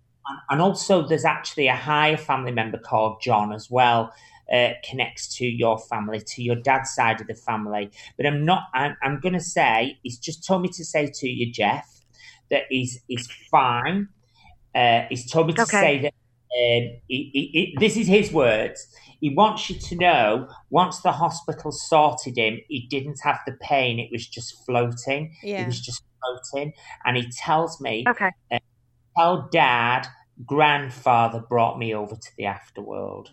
and 0.49 0.61
also 0.61 1.07
there's 1.07 1.25
actually 1.25 1.67
a 1.67 1.75
higher 1.75 2.17
family 2.17 2.51
member 2.51 2.77
called 2.77 3.21
John 3.21 3.51
as 3.53 3.69
well. 3.69 4.13
Uh, 4.51 4.73
connects 4.83 5.33
to 5.37 5.45
your 5.45 5.79
family, 5.79 6.19
to 6.19 6.43
your 6.43 6.57
dad's 6.57 6.93
side 6.93 7.21
of 7.21 7.27
the 7.27 7.33
family. 7.33 7.89
But 8.17 8.25
I'm 8.25 8.43
not. 8.43 8.63
I'm, 8.73 8.97
I'm 9.01 9.19
going 9.21 9.31
to 9.33 9.39
say 9.39 9.97
he's 10.03 10.17
just 10.17 10.45
told 10.45 10.61
me 10.63 10.67
to 10.73 10.83
say 10.83 11.09
to 11.13 11.27
you, 11.29 11.49
Jeff, 11.53 11.87
that 12.49 12.63
he's 12.69 12.99
he's 13.07 13.29
fine. 13.49 14.09
Uh, 14.75 15.03
he's 15.09 15.29
told 15.31 15.47
me 15.47 15.53
to 15.53 15.61
Okay. 15.61 15.69
say 15.79 16.01
that. 16.01 16.13
Um, 16.53 16.99
he, 17.07 17.29
he, 17.33 17.49
he- 17.53 17.75
this 17.79 17.95
is 17.95 18.07
his 18.07 18.33
words. 18.33 18.85
He 19.21 19.33
wants 19.33 19.69
you 19.69 19.77
to 19.77 19.95
know 19.95 20.49
once 20.69 20.99
the 20.99 21.13
hospital 21.13 21.71
sorted 21.71 22.37
him, 22.37 22.59
he 22.67 22.87
didn't 22.89 23.21
have 23.23 23.39
the 23.45 23.53
pain. 23.61 23.99
It 23.99 24.09
was 24.11 24.27
just 24.27 24.65
floating. 24.65 25.33
Yeah. 25.43 25.61
It 25.61 25.67
was 25.67 25.79
just 25.79 26.03
floating. 26.19 26.73
And 27.05 27.15
he 27.15 27.29
tells 27.31 27.79
me, 27.79 28.03
Okay. 28.05 28.31
Tell 29.17 29.49
dad, 29.51 30.07
grandfather 30.45 31.39
brought 31.47 31.77
me 31.77 31.93
over 31.93 32.15
to 32.15 32.29
the 32.37 32.43
afterworld. 32.43 33.27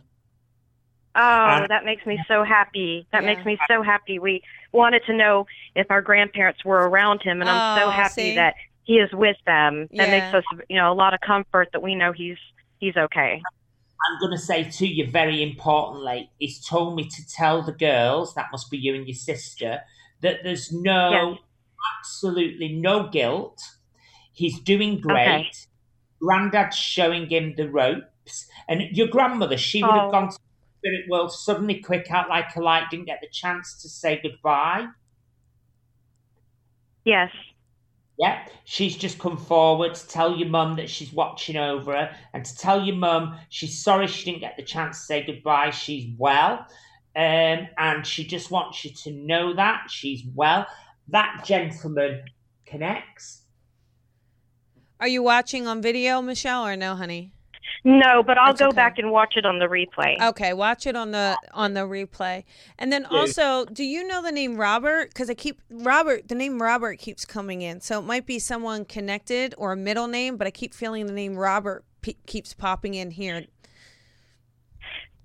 Oh, 1.14 1.46
And- 1.46 1.68
that 1.70 1.84
makes 1.84 2.04
me 2.06 2.22
so 2.28 2.44
happy. 2.44 3.06
That 3.12 3.22
Yeah. 3.24 3.34
makes 3.34 3.44
me 3.44 3.58
so 3.66 3.82
happy. 3.82 4.18
We 4.18 4.42
wanted 4.72 5.04
to 5.06 5.12
know 5.14 5.46
if 5.74 5.90
our 5.90 6.02
grandparents 6.02 6.64
were 6.64 6.88
around 6.88 7.22
him, 7.22 7.40
and 7.40 7.50
I'm 7.50 7.78
Oh, 7.78 7.82
so 7.82 7.90
happy 7.90 8.10
see? 8.30 8.34
that 8.34 8.54
he 8.84 8.98
is 8.98 9.10
with 9.12 9.36
them. 9.44 9.88
That 9.92 10.08
Yeah. 10.08 10.20
makes 10.20 10.34
us, 10.34 10.44
you 10.68 10.76
know, 10.76 10.92
a 10.92 10.94
lot 10.94 11.14
of 11.14 11.20
comfort 11.20 11.70
that 11.72 11.82
we 11.82 11.94
know 11.94 12.12
he's 12.12 12.38
he's 12.78 12.96
okay. 12.96 13.42
I'm 14.08 14.20
going 14.20 14.30
to 14.30 14.38
say 14.38 14.62
to 14.62 14.86
you 14.86 15.10
very 15.10 15.42
importantly, 15.42 16.30
he's 16.38 16.64
told 16.64 16.94
me 16.94 17.08
to 17.08 17.28
tell 17.34 17.60
the 17.62 17.72
girls, 17.72 18.32
that 18.36 18.46
must 18.52 18.70
be 18.70 18.78
you 18.78 18.94
and 18.94 19.04
your 19.08 19.16
sister, 19.16 19.80
that 20.20 20.44
there's 20.44 20.70
no, 20.70 21.10
Yes. 21.32 21.38
absolutely 21.98 22.68
no 22.74 23.08
guilt. 23.08 23.60
He's 24.38 24.60
doing 24.60 25.00
great. 25.00 25.26
Okay. 25.26 25.50
Granddad's 26.22 26.76
showing 26.76 27.28
him 27.28 27.54
the 27.56 27.68
ropes. 27.68 28.46
And 28.68 28.82
your 28.96 29.08
grandmother, 29.08 29.56
she 29.58 29.82
would 29.82 29.90
Oh. 29.90 30.00
have 30.02 30.12
gone 30.12 30.28
to 30.30 30.36
the 30.38 30.78
spirit 30.78 31.08
world 31.10 31.32
suddenly 31.32 31.80
quick 31.80 32.08
out 32.12 32.28
like 32.28 32.54
a 32.54 32.60
light, 32.60 32.84
didn't 32.88 33.06
get 33.06 33.20
the 33.20 33.28
chance 33.32 33.82
to 33.82 33.88
say 33.88 34.20
goodbye. 34.22 34.86
Yes. 37.04 37.32
Yeah, 38.16 38.46
she's 38.64 38.96
just 38.96 39.18
come 39.18 39.36
forward 39.36 39.96
to 39.96 40.08
tell 40.08 40.36
your 40.36 40.48
mum 40.48 40.76
that 40.76 40.88
she's 40.88 41.12
watching 41.12 41.56
over 41.56 41.92
her 41.92 42.16
and 42.32 42.44
to 42.44 42.56
tell 42.56 42.84
your 42.84 42.96
mum 42.96 43.36
she's 43.48 43.82
sorry 43.82 44.06
she 44.06 44.24
didn't 44.24 44.40
get 44.40 44.56
the 44.56 44.62
chance 44.62 45.00
to 45.00 45.04
say 45.04 45.24
goodbye. 45.24 45.70
She's 45.70 46.08
well. 46.16 46.64
Um, 47.16 47.66
and 47.76 48.06
she 48.06 48.24
just 48.24 48.52
wants 48.52 48.84
you 48.84 48.92
to 48.92 49.10
know 49.10 49.52
that 49.54 49.90
she's 49.90 50.22
well. 50.34 50.66
That 51.08 51.42
gentleman 51.44 52.22
connects. 52.66 53.42
Are 55.00 55.08
you 55.08 55.22
watching 55.22 55.66
on 55.66 55.80
video, 55.80 56.20
Michelle, 56.20 56.66
or 56.66 56.76
no, 56.76 56.96
honey? 56.96 57.32
No, 57.84 58.22
but 58.24 58.36
I'll 58.38 58.48
That's 58.48 58.60
go 58.60 58.66
okay. 58.68 58.76
back 58.76 58.98
and 58.98 59.12
watch 59.12 59.34
it 59.36 59.46
on 59.46 59.60
the 59.60 59.66
replay. 59.66 60.20
Okay, 60.20 60.52
watch 60.52 60.86
it 60.86 60.96
on 60.96 61.12
the 61.12 61.38
on 61.52 61.74
the 61.74 61.82
replay. 61.82 62.44
And 62.78 62.92
then 62.92 63.04
also, 63.04 63.66
do 63.66 63.84
you 63.84 64.06
know 64.06 64.20
the 64.20 64.32
name 64.32 64.56
Robert? 64.56 65.10
Because 65.10 65.30
I 65.30 65.34
keep 65.34 65.60
Robert. 65.70 66.28
The 66.28 66.34
name 66.34 66.60
Robert 66.60 66.98
keeps 66.98 67.24
coming 67.24 67.62
in, 67.62 67.80
so 67.80 68.00
it 68.00 68.02
might 68.02 68.26
be 68.26 68.40
someone 68.40 68.84
connected 68.84 69.54
or 69.56 69.72
a 69.72 69.76
middle 69.76 70.08
name. 70.08 70.36
But 70.36 70.48
I 70.48 70.50
keep 70.50 70.74
feeling 70.74 71.06
the 71.06 71.12
name 71.12 71.36
Robert 71.36 71.84
pe- 72.02 72.16
keeps 72.26 72.52
popping 72.52 72.94
in 72.94 73.12
here. 73.12 73.44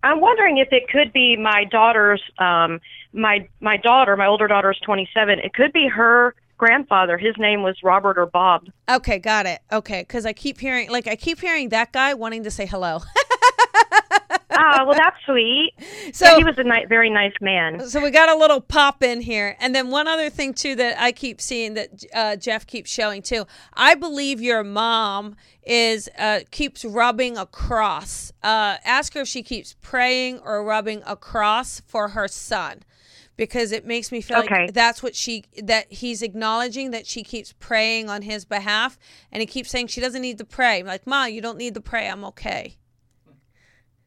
I'm 0.03 0.19
wondering 0.19 0.57
if 0.57 0.67
it 0.71 0.89
could 0.89 1.11
be 1.11 1.35
my 1.35 1.63
daughter's 1.63 2.21
um 2.37 2.81
my 3.13 3.47
my 3.61 3.77
daughter, 3.77 4.15
my 4.15 4.27
older 4.27 4.47
daughter 4.47 4.71
is 4.71 4.79
27. 4.85 5.39
It 5.39 5.53
could 5.53 5.73
be 5.73 5.87
her 5.87 6.35
grandfather. 6.63 7.17
His 7.17 7.35
name 7.37 7.61
was 7.61 7.75
Robert 7.83 8.17
or 8.17 8.25
Bob. 8.25 8.67
Okay, 8.89 9.19
got 9.19 9.45
it. 9.45 9.59
Okay, 9.71 10.01
because 10.01 10.25
I 10.25 10.31
keep 10.31 10.59
hearing 10.59 10.89
like 10.89 11.07
I 11.07 11.15
keep 11.17 11.41
hearing 11.41 11.69
that 11.69 11.91
guy 11.91 12.13
wanting 12.13 12.43
to 12.43 12.51
say 12.51 12.65
hello. 12.65 12.99
Ah, 14.55 14.85
well 14.85 14.95
that's 14.95 15.17
sweet. 15.25 15.73
So 16.13 16.37
he 16.37 16.43
was 16.43 16.57
a 16.59 16.63
ni- 16.63 16.85
very 16.87 17.09
nice 17.09 17.33
man. 17.41 17.87
So 17.87 17.99
we 17.99 18.11
got 18.11 18.29
a 18.29 18.35
little 18.35 18.61
pop 18.61 19.01
in 19.01 19.21
here. 19.21 19.57
And 19.59 19.73
then 19.73 19.89
one 19.89 20.07
other 20.07 20.29
thing 20.29 20.53
too 20.53 20.75
that 20.75 21.01
I 21.01 21.11
keep 21.11 21.41
seeing 21.41 21.73
that 21.73 22.03
uh, 22.13 22.35
Jeff 22.35 22.67
keeps 22.67 22.91
showing 22.91 23.23
too. 23.23 23.45
I 23.73 23.95
believe 23.95 24.41
your 24.41 24.63
mom 24.63 25.35
is 25.63 26.07
uh, 26.19 26.41
keeps 26.51 26.85
rubbing 26.85 27.35
a 27.35 27.47
cross. 27.47 28.31
Uh, 28.43 28.77
ask 28.85 29.15
her 29.15 29.21
if 29.21 29.27
she 29.27 29.41
keeps 29.41 29.75
praying 29.81 30.39
or 30.39 30.63
rubbing 30.63 31.01
a 31.07 31.15
cross 31.15 31.81
for 31.87 32.09
her 32.09 32.27
son. 32.27 32.83
Because 33.35 33.71
it 33.71 33.85
makes 33.85 34.11
me 34.11 34.21
feel 34.21 34.37
Okay. 34.39 34.65
like 34.65 34.73
that's 34.73 35.01
what 35.01 35.15
she 35.15 35.45
that 35.61 35.91
he's 35.91 36.21
acknowledging 36.21 36.91
that 36.91 37.07
she 37.07 37.23
keeps 37.23 37.51
praying 37.53 38.07
on 38.09 38.21
his 38.21 38.45
behalf, 38.45 38.99
and 39.31 39.41
he 39.41 39.47
keeps 39.47 39.71
saying 39.71 39.87
she 39.87 40.01
doesn't 40.01 40.21
need 40.21 40.37
to 40.37 40.45
pray. 40.45 40.79
I'm 40.79 40.85
like, 40.85 41.07
Ma, 41.07 41.25
you 41.25 41.41
don't 41.41 41.57
need 41.57 41.73
to 41.73 41.81
pray. 41.81 42.07
I'm 42.07 42.23
okay. 42.25 42.77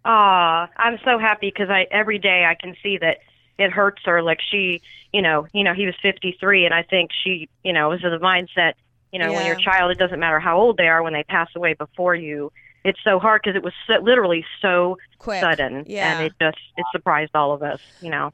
Ah, 0.05 0.69
I'm 0.77 0.99
so 1.05 1.19
happy 1.19 1.51
because 1.53 1.69
I 1.71 1.87
every 1.91 2.19
day 2.19 2.45
I 2.49 2.55
can 2.55 2.77
see 2.83 2.99
that 2.99 3.19
it 3.59 3.73
hurts 3.73 4.03
her. 4.05 4.23
Like 4.23 4.39
she, 4.49 4.81
you 5.13 5.21
know, 5.23 5.47
you 5.53 5.65
know, 5.65 5.75
he 5.75 5.87
was 5.87 5.97
53, 6.01 6.65
and 6.65 6.73
I 6.75 6.85
think 6.85 7.11
she, 7.25 7.49
you 7.65 7.73
know, 7.73 7.89
was 7.89 8.05
of 8.05 8.13
the 8.13 8.25
mindset, 8.25 8.75
you 9.13 9.19
know, 9.19 9.33
when 9.33 9.47
your 9.47 9.57
Yeah. 9.57 9.65
child, 9.65 9.91
it 9.91 9.99
doesn't 9.99 10.21
matter 10.21 10.39
how 10.39 10.59
old 10.59 10.77
they 10.77 10.87
are 10.87 11.03
when 11.03 11.13
they 11.13 11.25
pass 11.25 11.49
away 11.57 11.75
before 11.75 12.15
you. 12.15 12.53
It's 12.85 13.01
so 13.03 13.19
hard 13.19 13.41
because 13.43 13.57
it 13.57 13.65
was 13.65 13.73
so, 13.89 13.95
literally 13.95 14.45
so 14.63 14.97
Quick. 15.19 15.43
sudden, 15.43 15.85
Yeah. 15.89 16.13
and 16.13 16.23
it 16.23 16.33
just 16.41 16.59
it 16.77 16.87
surprised 16.93 17.33
all 17.35 17.53
of 17.53 17.65
us, 17.65 17.81
you 18.01 18.11
know. 18.11 18.33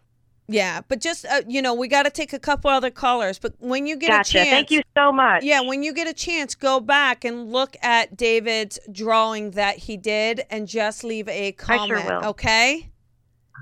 Yeah, 0.48 0.80
but 0.88 1.00
just 1.00 1.24
uh, 1.24 1.42
you 1.46 1.62
know, 1.62 1.72
we 1.72 1.88
got 1.88 2.02
to 2.02 2.10
take 2.10 2.32
a 2.32 2.38
couple 2.38 2.68
other 2.70 2.90
callers. 2.90 3.38
But 3.38 3.54
when 3.58 3.86
you 3.86 3.96
get 3.96 4.08
Gotcha. 4.08 4.40
a 4.40 4.44
chance, 4.44 4.50
Thank 4.50 4.70
you 4.70 4.82
so 4.96 5.12
much. 5.12 5.44
Yeah, 5.44 5.60
when 5.62 5.82
you 5.82 5.94
get 5.94 6.08
a 6.08 6.12
chance, 6.12 6.54
go 6.54 6.80
back 6.80 7.24
and 7.24 7.52
look 7.52 7.76
at 7.82 8.16
David's 8.16 8.78
drawing 8.90 9.52
that 9.52 9.78
he 9.78 9.96
did, 9.96 10.42
and 10.50 10.66
just 10.68 11.04
leave 11.04 11.28
a 11.28 11.52
comment. 11.52 12.02
sure 12.02 12.20
will. 12.20 12.28
Okay. 12.30 12.88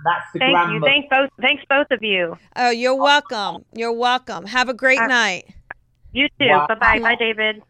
That's 0.05 0.33
the 0.33 0.39
Thank 0.39 0.73
you. 0.73 0.81
Thank 0.81 1.11
both. 1.11 1.31
Thanks 1.41 1.63
both 1.69 1.87
of 1.91 2.03
you. 2.03 2.39
Oh, 2.57 2.71
you're 2.71 2.95
welcome. 2.97 3.65
You're 3.75 3.93
welcome. 3.93 4.47
Have 4.47 4.69
a 4.71 4.75
great 4.75 4.99
Uh, 4.99 5.07
night. 5.07 5.55
You 6.13 6.29
too. 6.41 6.49
Wow. 6.49 6.67
Bye 6.69 6.75
bye. 6.77 6.99
Bye, 7.01 7.17
David. 7.17 7.63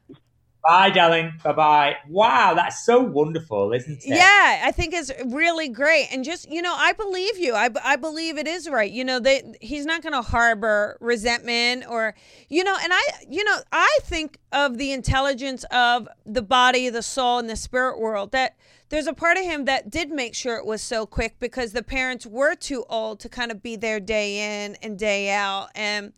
Bye, 0.62 0.90
darling. 0.90 1.32
Bye 1.42 1.52
bye. 1.52 1.96
Wow, 2.08 2.52
that's 2.54 2.84
so 2.84 3.00
wonderful, 3.00 3.72
isn't 3.72 4.04
it? 4.04 4.08
Yeah, 4.08 4.62
I 4.64 4.70
think 4.72 4.92
it's 4.92 5.10
really 5.26 5.68
great. 5.68 6.08
And 6.12 6.22
just, 6.22 6.50
you 6.50 6.60
know, 6.60 6.74
I 6.76 6.92
believe 6.92 7.38
you. 7.38 7.54
I, 7.54 7.70
I 7.82 7.96
believe 7.96 8.36
it 8.36 8.46
is 8.46 8.68
right. 8.68 8.90
You 8.90 9.04
know, 9.04 9.20
they, 9.20 9.54
he's 9.62 9.86
not 9.86 10.02
going 10.02 10.12
to 10.12 10.22
harbor 10.22 10.98
resentment 11.00 11.84
or, 11.88 12.14
you 12.48 12.62
know, 12.62 12.76
and 12.82 12.92
I, 12.92 13.02
you 13.28 13.42
know, 13.42 13.56
I 13.72 13.98
think 14.02 14.38
of 14.52 14.76
the 14.76 14.92
intelligence 14.92 15.64
of 15.70 16.08
the 16.26 16.42
body, 16.42 16.90
the 16.90 17.02
soul, 17.02 17.38
and 17.38 17.48
the 17.48 17.56
spirit 17.56 17.98
world 17.98 18.32
that 18.32 18.56
there's 18.90 19.06
a 19.06 19.14
part 19.14 19.38
of 19.38 19.44
him 19.44 19.64
that 19.64 19.88
did 19.88 20.10
make 20.10 20.34
sure 20.34 20.56
it 20.56 20.66
was 20.66 20.82
so 20.82 21.06
quick 21.06 21.38
because 21.38 21.72
the 21.72 21.82
parents 21.82 22.26
were 22.26 22.54
too 22.54 22.84
old 22.90 23.20
to 23.20 23.28
kind 23.28 23.50
of 23.50 23.62
be 23.62 23.76
there 23.76 24.00
day 24.00 24.64
in 24.64 24.76
and 24.82 24.98
day 24.98 25.30
out. 25.30 25.68
And, 25.74 26.12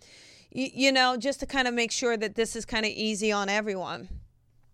you, 0.50 0.68
you 0.74 0.92
know, 0.92 1.16
just 1.16 1.38
to 1.40 1.46
kind 1.46 1.68
of 1.68 1.74
make 1.74 1.92
sure 1.92 2.16
that 2.16 2.34
this 2.34 2.56
is 2.56 2.64
kind 2.64 2.84
of 2.84 2.90
easy 2.90 3.30
on 3.30 3.48
everyone. 3.48 4.08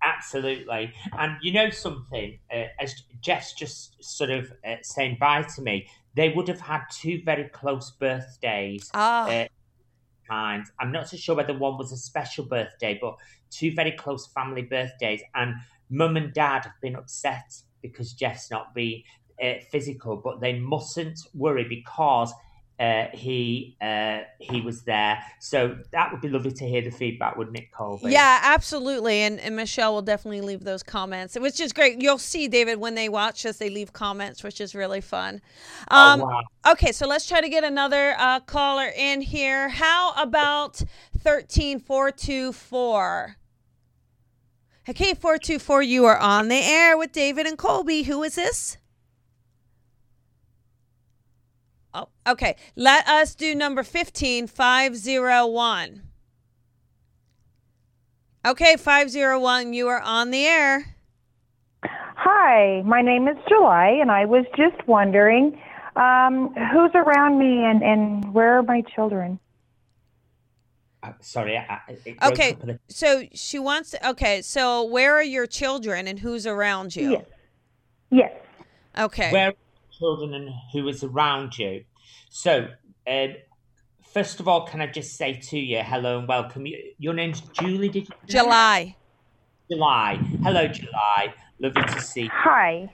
Absolutely. 0.03 0.92
And 1.18 1.36
you 1.42 1.53
know 1.53 1.70
something, 1.70 2.38
uh, 2.53 2.64
as 2.80 3.03
Jeff's 3.20 3.53
just 3.53 4.03
sort 4.03 4.30
of 4.30 4.53
uh, 4.66 4.76
saying 4.82 5.16
bye 5.20 5.42
to 5.57 5.62
me, 5.62 5.88
they 6.14 6.30
would 6.30 6.49
have 6.49 6.61
had 6.61 6.82
two 6.92 7.20
very 7.24 7.49
close 7.49 7.90
birthdays. 7.92 8.90
Ah. 8.94 9.28
Uh, 9.28 9.46
Valentine's. 10.28 10.70
I'm 10.78 10.92
not 10.92 11.09
so 11.09 11.16
sure 11.16 11.36
whether 11.36 11.57
one 11.57 11.78
was 11.78 11.92
a 11.92 11.96
special 11.96 12.44
birthday, 12.44 12.99
but 13.01 13.16
two 13.51 13.74
very 13.74 13.92
close 13.92 14.26
family 14.26 14.62
birthdays. 14.62 15.22
And 15.34 15.57
mum 15.90 16.16
and 16.16 16.32
dad 16.32 16.64
have 16.64 16.80
been 16.80 16.96
upset 16.96 17.61
because 17.82 18.12
Jeff's 18.12 18.51
not 18.51 18.74
been 18.74 19.03
uh, 19.42 19.55
physical, 19.70 20.16
but 20.16 20.40
they 20.40 20.59
mustn't 20.59 21.18
worry 21.34 21.64
because 21.64 22.32
uh, 22.79 23.07
he 23.12 23.76
uh, 23.81 24.20
he 24.39 24.61
was 24.61 24.83
there. 24.83 25.20
So 25.41 25.79
that 25.91 26.12
would 26.12 26.20
be 26.20 26.29
lovely 26.29 26.53
to 26.53 26.68
hear 26.68 26.83
the 26.83 26.91
feedback, 26.91 27.37
wouldn't 27.37 27.57
it, 27.57 27.72
Colby? 27.72 28.12
Yeah, 28.12 28.39
absolutely. 28.43 29.20
And, 29.20 29.41
and 29.41 29.57
Michelle 29.57 29.95
will 29.95 30.03
definitely 30.03 30.43
leave 30.43 30.62
those 30.62 30.85
comments. 30.85 31.35
It 31.35 31.43
was 31.43 31.55
just 31.55 31.74
great. 31.74 32.01
You'll 32.01 32.18
see, 32.18 32.47
David, 32.47 32.79
when 32.79 32.95
they 32.95 33.09
watch 33.09 33.45
us, 33.47 33.57
they 33.57 33.68
leave 33.68 33.93
comments, 33.93 34.45
which 34.45 34.61
is 34.61 34.76
really 34.76 35.01
fun. 35.01 35.41
Um, 35.89 36.20
oh, 36.20 36.26
wow. 36.26 36.43
Okay, 36.72 36.93
so 36.93 37.07
let's 37.07 37.26
try 37.26 37.41
to 37.41 37.49
get 37.49 37.64
another 37.64 38.14
uh, 38.18 38.41
caller 38.41 38.93
in 38.97 39.22
here. 39.22 39.68
How 39.68 40.12
about 40.16 40.83
13424? 41.22 43.37
Okay, 44.89 45.14
424, 45.14 45.83
you 45.83 46.05
are 46.07 46.16
on 46.16 46.49
the 46.49 46.57
air 46.57 46.97
with 46.97 47.12
David 47.12 47.47
and 47.47 47.59
Colby. 47.59 48.05
Who 48.05 48.22
is 48.22 48.37
this? 48.37 48.79
Oh, 51.99 52.09
okay. 52.32 52.57
Let 52.76 53.09
us 53.09 53.34
do 53.34 53.55
number 53.55 53.82
15, 53.82 54.46
501. 54.46 56.03
Okay, 58.46 58.76
501, 58.76 59.72
you 59.72 59.88
are 59.88 60.01
on 60.01 60.30
the 60.30 60.44
air. 60.46 60.94
Hi, 61.84 62.82
my 62.84 63.03
name 63.03 63.26
is 63.28 63.36
July, 63.49 63.88
and 64.01 64.11
I 64.11 64.24
was 64.24 64.44
just 64.57 64.86
wondering 64.86 65.61
um, 65.96 66.55
who's 66.72 66.90
around 66.94 67.38
me 67.38 67.64
and, 67.64 67.82
and 67.82 68.32
where 68.32 68.59
are 68.59 68.62
my 68.62 68.82
children? 68.94 69.38
Uh, 71.03 71.12
sorry. 71.20 71.57
I, 71.57 71.62
I- 71.88 71.99
it 72.05 72.16
Okay, 72.22 72.53
up 72.53 72.62
a 72.62 72.66
little. 72.66 72.80
so 72.88 73.24
she 73.32 73.59
wants, 73.59 73.94
okay, 74.05 74.42
so 74.42 74.84
where 74.84 75.14
are 75.16 75.22
your 75.22 75.46
children 75.46 76.07
and 76.09 76.18
who's 76.20 76.46
around 76.46 76.94
you? 76.96 77.11
Yes. 77.11 77.24
Yes. 78.11 78.32
Okay. 78.99 79.32
Where 79.32 79.49
are 79.49 79.51
your 79.51 79.57
children 79.99 80.34
and 80.34 80.51
who 80.72 80.88
is 80.88 81.03
around 81.03 81.59
you? 81.59 81.84
So, 82.30 82.68
um, 83.07 83.34
first 84.12 84.40
of 84.40 84.49
all, 84.49 84.66
can 84.66 84.80
I 84.80 84.86
just 84.86 85.16
say 85.16 85.34
to 85.34 85.59
you, 85.59 85.80
hello 85.82 86.18
and 86.18 86.28
welcome. 86.28 86.66
You- 86.66 86.92
Your 86.99 87.14
name's 87.14 87.40
Julie, 87.40 87.88
did 87.88 88.09
you? 88.09 88.14
July. 88.26 88.96
July. 89.70 90.16
Hello, 90.42 90.66
July. 90.68 91.34
Lovely 91.61 91.82
to 91.82 92.01
see 92.01 92.22
you. 92.22 92.30
Hi. 92.32 92.88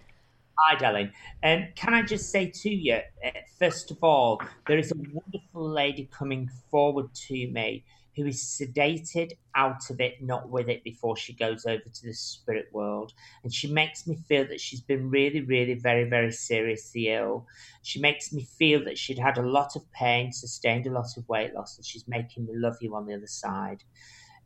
Hi, 0.59 0.77
darling. 0.77 1.11
Um, 1.43 1.67
can 1.75 1.95
I 1.95 2.03
just 2.03 2.31
say 2.31 2.51
to 2.63 2.71
you, 2.71 3.01
uh, 3.25 3.31
first 3.59 3.91
of 3.91 3.99
all, 4.03 4.41
there 4.67 4.79
is 4.79 4.93
a 4.93 4.95
wonderful 4.97 5.69
lady 5.69 6.09
coming 6.13 6.49
forward 6.71 7.13
to 7.29 7.35
me 7.51 7.85
who 8.17 8.27
is 8.27 8.43
sedated 8.43 9.33
out 9.55 9.91
of 9.91 10.01
it, 10.01 10.15
not 10.23 10.49
with 10.51 10.69
it, 10.69 10.85
before 10.85 11.17
she 11.17 11.35
goes 11.35 11.65
over 11.67 11.83
to 11.83 12.07
the 12.07 12.13
spirit 12.13 12.67
world. 12.73 13.13
And 13.43 13.53
she 13.53 13.73
makes 13.73 14.07
me 14.07 14.17
feel 14.17 14.47
that 14.49 14.61
she's 14.61 14.81
been 14.81 15.11
really, 15.11 15.41
really, 15.41 15.75
very, 15.75 16.09
very 16.09 16.33
seriously 16.33 17.09
ill. 17.09 17.47
She 17.83 18.01
makes 18.01 18.33
me 18.33 18.45
feel 18.45 18.85
that 18.85 18.99
she'd 18.99 19.19
had 19.19 19.39
a 19.39 19.43
lot 19.49 19.77
of 19.77 19.91
pain, 19.93 20.33
sustained 20.33 20.87
a 20.87 20.91
lot 20.93 21.17
of 21.17 21.29
weight 21.29 21.55
loss, 21.55 21.77
and 21.77 21.87
she's 21.87 22.05
making 22.09 22.47
me 22.47 22.53
love 22.57 22.77
you 22.81 22.95
on 22.95 23.07
the 23.07 23.15
other 23.15 23.27
side. 23.27 23.83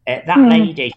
Uh, 0.06 0.20
that 0.26 0.46
Hmm. 0.46 0.48
lady 0.48 0.92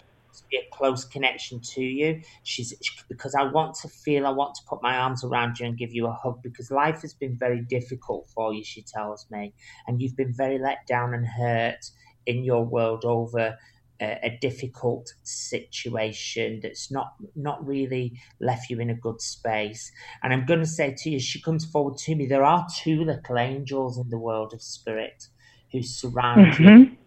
be 0.50 0.58
a 0.58 0.68
close 0.76 1.06
connection 1.06 1.60
to 1.62 1.82
you. 1.82 2.22
She's 2.44 2.74
because 3.10 3.36
I 3.36 3.44
want 3.44 3.76
to 3.82 3.90
feel, 3.90 4.26
I 4.26 4.32
want 4.32 4.56
to 4.56 4.62
put 4.68 4.82
my 4.82 4.98
arms 4.98 5.24
around 5.24 5.60
you 5.60 5.66
and 5.68 5.78
give 5.78 5.92
you 5.94 6.08
a 6.08 6.14
hug 6.14 6.42
because 6.42 6.72
life 6.72 7.02
has 7.02 7.14
been 7.14 7.38
very 7.38 7.62
difficult 7.64 8.28
for 8.34 8.54
you. 8.54 8.64
She 8.64 8.84
tells 8.84 9.26
me, 9.30 9.54
and 9.88 10.02
you've 10.02 10.16
been 10.16 10.34
very 10.36 10.58
let 10.58 10.80
down 10.88 11.14
and 11.14 11.28
hurt 11.28 11.80
in 12.26 12.44
your 12.44 12.64
world 12.64 13.06
over 13.06 13.58
a, 14.02 14.20
a 14.24 14.38
difficult 14.42 15.14
situation 15.24 16.60
that's 16.64 16.92
not 16.92 17.14
not 17.36 17.66
really 17.66 18.14
left 18.40 18.70
you 18.70 18.80
in 18.80 18.90
a 18.90 18.96
good 18.96 19.22
space. 19.22 19.92
And 20.24 20.34
I'm 20.34 20.46
going 20.46 20.60
to 20.62 20.66
say 20.66 20.96
to 20.98 21.10
you, 21.10 21.20
she 21.20 21.42
comes 21.42 21.66
forward 21.66 21.98
to 22.00 22.16
me. 22.16 22.26
There 22.28 22.44
are 22.44 22.66
two 22.84 23.04
little 23.04 23.38
angels 23.38 23.98
in 23.98 24.10
the 24.10 24.18
world 24.20 24.54
of 24.54 24.62
spirit 24.62 25.28
who 25.72 25.82
surround 25.84 26.58
you. 26.60 26.66
Mhm. 26.66 26.98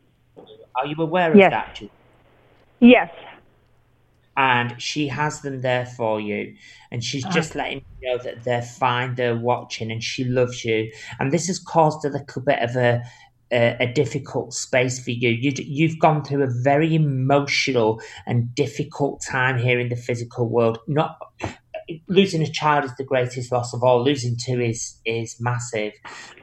Are 0.76 0.86
you 0.86 0.96
aware 0.98 1.30
of 1.32 1.36
that? 1.50 1.74
Julie? 1.76 1.90
Yes. 2.80 3.10
and 4.36 4.80
she 4.82 5.06
has 5.08 5.42
them 5.42 5.60
there 5.60 5.86
for 5.86 6.20
you 6.20 6.56
and 6.90 7.04
she's 7.04 7.24
just 7.26 7.54
letting 7.54 7.84
you 8.00 8.10
know 8.10 8.18
that 8.18 8.42
they're 8.42 8.62
fine 8.62 9.14
they're 9.14 9.36
watching 9.38 9.92
and 9.92 10.02
she 10.02 10.24
loves 10.24 10.64
you 10.64 10.90
and 11.20 11.30
this 11.32 11.46
has 11.46 11.60
caused 11.60 12.04
a 12.04 12.08
little 12.08 12.42
bit 12.42 12.58
of 12.58 12.74
a 12.74 13.00
a, 13.54 13.76
a 13.80 13.92
difficult 13.92 14.52
space 14.52 15.02
for 15.02 15.10
you. 15.12 15.30
you 15.30 15.52
you've 15.56 15.98
gone 16.00 16.24
through 16.24 16.42
a 16.42 16.50
very 16.62 16.94
emotional 16.94 18.00
and 18.26 18.54
difficult 18.54 19.22
time 19.30 19.58
here 19.58 19.78
in 19.80 19.88
the 19.88 19.96
physical 19.96 20.48
world 20.48 20.78
not 20.88 21.16
losing 22.08 22.42
a 22.42 22.50
child 22.50 22.84
is 22.84 22.94
the 22.96 23.04
greatest 23.04 23.52
loss 23.52 23.72
of 23.72 23.82
all 23.82 24.02
losing 24.04 24.36
two 24.44 24.60
is 24.60 25.00
is 25.06 25.36
massive 25.40 25.92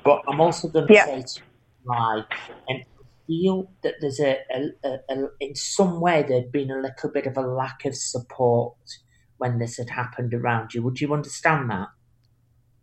but 0.06 0.22
i'm 0.28 0.40
also 0.40 0.68
going 0.70 0.88
to 0.88 0.94
Yeah. 0.94 1.06
say 1.06 1.22
to 1.22 1.42
you 1.86 2.24
and 2.68 2.84
feel 3.28 3.72
that 3.84 3.96
there's 4.02 4.20
a, 4.20 4.38
a, 4.54 4.88
a, 4.88 4.98
a 5.10 5.28
in 5.40 5.56
some 5.56 6.00
way 6.02 6.24
there'd 6.28 6.52
been 6.52 6.72
a 6.72 6.82
little 6.82 7.10
bit 7.14 7.26
of 7.28 7.38
a 7.38 7.42
lack 7.42 7.86
of 7.86 7.96
support 7.96 8.76
when 9.38 9.58
this 9.58 9.78
had 9.78 9.90
happened 9.90 10.34
around 10.34 10.74
you. 10.74 10.84
Would 10.84 11.02
you 11.02 11.14
understand 11.14 11.70
that? 11.72 11.88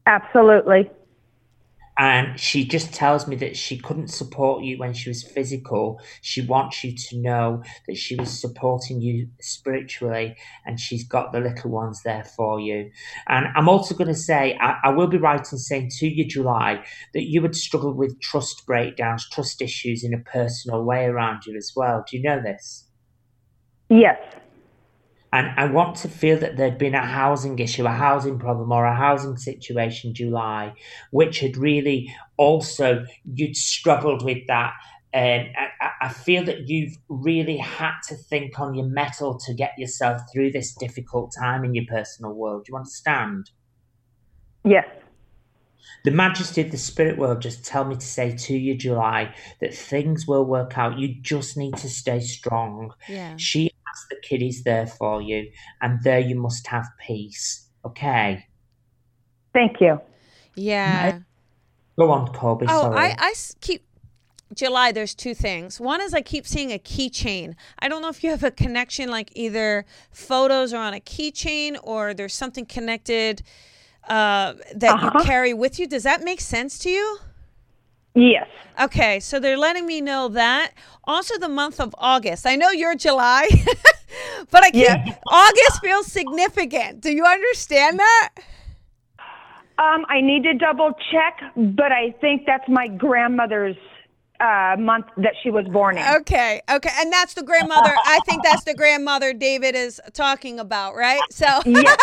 Absolutely. 0.06 0.90
And 1.98 2.38
she 2.38 2.64
just 2.64 2.94
tells 2.94 3.26
me 3.26 3.34
that 3.36 3.56
she 3.56 3.76
couldn't 3.76 4.08
support 4.08 4.62
you 4.62 4.78
when 4.78 4.92
she 4.92 5.10
was 5.10 5.24
physical. 5.24 6.00
She 6.22 6.40
wants 6.40 6.84
you 6.84 6.94
to 6.96 7.18
know 7.18 7.62
that 7.88 7.96
she 7.96 8.14
was 8.14 8.40
supporting 8.40 9.00
you 9.00 9.28
spiritually 9.40 10.36
and 10.64 10.78
she's 10.78 11.04
got 11.04 11.32
the 11.32 11.40
little 11.40 11.72
ones 11.72 12.00
there 12.04 12.24
for 12.24 12.60
you. 12.60 12.90
And 13.26 13.46
I'm 13.56 13.68
also 13.68 13.96
going 13.96 14.08
to 14.08 14.14
say, 14.14 14.56
I, 14.60 14.76
I 14.84 14.88
will 14.90 15.08
be 15.08 15.18
right 15.18 15.40
in 15.40 15.58
saying 15.58 15.90
to 15.98 16.06
you, 16.06 16.24
July, 16.24 16.84
that 17.14 17.28
you 17.28 17.42
would 17.42 17.56
struggle 17.56 17.92
with 17.92 18.20
trust 18.20 18.64
breakdowns, 18.64 19.28
trust 19.30 19.60
issues 19.60 20.04
in 20.04 20.14
a 20.14 20.18
personal 20.18 20.84
way 20.84 21.06
around 21.06 21.46
you 21.46 21.56
as 21.56 21.72
well. 21.74 22.04
Do 22.08 22.16
you 22.16 22.22
know 22.22 22.40
this? 22.40 22.84
Yes. 23.88 24.18
And 25.32 25.48
I 25.58 25.66
want 25.66 25.96
to 25.98 26.08
feel 26.08 26.38
that 26.38 26.56
there'd 26.56 26.78
been 26.78 26.94
a 26.94 27.04
housing 27.04 27.58
issue, 27.58 27.84
a 27.86 27.90
housing 27.90 28.38
problem, 28.38 28.72
or 28.72 28.86
a 28.86 28.94
housing 28.96 29.36
situation, 29.36 30.14
July, 30.14 30.72
which 31.10 31.40
had 31.40 31.56
really 31.56 32.14
also 32.38 33.04
you'd 33.34 33.56
struggled 33.56 34.24
with 34.24 34.46
that. 34.46 34.72
And 35.12 35.48
I, 35.56 35.84
I- 35.84 35.90
I 36.00 36.08
feel 36.10 36.44
that 36.44 36.68
you've 36.68 36.96
really 37.08 37.56
had 37.56 37.94
to 38.08 38.14
think 38.14 38.60
on 38.60 38.74
your 38.74 38.86
metal 38.86 39.36
to 39.40 39.52
get 39.52 39.72
yourself 39.76 40.22
through 40.32 40.52
this 40.52 40.72
difficult 40.74 41.34
time 41.36 41.64
in 41.64 41.74
your 41.74 41.84
personal 41.88 42.32
world. 42.32 42.64
Do 42.64 42.72
you 42.72 42.76
understand? 42.76 43.50
Yes. 44.64 44.86
The 46.04 46.10
majesty 46.12 46.60
of 46.60 46.70
the 46.70 46.78
spirit 46.78 47.18
world 47.18 47.42
just 47.42 47.64
tell 47.64 47.84
me 47.84 47.96
to 47.96 48.06
say 48.06 48.36
to 48.36 48.56
you, 48.56 48.76
July, 48.76 49.34
that 49.60 49.74
things 49.74 50.26
will 50.26 50.44
work 50.44 50.78
out. 50.78 50.98
You 50.98 51.20
just 51.20 51.56
need 51.56 51.76
to 51.78 51.88
stay 51.88 52.20
strong. 52.20 52.92
Yeah. 53.08 53.34
She 53.36 53.67
has 53.98 54.06
the 54.10 54.16
kiddies 54.28 54.62
there 54.64 54.86
for 54.86 55.20
you, 55.22 55.50
and 55.80 55.98
there 56.02 56.20
you 56.20 56.36
must 56.40 56.66
have 56.68 56.86
peace. 56.98 57.68
Okay. 57.84 58.46
Thank 59.52 59.80
you. 59.80 60.00
Yeah. 60.54 61.20
Go 61.98 62.10
on, 62.10 62.32
Colby. 62.32 62.66
Oh, 62.68 62.82
sorry. 62.82 62.96
I, 62.98 63.16
I 63.18 63.30
s- 63.30 63.56
keep 63.60 63.84
July. 64.54 64.92
There's 64.92 65.14
two 65.14 65.34
things. 65.34 65.80
One 65.80 66.00
is 66.00 66.14
I 66.14 66.20
keep 66.20 66.46
seeing 66.46 66.70
a 66.72 66.78
keychain. 66.78 67.54
I 67.78 67.88
don't 67.88 68.02
know 68.02 68.08
if 68.08 68.22
you 68.22 68.30
have 68.30 68.44
a 68.44 68.50
connection, 68.50 69.08
like 69.10 69.30
either 69.34 69.84
photos 70.12 70.72
are 70.72 70.82
on 70.82 70.94
a 70.94 71.00
keychain 71.00 71.76
or 71.82 72.14
there's 72.14 72.34
something 72.34 72.66
connected 72.66 73.42
uh, 74.08 74.54
that 74.74 74.94
Uh-huh. 74.94 75.10
you 75.18 75.24
carry 75.24 75.54
with 75.54 75.78
you. 75.78 75.86
Does 75.86 76.04
that 76.04 76.22
make 76.22 76.40
sense 76.40 76.78
to 76.80 76.90
you? 76.90 77.18
Yes. 78.18 78.48
Okay, 78.80 79.20
so 79.20 79.38
they're 79.38 79.58
letting 79.58 79.86
me 79.86 80.00
know 80.00 80.28
that. 80.28 80.72
Also, 81.04 81.38
the 81.38 81.48
month 81.48 81.80
of 81.80 81.94
August. 81.98 82.46
I 82.46 82.56
know 82.56 82.70
you're 82.70 82.94
July, 82.96 83.48
but 84.50 84.64
I 84.64 84.70
can't. 84.70 85.16
August 85.26 85.80
feels 85.80 86.06
significant. 86.06 87.00
Do 87.00 87.12
you 87.12 87.24
understand 87.24 87.98
that? 87.98 88.30
Um, 89.78 90.04
I 90.08 90.20
need 90.20 90.42
to 90.42 90.54
double 90.54 90.92
check, 91.12 91.40
but 91.56 91.92
I 91.92 92.10
think 92.20 92.42
that's 92.46 92.68
my 92.68 92.88
grandmother's 92.88 93.76
uh, 94.40 94.76
month 94.78 95.06
that 95.16 95.34
she 95.42 95.50
was 95.50 95.66
born 95.66 95.98
in. 95.98 96.04
Okay, 96.16 96.60
okay, 96.68 96.90
and 96.98 97.12
that's 97.12 97.34
the 97.34 97.44
grandmother. 97.44 97.92
I 98.04 98.18
think 98.26 98.42
that's 98.42 98.64
the 98.64 98.74
grandmother 98.74 99.32
David 99.32 99.76
is 99.76 100.00
talking 100.12 100.58
about, 100.58 100.96
right? 100.96 101.20
So, 101.30 101.46
Yes. 101.64 101.96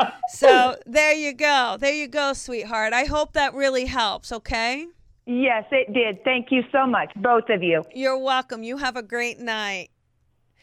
so 0.32 0.76
there 0.86 1.12
you 1.12 1.32
go, 1.32 1.76
there 1.78 1.92
you 1.92 2.08
go, 2.08 2.32
sweetheart. 2.32 2.92
I 2.92 3.04
hope 3.04 3.32
that 3.34 3.54
really 3.54 3.86
helps. 3.86 4.32
Okay, 4.32 4.86
yes, 5.26 5.64
it 5.70 5.92
did. 5.92 6.22
Thank 6.24 6.50
you 6.50 6.62
so 6.72 6.86
much, 6.86 7.12
both 7.16 7.48
of 7.48 7.62
you. 7.62 7.84
you're 7.94 8.18
welcome. 8.18 8.62
You 8.62 8.76
have 8.78 8.96
a 8.96 9.02
great 9.02 9.38
night. 9.38 9.90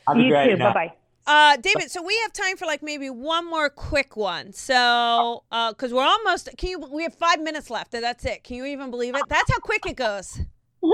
Have 0.07 0.17
you 0.17 0.29
great 0.29 0.51
too. 0.51 0.57
Bye 0.57 0.73
bye. 0.73 0.93
Uh, 1.27 1.57
David, 1.57 1.91
so 1.91 2.01
we 2.01 2.17
have 2.23 2.33
time 2.33 2.57
for 2.57 2.65
like 2.65 2.81
maybe 2.81 3.09
one 3.09 3.47
more 3.47 3.69
quick 3.69 4.17
one. 4.17 4.51
So, 4.51 5.43
because 5.51 5.93
we're 5.93 6.03
almost, 6.03 6.49
can 6.57 6.69
you? 6.69 6.79
We 6.79 7.03
have 7.03 7.13
five 7.13 7.39
minutes 7.39 7.69
left, 7.69 7.93
and 7.93 8.03
that's 8.03 8.25
it. 8.25 8.43
Can 8.43 8.55
you 8.55 8.65
even 8.65 8.89
believe 8.89 9.15
it? 9.15 9.21
That's 9.29 9.51
how 9.51 9.59
quick 9.59 9.85
it 9.85 9.95
goes. 9.95 10.39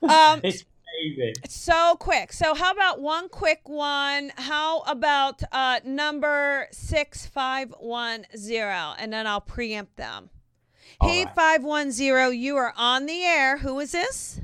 Um, 0.00 0.40
it's 0.42 0.64
amazing. 0.98 1.34
So 1.48 1.96
quick. 1.96 2.32
So 2.32 2.54
how 2.54 2.72
about 2.72 3.00
one 3.00 3.28
quick 3.28 3.60
one? 3.64 4.32
How 4.36 4.80
about 4.80 5.42
uh, 5.52 5.80
number 5.84 6.68
six 6.70 7.26
five 7.26 7.74
one 7.78 8.26
zero, 8.36 8.94
and 8.98 9.12
then 9.12 9.26
I'll 9.26 9.40
preempt 9.40 9.96
them. 9.96 10.30
hey 11.02 11.26
five 11.34 11.62
one 11.62 11.90
zero, 11.92 12.28
you 12.28 12.56
are 12.56 12.72
on 12.76 13.06
the 13.06 13.22
air. 13.22 13.58
Who 13.58 13.78
is 13.80 13.92
this? 13.92 14.40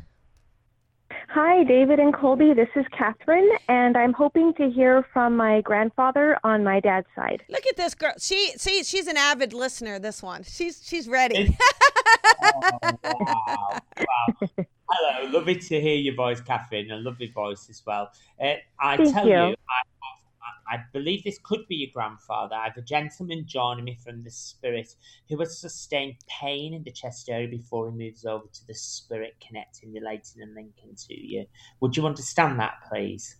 Hi, 1.28 1.64
David 1.64 1.98
and 1.98 2.14
Colby. 2.14 2.52
This 2.54 2.68
is 2.76 2.84
Catherine, 2.96 3.48
and 3.68 3.96
I'm 3.96 4.12
hoping 4.12 4.54
to 4.54 4.70
hear 4.70 5.04
from 5.12 5.36
my 5.36 5.62
grandfather 5.62 6.38
on 6.44 6.62
my 6.62 6.80
dad's 6.80 7.06
side. 7.16 7.42
Look 7.48 7.66
at 7.66 7.76
this 7.76 7.94
girl. 7.94 8.12
She 8.18 8.52
see 8.56 8.84
she's 8.84 9.06
an 9.06 9.16
avid 9.16 9.52
listener. 9.52 9.98
This 9.98 10.22
one. 10.22 10.44
She's 10.44 10.80
she's 10.84 11.08
ready. 11.08 11.56
wow. 12.42 13.80
wow. 13.98 14.64
Hello, 14.90 15.30
lovely 15.30 15.56
to 15.56 15.80
hear 15.80 15.96
your 15.96 16.14
voice, 16.14 16.40
Catherine. 16.40 16.90
A 16.90 16.96
lovely 16.96 17.28
voice 17.28 17.68
as 17.70 17.82
well. 17.86 18.10
Uh, 18.40 18.54
I 18.80 18.96
Thank 18.96 19.12
tell 19.12 19.26
you. 19.26 19.32
you, 19.32 19.44
I, 19.44 19.80
I, 20.68 20.76
I 20.76 20.78
believe 20.92 21.24
this 21.24 21.38
could 21.42 21.66
be 21.68 21.76
your 21.76 21.90
grandfather. 21.92 22.54
I 22.54 22.64
have 22.64 22.76
a 22.76 22.82
gentleman 22.82 23.44
joining 23.46 23.84
me 23.84 23.98
from 24.04 24.22
the 24.22 24.30
spirit 24.30 24.94
who 25.28 25.38
has 25.38 25.58
sustained 25.58 26.16
pain 26.28 26.74
in 26.74 26.82
the 26.82 26.90
chest 26.92 27.28
area 27.28 27.48
before 27.48 27.90
he 27.90 27.96
moves 27.96 28.24
over 28.24 28.44
to 28.52 28.66
the 28.66 28.74
spirit 28.74 29.34
connecting, 29.46 29.92
relating, 29.92 30.42
and 30.42 30.54
linking 30.54 30.94
to 31.08 31.14
you. 31.14 31.46
Would 31.80 31.96
you 31.96 32.06
understand 32.06 32.60
that, 32.60 32.74
please? 32.88 33.36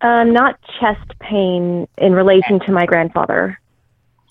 Uh, 0.00 0.24
not 0.24 0.58
chest 0.80 1.12
pain 1.20 1.86
in 1.98 2.14
relation 2.14 2.58
to 2.60 2.72
my 2.72 2.86
grandfather. 2.86 3.59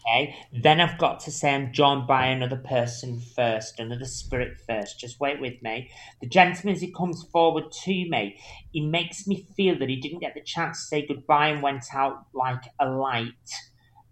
Okay. 0.10 0.36
Then 0.53 0.80
I've 0.82 0.97
got 0.97 1.20
to 1.22 1.32
say 1.32 1.53
I'm 1.53 1.72
joined 1.72 2.07
by 2.07 2.28
another 2.28 2.57
person 2.57 3.20
first, 3.36 3.80
another 3.80 4.05
spirit 4.05 4.57
first. 4.68 4.99
Just 4.99 5.20
wait 5.20 5.39
with 5.39 5.62
me. 5.62 5.91
The 6.22 6.28
gentleman, 6.28 6.76
as 6.76 6.82
he 6.82 6.91
comes 6.91 7.24
forward 7.32 7.72
to 7.84 7.91
me, 7.91 8.39
he 8.72 8.82
makes 8.82 9.28
me 9.28 9.47
feel 9.55 9.78
that 9.80 9.89
he 9.89 9.97
didn't 9.97 10.20
get 10.20 10.34
the 10.34 10.41
chance 10.41 10.82
to 10.82 10.88
say 10.88 11.07
goodbye 11.07 11.49
and 11.49 11.62
went 11.62 11.86
out 11.93 12.26
like 12.34 12.64
a 12.80 12.89
light. 12.89 13.34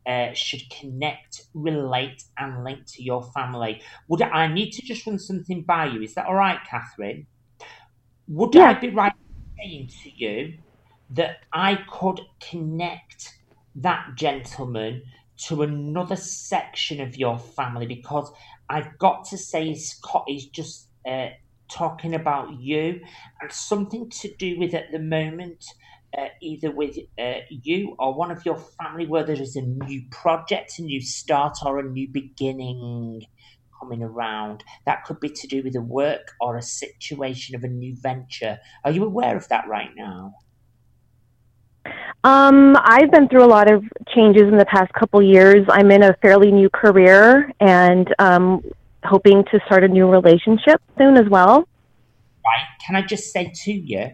Uh, 0.08 0.34
should 0.34 0.62
connect, 0.70 1.42
relate, 1.54 2.24
and 2.38 2.64
link 2.64 2.80
to 2.88 3.04
your 3.04 3.24
family. 3.34 3.82
Would 4.08 4.22
I 4.22 4.48
need 4.48 4.72
to 4.72 4.82
just 4.82 5.06
run 5.06 5.20
something 5.20 5.64
by 5.64 5.88
you? 5.88 6.02
Is 6.02 6.14
that 6.16 6.28
all 6.28 6.36
right, 6.36 6.60
Catherine? 6.70 7.28
Would 8.28 8.56
I 8.56 8.74
be 8.76 8.90
right 8.90 9.12
in 9.60 9.64
saying 9.70 9.90
to 10.04 10.12
you 10.16 10.60
that 11.10 11.40
I 11.52 11.80
could 11.92 12.22
connect 12.40 13.34
that 13.76 14.16
gentleman 14.16 15.04
to 15.38 15.62
another 15.62 16.16
section 16.16 17.00
of 17.02 17.18
your 17.18 17.38
family 17.38 17.86
because 17.86 18.32
I've 18.70 18.98
got 18.98 19.26
to 19.26 19.38
say 19.38 19.74
he's 20.28 20.48
just 20.48 20.90
uh, 21.08 21.28
talking 21.72 22.14
about 22.14 22.60
you 22.60 23.02
and 23.42 23.52
something 23.52 24.10
to 24.10 24.36
do 24.36 24.60
with 24.60 24.74
at 24.74 24.92
the 24.92 25.00
moment. 25.00 25.66
Uh, 26.18 26.30
either 26.42 26.72
with 26.72 26.98
uh, 27.20 27.40
you 27.50 27.94
or 28.00 28.14
one 28.14 28.32
of 28.32 28.46
your 28.46 28.56
family, 28.56 29.06
where 29.06 29.26
there 29.26 29.40
is 29.40 29.58
a 29.58 29.62
new 29.62 30.02
project, 30.10 30.80
a 30.80 30.82
new 30.82 31.02
start, 31.02 31.58
or 31.66 31.80
a 31.80 31.84
new 31.84 32.08
beginning 32.08 33.22
coming 33.80 34.02
around. 34.02 34.64
That 34.86 35.04
could 35.04 35.20
be 35.20 35.30
to 35.30 35.48
do 35.48 35.62
with 35.64 35.76
a 35.76 35.82
work 35.82 36.32
or 36.40 36.56
a 36.56 36.62
situation 36.62 37.56
of 37.56 37.64
a 37.64 37.68
new 37.68 37.96
venture. 37.96 38.58
Are 38.86 38.92
you 38.92 39.04
aware 39.04 39.36
of 39.36 39.50
that 39.50 39.68
right 39.68 39.92
now? 39.96 40.34
Um, 42.24 42.76
I've 42.80 43.12
been 43.12 43.28
through 43.30 43.44
a 43.44 43.48
lot 43.48 43.72
of 43.72 43.84
changes 44.14 44.44
in 44.44 44.58
the 44.58 44.66
past 44.66 44.92
couple 44.94 45.22
years. 45.22 45.66
I'm 45.70 45.92
in 45.92 46.04
a 46.04 46.14
fairly 46.16 46.52
new 46.52 46.70
career 46.70 47.52
and 47.60 48.14
um, 48.20 48.64
hoping 49.04 49.44
to 49.46 49.60
start 49.66 49.84
a 49.84 49.88
new 49.88 50.10
relationship 50.10 50.82
soon 50.98 51.16
as 51.18 51.30
well. 51.30 51.60
right? 52.46 52.66
Can 52.86 52.96
I 52.96 53.02
just 53.02 53.32
say 53.32 53.54
to 53.64 53.72
you, 53.72 54.12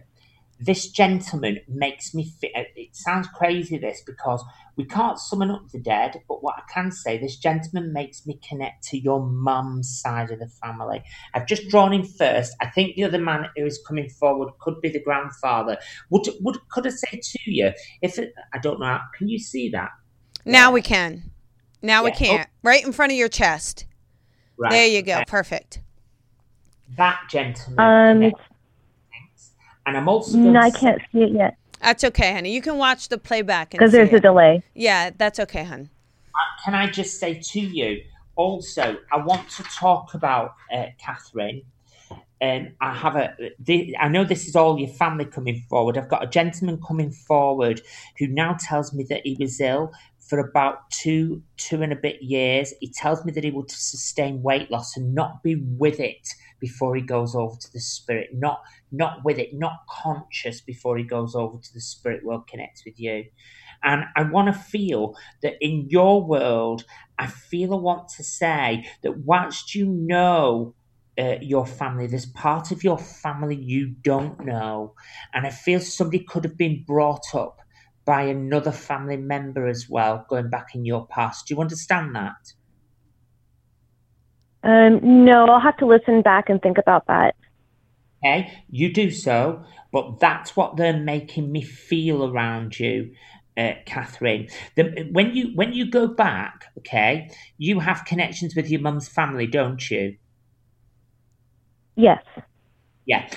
this 0.64 0.88
gentleman 0.88 1.60
makes 1.68 2.14
me 2.14 2.24
feel. 2.40 2.50
It 2.54 2.96
sounds 2.96 3.28
crazy, 3.28 3.76
this, 3.76 4.02
because 4.04 4.42
we 4.76 4.84
can't 4.84 5.18
summon 5.18 5.50
up 5.50 5.68
the 5.70 5.78
dead, 5.78 6.22
but 6.26 6.42
what 6.42 6.56
I 6.56 6.62
can 6.72 6.90
say, 6.90 7.18
this 7.18 7.36
gentleman 7.36 7.92
makes 7.92 8.26
me 8.26 8.40
connect 8.46 8.84
to 8.88 8.98
your 8.98 9.24
mum's 9.24 10.00
side 10.00 10.30
of 10.30 10.38
the 10.38 10.48
family. 10.48 11.02
I've 11.34 11.46
just 11.46 11.68
drawn 11.68 11.92
him 11.92 12.04
first. 12.04 12.56
I 12.60 12.66
think 12.66 12.96
the 12.96 13.04
other 13.04 13.18
man 13.18 13.46
who 13.56 13.66
is 13.66 13.80
coming 13.86 14.08
forward 14.08 14.50
could 14.60 14.80
be 14.80 14.88
the 14.88 15.02
grandfather. 15.02 15.76
Would 16.10 16.28
would 16.40 16.56
could 16.70 16.86
I 16.86 16.90
say 16.90 17.20
to 17.22 17.38
you, 17.46 17.72
if 18.00 18.18
it, 18.18 18.34
I 18.52 18.58
don't 18.58 18.80
know, 18.80 18.98
can 19.16 19.28
you 19.28 19.38
see 19.38 19.68
that? 19.70 19.90
Now 20.44 20.72
we 20.72 20.82
can. 20.82 21.30
Now 21.82 22.04
we 22.04 22.10
can't. 22.10 22.48
Right 22.62 22.84
in 22.84 22.92
front 22.92 23.12
of 23.12 23.18
your 23.18 23.28
chest. 23.28 23.84
Right. 24.56 24.70
There 24.70 24.86
you 24.86 25.02
go. 25.02 25.16
okay. 25.16 25.24
Perfect. 25.26 25.80
That 26.96 27.20
gentleman. 27.28 27.78
Um, 27.78 28.16
connects. 28.16 28.53
And 29.86 29.96
I'm 29.96 30.08
also. 30.08 30.36
No, 30.36 30.60
I 30.60 30.70
can't 30.70 31.00
see 31.12 31.22
it 31.22 31.32
yet 31.32 31.56
That's 31.80 32.04
okay, 32.04 32.32
honey. 32.32 32.52
You 32.52 32.62
can 32.62 32.78
watch 32.78 33.08
the 33.08 33.18
playback 33.18 33.74
and 33.74 33.78
because 33.78 33.92
see 33.92 33.98
there's 33.98 34.12
a 34.12 34.20
delay. 34.20 34.62
Yeah, 34.74 35.10
that's 35.16 35.38
okay, 35.40 35.64
hon. 35.64 35.90
can 36.64 36.74
I 36.74 36.90
just 36.90 37.18
say 37.20 37.40
to 37.40 37.60
you, 37.60 38.02
also, 38.36 38.96
I 39.12 39.18
want 39.18 39.48
to 39.50 39.62
talk 39.64 40.14
about 40.14 40.54
uh, 40.72 40.86
Catherine. 40.98 41.62
Um, 42.42 42.72
I 42.80 42.92
have 42.92 43.16
a. 43.16 43.34
The, 43.60 43.96
I 43.98 44.08
know 44.08 44.24
this 44.24 44.46
is 44.48 44.56
all 44.56 44.78
your 44.78 44.88
family 44.88 45.24
coming 45.24 45.64
forward. 45.68 45.96
I've 45.96 46.08
got 46.08 46.24
a 46.24 46.26
gentleman 46.26 46.80
coming 46.86 47.10
forward 47.10 47.80
who 48.18 48.26
now 48.26 48.56
tells 48.58 48.92
me 48.92 49.04
that 49.08 49.22
he 49.24 49.36
was 49.38 49.60
ill 49.60 49.92
for 50.28 50.38
about 50.38 50.90
two, 50.90 51.42
two 51.56 51.82
and 51.82 51.92
a 51.92 51.96
bit 51.96 52.22
years. 52.22 52.72
He 52.80 52.88
tells 52.90 53.24
me 53.24 53.32
that 53.32 53.44
he 53.44 53.50
will 53.50 53.68
sustain 53.68 54.42
weight 54.42 54.70
loss 54.70 54.96
and 54.96 55.14
not 55.14 55.42
be 55.42 55.56
with 55.56 56.00
it 56.00 56.28
before 56.60 56.96
he 56.96 57.02
goes 57.02 57.34
over 57.34 57.56
to 57.56 57.72
the 57.72 57.80
spirit. 57.80 58.30
Not, 58.32 58.62
not 58.90 59.24
with 59.24 59.38
it. 59.38 59.50
Not 59.52 59.80
conscious 59.88 60.60
before 60.60 60.96
he 60.96 61.04
goes 61.04 61.34
over 61.34 61.58
to 61.58 61.74
the 61.74 61.80
spirit 61.80 62.24
world. 62.24 62.46
Connects 62.46 62.84
with 62.84 62.98
you. 62.98 63.24
And 63.82 64.04
I 64.16 64.22
want 64.22 64.52
to 64.52 64.58
feel 64.58 65.14
that 65.42 65.54
in 65.60 65.88
your 65.90 66.24
world, 66.24 66.84
I 67.18 67.26
feel 67.26 67.74
I 67.74 67.76
want 67.76 68.08
to 68.16 68.24
say 68.24 68.86
that 69.02 69.18
whilst 69.18 69.74
you 69.74 69.86
know 69.86 70.74
uh, 71.18 71.36
your 71.42 71.66
family, 71.66 72.06
there's 72.06 72.26
part 72.26 72.70
of 72.72 72.82
your 72.82 72.98
family 72.98 73.56
you 73.56 73.88
don't 73.88 74.40
know. 74.44 74.94
And 75.34 75.46
I 75.46 75.50
feel 75.50 75.80
somebody 75.80 76.20
could 76.20 76.44
have 76.44 76.56
been 76.56 76.82
brought 76.86 77.34
up 77.34 77.60
by 78.04 78.22
another 78.22 78.72
family 78.72 79.16
member 79.16 79.66
as 79.66 79.88
well, 79.88 80.26
going 80.28 80.50
back 80.50 80.74
in 80.74 80.84
your 80.84 81.06
past. 81.06 81.46
Do 81.46 81.54
you 81.54 81.60
understand 81.60 82.14
that? 82.14 82.52
Um, 84.62 85.24
no, 85.24 85.46
I'll 85.46 85.60
have 85.60 85.76
to 85.78 85.86
listen 85.86 86.22
back 86.22 86.48
and 86.48 86.60
think 86.60 86.78
about 86.78 87.06
that. 87.06 87.34
Okay, 88.24 88.50
you 88.70 88.92
do 88.92 89.10
so, 89.10 89.62
but 89.92 90.18
that's 90.18 90.56
what 90.56 90.76
they're 90.76 90.96
making 90.96 91.52
me 91.52 91.62
feel 91.62 92.24
around 92.24 92.78
you, 92.78 93.12
uh, 93.58 93.72
Catherine. 93.84 94.48
The, 94.76 95.08
when 95.12 95.34
you 95.34 95.52
when 95.54 95.74
you 95.74 95.90
go 95.90 96.06
back, 96.08 96.64
okay, 96.78 97.30
you 97.58 97.80
have 97.80 98.06
connections 98.06 98.56
with 98.56 98.70
your 98.70 98.80
mum's 98.80 99.08
family, 99.08 99.46
don't 99.46 99.90
you? 99.90 100.16
Yes. 101.96 102.24
Yeah. 103.04 103.28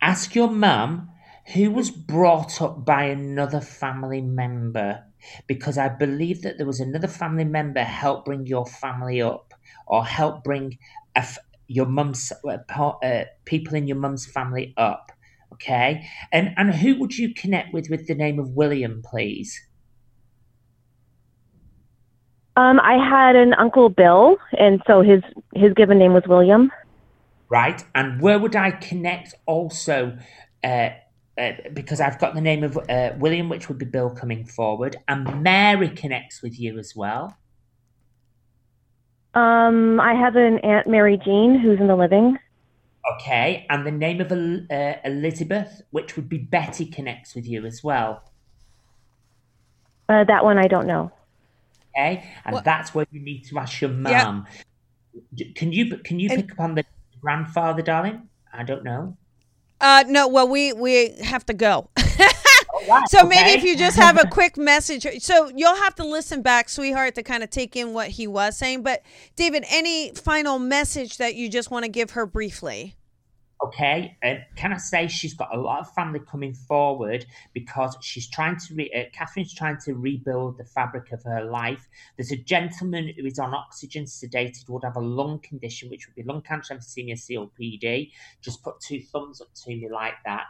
Ask 0.00 0.34
your 0.34 0.50
mum 0.50 1.10
who 1.54 1.70
was 1.70 1.90
brought 1.90 2.60
up 2.60 2.84
by 2.84 3.04
another 3.04 3.60
family 3.60 4.20
member, 4.20 5.04
because 5.46 5.78
I 5.78 5.88
believe 5.88 6.42
that 6.42 6.58
there 6.58 6.66
was 6.66 6.80
another 6.80 7.08
family 7.08 7.44
member 7.44 7.82
help 7.82 8.24
bring 8.26 8.46
your 8.46 8.66
family 8.66 9.22
up, 9.22 9.54
or 9.86 10.04
help 10.04 10.44
bring 10.44 10.78
a 11.16 11.20
f- 11.20 11.38
your 11.66 11.86
mum's 11.86 12.32
uh, 12.46 12.58
uh, 12.80 13.24
people 13.44 13.74
in 13.74 13.86
your 13.86 13.96
mum's 13.96 14.26
family 14.26 14.74
up. 14.76 15.12
Okay, 15.54 16.06
and 16.32 16.54
and 16.56 16.74
who 16.74 16.98
would 17.00 17.16
you 17.16 17.34
connect 17.34 17.72
with 17.72 17.88
with 17.90 18.06
the 18.06 18.14
name 18.14 18.38
of 18.38 18.50
William, 18.50 19.02
please? 19.02 19.60
Um, 22.56 22.80
I 22.80 22.94
had 22.94 23.36
an 23.36 23.54
uncle 23.54 23.88
Bill, 23.88 24.36
and 24.58 24.82
so 24.86 25.00
his 25.02 25.22
his 25.54 25.72
given 25.74 25.98
name 25.98 26.12
was 26.12 26.24
William. 26.26 26.70
right? 27.48 27.82
And 27.94 28.20
where 28.20 28.38
would 28.38 28.56
I 28.56 28.70
connect 28.72 29.34
also? 29.46 30.18
Uh, 30.62 30.90
uh, 31.38 31.52
because 31.72 32.00
I've 32.00 32.18
got 32.18 32.34
the 32.34 32.40
name 32.40 32.64
of 32.64 32.76
uh, 32.88 33.12
William, 33.18 33.48
which 33.48 33.68
would 33.68 33.78
be 33.78 33.84
Bill 33.84 34.10
coming 34.10 34.44
forward, 34.44 34.96
and 35.06 35.42
Mary 35.42 35.88
connects 35.88 36.42
with 36.42 36.58
you 36.58 36.78
as 36.78 36.94
well. 36.96 37.36
Um, 39.34 40.00
I 40.00 40.14
have 40.14 40.36
an 40.36 40.58
aunt 40.60 40.86
Mary 40.86 41.16
Jean 41.16 41.58
who's 41.58 41.78
in 41.78 41.86
the 41.86 41.96
living. 41.96 42.38
Okay, 43.14 43.66
and 43.70 43.86
the 43.86 43.90
name 43.90 44.20
of 44.20 44.32
uh, 44.32 44.94
Elizabeth, 45.04 45.82
which 45.90 46.16
would 46.16 46.28
be 46.28 46.38
Betty, 46.38 46.86
connects 46.86 47.34
with 47.34 47.46
you 47.46 47.64
as 47.64 47.82
well. 47.84 48.22
Uh, 50.08 50.24
that 50.24 50.44
one 50.44 50.58
I 50.58 50.66
don't 50.66 50.86
know. 50.86 51.12
Okay, 51.96 52.24
and 52.44 52.54
Well- 52.54 52.62
that's 52.62 52.94
where 52.94 53.06
you 53.12 53.20
need 53.20 53.44
to 53.44 53.58
ask 53.58 53.80
your 53.80 53.90
mum. 53.90 54.46
D- 55.34 55.52
Can 55.52 55.72
you 55.72 55.96
can 55.98 56.20
you 56.20 56.28
And- 56.30 56.42
pick 56.42 56.52
up 56.52 56.60
on 56.60 56.74
the 56.74 56.84
grandfather, 57.20 57.82
darling? 57.82 58.28
I 58.52 58.62
don't 58.62 58.84
know. 58.84 59.16
Uh, 59.80 60.04
no, 60.08 60.28
well, 60.28 60.48
we 60.48 60.72
we 60.72 61.14
have 61.22 61.44
to 61.46 61.54
go. 61.54 61.90
Right, 62.88 63.08
So 63.08 63.24
maybe 63.24 63.50
okay. 63.50 63.58
if 63.58 63.64
you 63.64 63.76
just 63.76 63.96
have 63.98 64.22
a 64.22 64.26
quick 64.30 64.56
message, 64.56 65.06
so 65.20 65.50
you'll 65.54 65.76
have 65.76 65.94
to 65.96 66.04
listen 66.04 66.42
back, 66.42 66.68
sweetheart, 66.68 67.14
to 67.16 67.22
kind 67.22 67.42
of 67.42 67.50
take 67.50 67.74
in 67.76 67.92
what 67.92 68.08
he 68.08 68.26
was 68.26 68.56
saying. 68.56 68.82
But 68.82 69.02
David, 69.36 69.64
any 69.68 70.12
final 70.12 70.58
message 70.58 71.16
that 71.16 71.34
you 71.34 71.48
just 71.48 71.70
want 71.70 71.84
to 71.84 71.90
give 71.90 72.12
her 72.12 72.24
briefly? 72.24 72.94
Okay, 73.60 74.16
and 74.22 74.44
can 74.54 74.72
I 74.72 74.76
say 74.76 75.08
she's 75.08 75.34
got 75.34 75.52
a 75.52 75.60
lot 75.60 75.80
of 75.80 75.92
family 75.92 76.20
coming 76.20 76.54
forward 76.54 77.26
because 77.52 77.96
she's 78.00 78.28
trying 78.28 78.56
to, 78.56 78.74
re- 78.74 78.92
uh, 78.94 79.10
Catherine's 79.12 79.52
trying 79.52 79.78
to 79.84 79.94
rebuild 79.94 80.58
the 80.58 80.64
fabric 80.64 81.10
of 81.10 81.24
her 81.24 81.44
life. 81.44 81.88
There's 82.16 82.30
a 82.30 82.36
gentleman 82.36 83.12
who 83.18 83.26
is 83.26 83.40
on 83.40 83.54
oxygen 83.54 84.04
sedated, 84.04 84.68
would 84.68 84.84
have 84.84 84.94
a 84.94 85.00
lung 85.00 85.40
condition, 85.40 85.90
which 85.90 86.06
would 86.06 86.14
be 86.14 86.22
lung 86.22 86.42
cancer, 86.42 86.72
emphysema, 86.72 87.14
COPD. 87.14 88.12
Just 88.42 88.62
put 88.62 88.78
two 88.80 89.02
thumbs 89.02 89.40
up 89.40 89.52
to 89.54 89.70
me 89.70 89.88
like 89.90 90.14
that. 90.24 90.44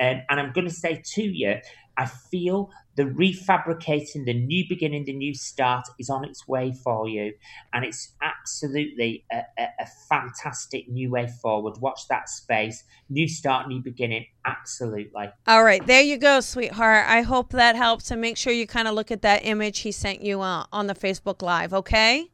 Um, 0.00 0.22
and 0.28 0.40
I'm 0.40 0.52
going 0.52 0.66
to 0.66 0.74
say 0.74 1.02
to 1.04 1.22
you, 1.22 1.56
I 1.98 2.06
feel 2.06 2.70
the 2.94 3.02
refabricating, 3.02 4.24
the 4.24 4.34
new 4.34 4.64
beginning, 4.68 5.04
the 5.04 5.12
new 5.12 5.34
start 5.34 5.86
is 5.98 6.08
on 6.08 6.24
its 6.24 6.46
way 6.46 6.72
for 6.72 7.08
you. 7.08 7.34
And 7.72 7.84
it's 7.84 8.14
absolutely 8.22 9.24
a, 9.32 9.42
a, 9.58 9.68
a 9.80 9.86
fantastic 10.08 10.88
new 10.88 11.10
way 11.10 11.26
forward. 11.26 11.78
Watch 11.80 12.06
that 12.08 12.28
space. 12.28 12.84
New 13.10 13.26
start, 13.26 13.68
new 13.68 13.80
beginning. 13.80 14.26
Absolutely. 14.46 15.28
All 15.46 15.64
right, 15.64 15.84
there 15.86 16.02
you 16.02 16.18
go, 16.18 16.40
sweetheart. 16.40 17.04
I 17.08 17.22
hope 17.22 17.50
that 17.50 17.74
helps. 17.74 18.10
And 18.12 18.20
make 18.20 18.36
sure 18.36 18.52
you 18.52 18.66
kind 18.66 18.86
of 18.86 18.94
look 18.94 19.10
at 19.10 19.22
that 19.22 19.44
image 19.44 19.80
he 19.80 19.90
sent 19.90 20.22
you 20.22 20.40
uh, 20.40 20.66
on 20.72 20.86
the 20.86 20.94
Facebook 20.94 21.42
Live, 21.42 21.74
okay? 21.74 22.30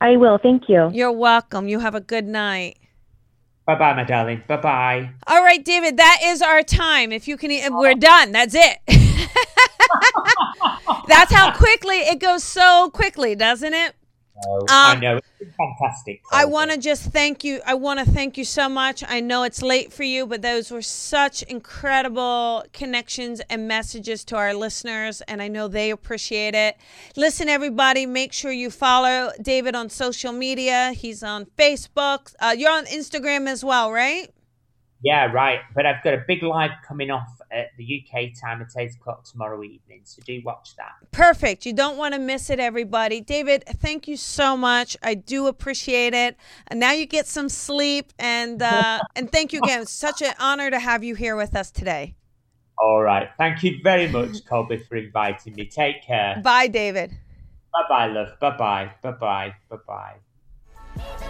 I 0.00 0.16
will. 0.16 0.38
Thank 0.42 0.68
you. 0.68 0.90
You're 0.92 1.12
welcome. 1.12 1.68
You 1.68 1.78
have 1.78 1.94
a 1.94 2.00
good 2.00 2.26
night. 2.26 2.78
Bye 3.68 3.74
bye, 3.74 3.92
my 3.92 4.04
darling. 4.04 4.42
Bye 4.46 4.56
bye. 4.56 5.10
All 5.26 5.44
right, 5.44 5.62
David, 5.62 5.98
that 5.98 6.20
is 6.24 6.40
our 6.40 6.62
time. 6.62 7.12
If 7.12 7.28
you 7.28 7.36
can, 7.36 7.50
e- 7.50 7.68
we're 7.68 7.90
oh. 7.90 7.94
done. 7.94 8.32
That's 8.32 8.54
it. 8.54 8.78
That's 11.06 11.30
how 11.30 11.52
quickly 11.54 11.96
it 11.96 12.18
goes 12.18 12.42
so 12.42 12.88
quickly, 12.94 13.34
doesn't 13.34 13.74
it? 13.74 13.94
I 14.68 14.92
Um, 14.92 15.00
know. 15.00 15.20
It's 15.40 15.54
fantastic. 15.56 16.20
I 16.32 16.44
want 16.44 16.70
to 16.70 16.78
just 16.78 17.04
thank 17.12 17.44
you. 17.44 17.60
I 17.66 17.74
want 17.74 18.00
to 18.00 18.06
thank 18.06 18.36
you 18.36 18.44
so 18.44 18.68
much. 18.68 19.04
I 19.06 19.20
know 19.20 19.42
it's 19.44 19.62
late 19.62 19.92
for 19.92 20.02
you, 20.02 20.26
but 20.26 20.42
those 20.42 20.70
were 20.70 20.82
such 20.82 21.42
incredible 21.44 22.64
connections 22.72 23.40
and 23.48 23.68
messages 23.68 24.24
to 24.26 24.36
our 24.36 24.54
listeners, 24.54 25.20
and 25.22 25.40
I 25.40 25.48
know 25.48 25.68
they 25.68 25.90
appreciate 25.90 26.54
it. 26.54 26.76
Listen, 27.16 27.48
everybody, 27.48 28.04
make 28.06 28.32
sure 28.32 28.50
you 28.52 28.70
follow 28.70 29.30
David 29.40 29.74
on 29.74 29.88
social 29.90 30.32
media. 30.32 30.92
He's 30.92 31.22
on 31.22 31.46
Facebook. 31.56 32.34
Uh, 32.40 32.54
you're 32.56 32.72
on 32.72 32.86
Instagram 32.86 33.46
as 33.48 33.64
well, 33.64 33.92
right? 33.92 34.32
Yeah, 35.02 35.26
right. 35.32 35.60
But 35.74 35.86
I've 35.86 36.02
got 36.02 36.14
a 36.14 36.24
big 36.26 36.42
live 36.42 36.72
coming 36.86 37.10
off 37.10 37.28
at 37.50 37.70
the 37.76 38.02
UK 38.02 38.30
time 38.40 38.62
at 38.62 38.68
8 38.76 38.94
o'clock 38.96 39.24
tomorrow 39.24 39.62
evening. 39.62 40.02
So 40.04 40.22
do 40.24 40.40
watch 40.44 40.76
that. 40.76 40.92
Perfect. 41.12 41.66
You 41.66 41.72
don't 41.72 41.96
want 41.96 42.14
to 42.14 42.20
miss 42.20 42.50
it, 42.50 42.60
everybody. 42.60 43.20
David, 43.20 43.64
thank 43.66 44.08
you 44.08 44.16
so 44.16 44.56
much. 44.56 44.96
I 45.02 45.14
do 45.14 45.46
appreciate 45.46 46.14
it. 46.14 46.36
And 46.68 46.80
now 46.80 46.92
you 46.92 47.06
get 47.06 47.26
some 47.26 47.48
sleep, 47.48 48.12
and 48.18 48.62
uh, 48.62 49.00
and 49.16 49.30
thank 49.30 49.52
you 49.52 49.60
again. 49.60 49.82
It's 49.82 49.92
such 49.92 50.22
an 50.22 50.34
honor 50.38 50.70
to 50.70 50.78
have 50.78 51.04
you 51.04 51.14
here 51.14 51.36
with 51.36 51.54
us 51.56 51.70
today. 51.70 52.14
All 52.78 53.02
right. 53.02 53.28
Thank 53.38 53.62
you 53.64 53.78
very 53.82 54.08
much, 54.08 54.44
Colby, 54.46 54.78
for 54.78 54.96
inviting 54.96 55.54
me. 55.54 55.66
Take 55.66 56.04
care. 56.04 56.40
Bye, 56.44 56.68
David. 56.68 57.12
Bye 57.72 57.82
bye, 57.88 58.06
love. 58.06 58.38
Bye 58.40 58.56
bye. 58.56 58.92
Bye 59.02 59.10
bye. 59.12 59.54
Bye 59.68 59.76
bye. 60.96 61.27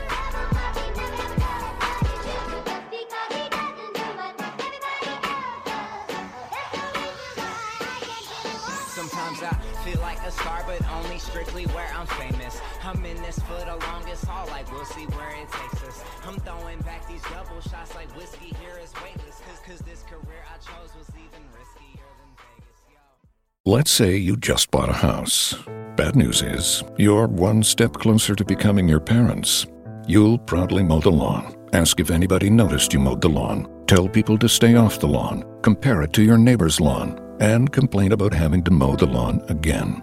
A 10.29 10.31
star, 10.31 10.63
but 10.67 10.81
only 10.93 11.19
strictly 11.19 11.65
where 11.69 11.91
I'm 11.97 12.07
famous. 12.07 12.61
I'm 12.85 13.03
in 13.05 13.17
this 13.23 13.39
for 13.41 13.65
the 13.65 13.77
longest 13.87 14.27
haul, 14.27 14.47
like 14.49 14.71
we'll 14.71 14.85
see 14.85 15.07
where 15.07 15.31
it 15.31 15.51
takes 15.51 15.83
us. 15.85 16.05
I'm 16.27 16.37
throwing 16.41 16.79
back 16.81 17.09
these 17.09 17.23
double 17.23 17.61
shots 17.63 17.95
like 17.95 18.15
whiskey 18.15 18.55
here 18.61 18.79
is 18.83 18.93
weightless. 19.03 19.41
Cause, 19.47 19.61
cause 19.67 19.79
this 19.81 20.03
career 20.03 20.45
I 20.53 20.59
chose 20.59 20.91
was 20.99 21.09
even 21.17 21.43
riskier 21.57 22.11
than 22.21 22.31
Vegas. 22.37 22.79
Yo. 22.91 23.73
Let's 23.73 23.91
say 23.91 24.17
you 24.19 24.37
just 24.37 24.71
bought 24.71 24.91
a 24.91 24.93
house. 24.93 25.55
Bad 25.97 26.15
news 26.15 26.43
is, 26.43 26.85
you're 26.99 27.27
one 27.27 27.63
step 27.63 27.95
closer 27.95 28.35
to 28.35 28.45
becoming 28.45 28.87
your 28.87 29.01
parents. 29.01 29.67
You'll 30.07 30.39
proudly 30.39 30.83
mow 30.83 31.01
the 31.01 31.11
lawn. 31.11 31.57
Ask 31.73 32.01
if 32.01 32.11
anybody 32.11 32.51
noticed 32.51 32.93
you 32.93 33.01
mowed 33.01 33.23
the 33.23 33.31
lawn. 33.31 33.67
Tell 33.87 34.07
people 34.07 34.37
to 34.39 34.49
stay 34.49 34.75
off 34.75 35.01
the 35.01 35.09
lawn. 35.09 35.45
Compare 35.63 36.03
it 36.03 36.13
to 36.15 36.23
your 36.23 36.39
neighbor's 36.39 36.81
lawn. 36.81 37.19
And 37.41 37.73
complain 37.73 38.13
about 38.13 38.35
having 38.35 38.63
to 38.65 38.71
mow 38.71 38.97
the 38.97 39.07
lawn 39.07 39.43
again. 39.49 40.03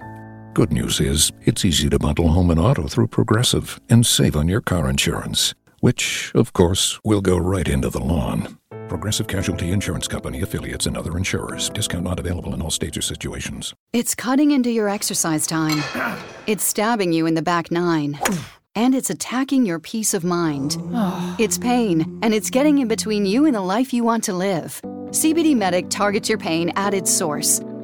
Good 0.55 0.71
news 0.71 1.01
is, 1.01 1.33
it's 1.43 1.65
easy 1.65 1.89
to 1.89 1.99
bundle 1.99 2.29
home 2.29 2.49
and 2.49 2.57
auto 2.57 2.87
through 2.87 3.07
Progressive 3.07 3.77
and 3.89 4.05
save 4.05 4.37
on 4.37 4.47
your 4.47 4.61
car 4.61 4.89
insurance, 4.89 5.53
which, 5.81 6.31
of 6.33 6.53
course, 6.53 6.97
will 7.03 7.19
go 7.19 7.35
right 7.37 7.67
into 7.67 7.89
the 7.89 7.99
lawn. 7.99 8.57
Progressive 8.87 9.27
Casualty 9.27 9.73
Insurance 9.73 10.07
Company 10.07 10.41
affiliates 10.41 10.85
and 10.85 10.95
other 10.95 11.17
insurers. 11.17 11.69
Discount 11.71 12.05
not 12.05 12.21
available 12.21 12.53
in 12.55 12.61
all 12.61 12.71
states 12.71 12.95
or 12.95 13.01
situations. 13.01 13.73
It's 13.91 14.15
cutting 14.15 14.51
into 14.51 14.71
your 14.71 14.87
exercise 14.87 15.45
time. 15.45 15.83
It's 16.47 16.63
stabbing 16.63 17.11
you 17.11 17.25
in 17.25 17.33
the 17.33 17.41
back 17.41 17.69
nine. 17.69 18.17
And 18.75 18.95
it's 18.95 19.09
attacking 19.09 19.65
your 19.65 19.79
peace 19.79 20.13
of 20.13 20.23
mind. 20.23 20.77
It's 21.37 21.57
pain, 21.57 22.17
and 22.23 22.33
it's 22.33 22.49
getting 22.49 22.77
in 22.79 22.87
between 22.87 23.25
you 23.25 23.43
and 23.45 23.55
the 23.55 23.59
life 23.59 23.93
you 23.93 24.05
want 24.05 24.23
to 24.23 24.33
live. 24.33 24.79
CBD 25.09 25.53
Medic 25.53 25.89
targets 25.89 26.29
your 26.29 26.37
pain 26.37 26.71
at 26.77 26.93
its 26.93 27.11
source. 27.11 27.59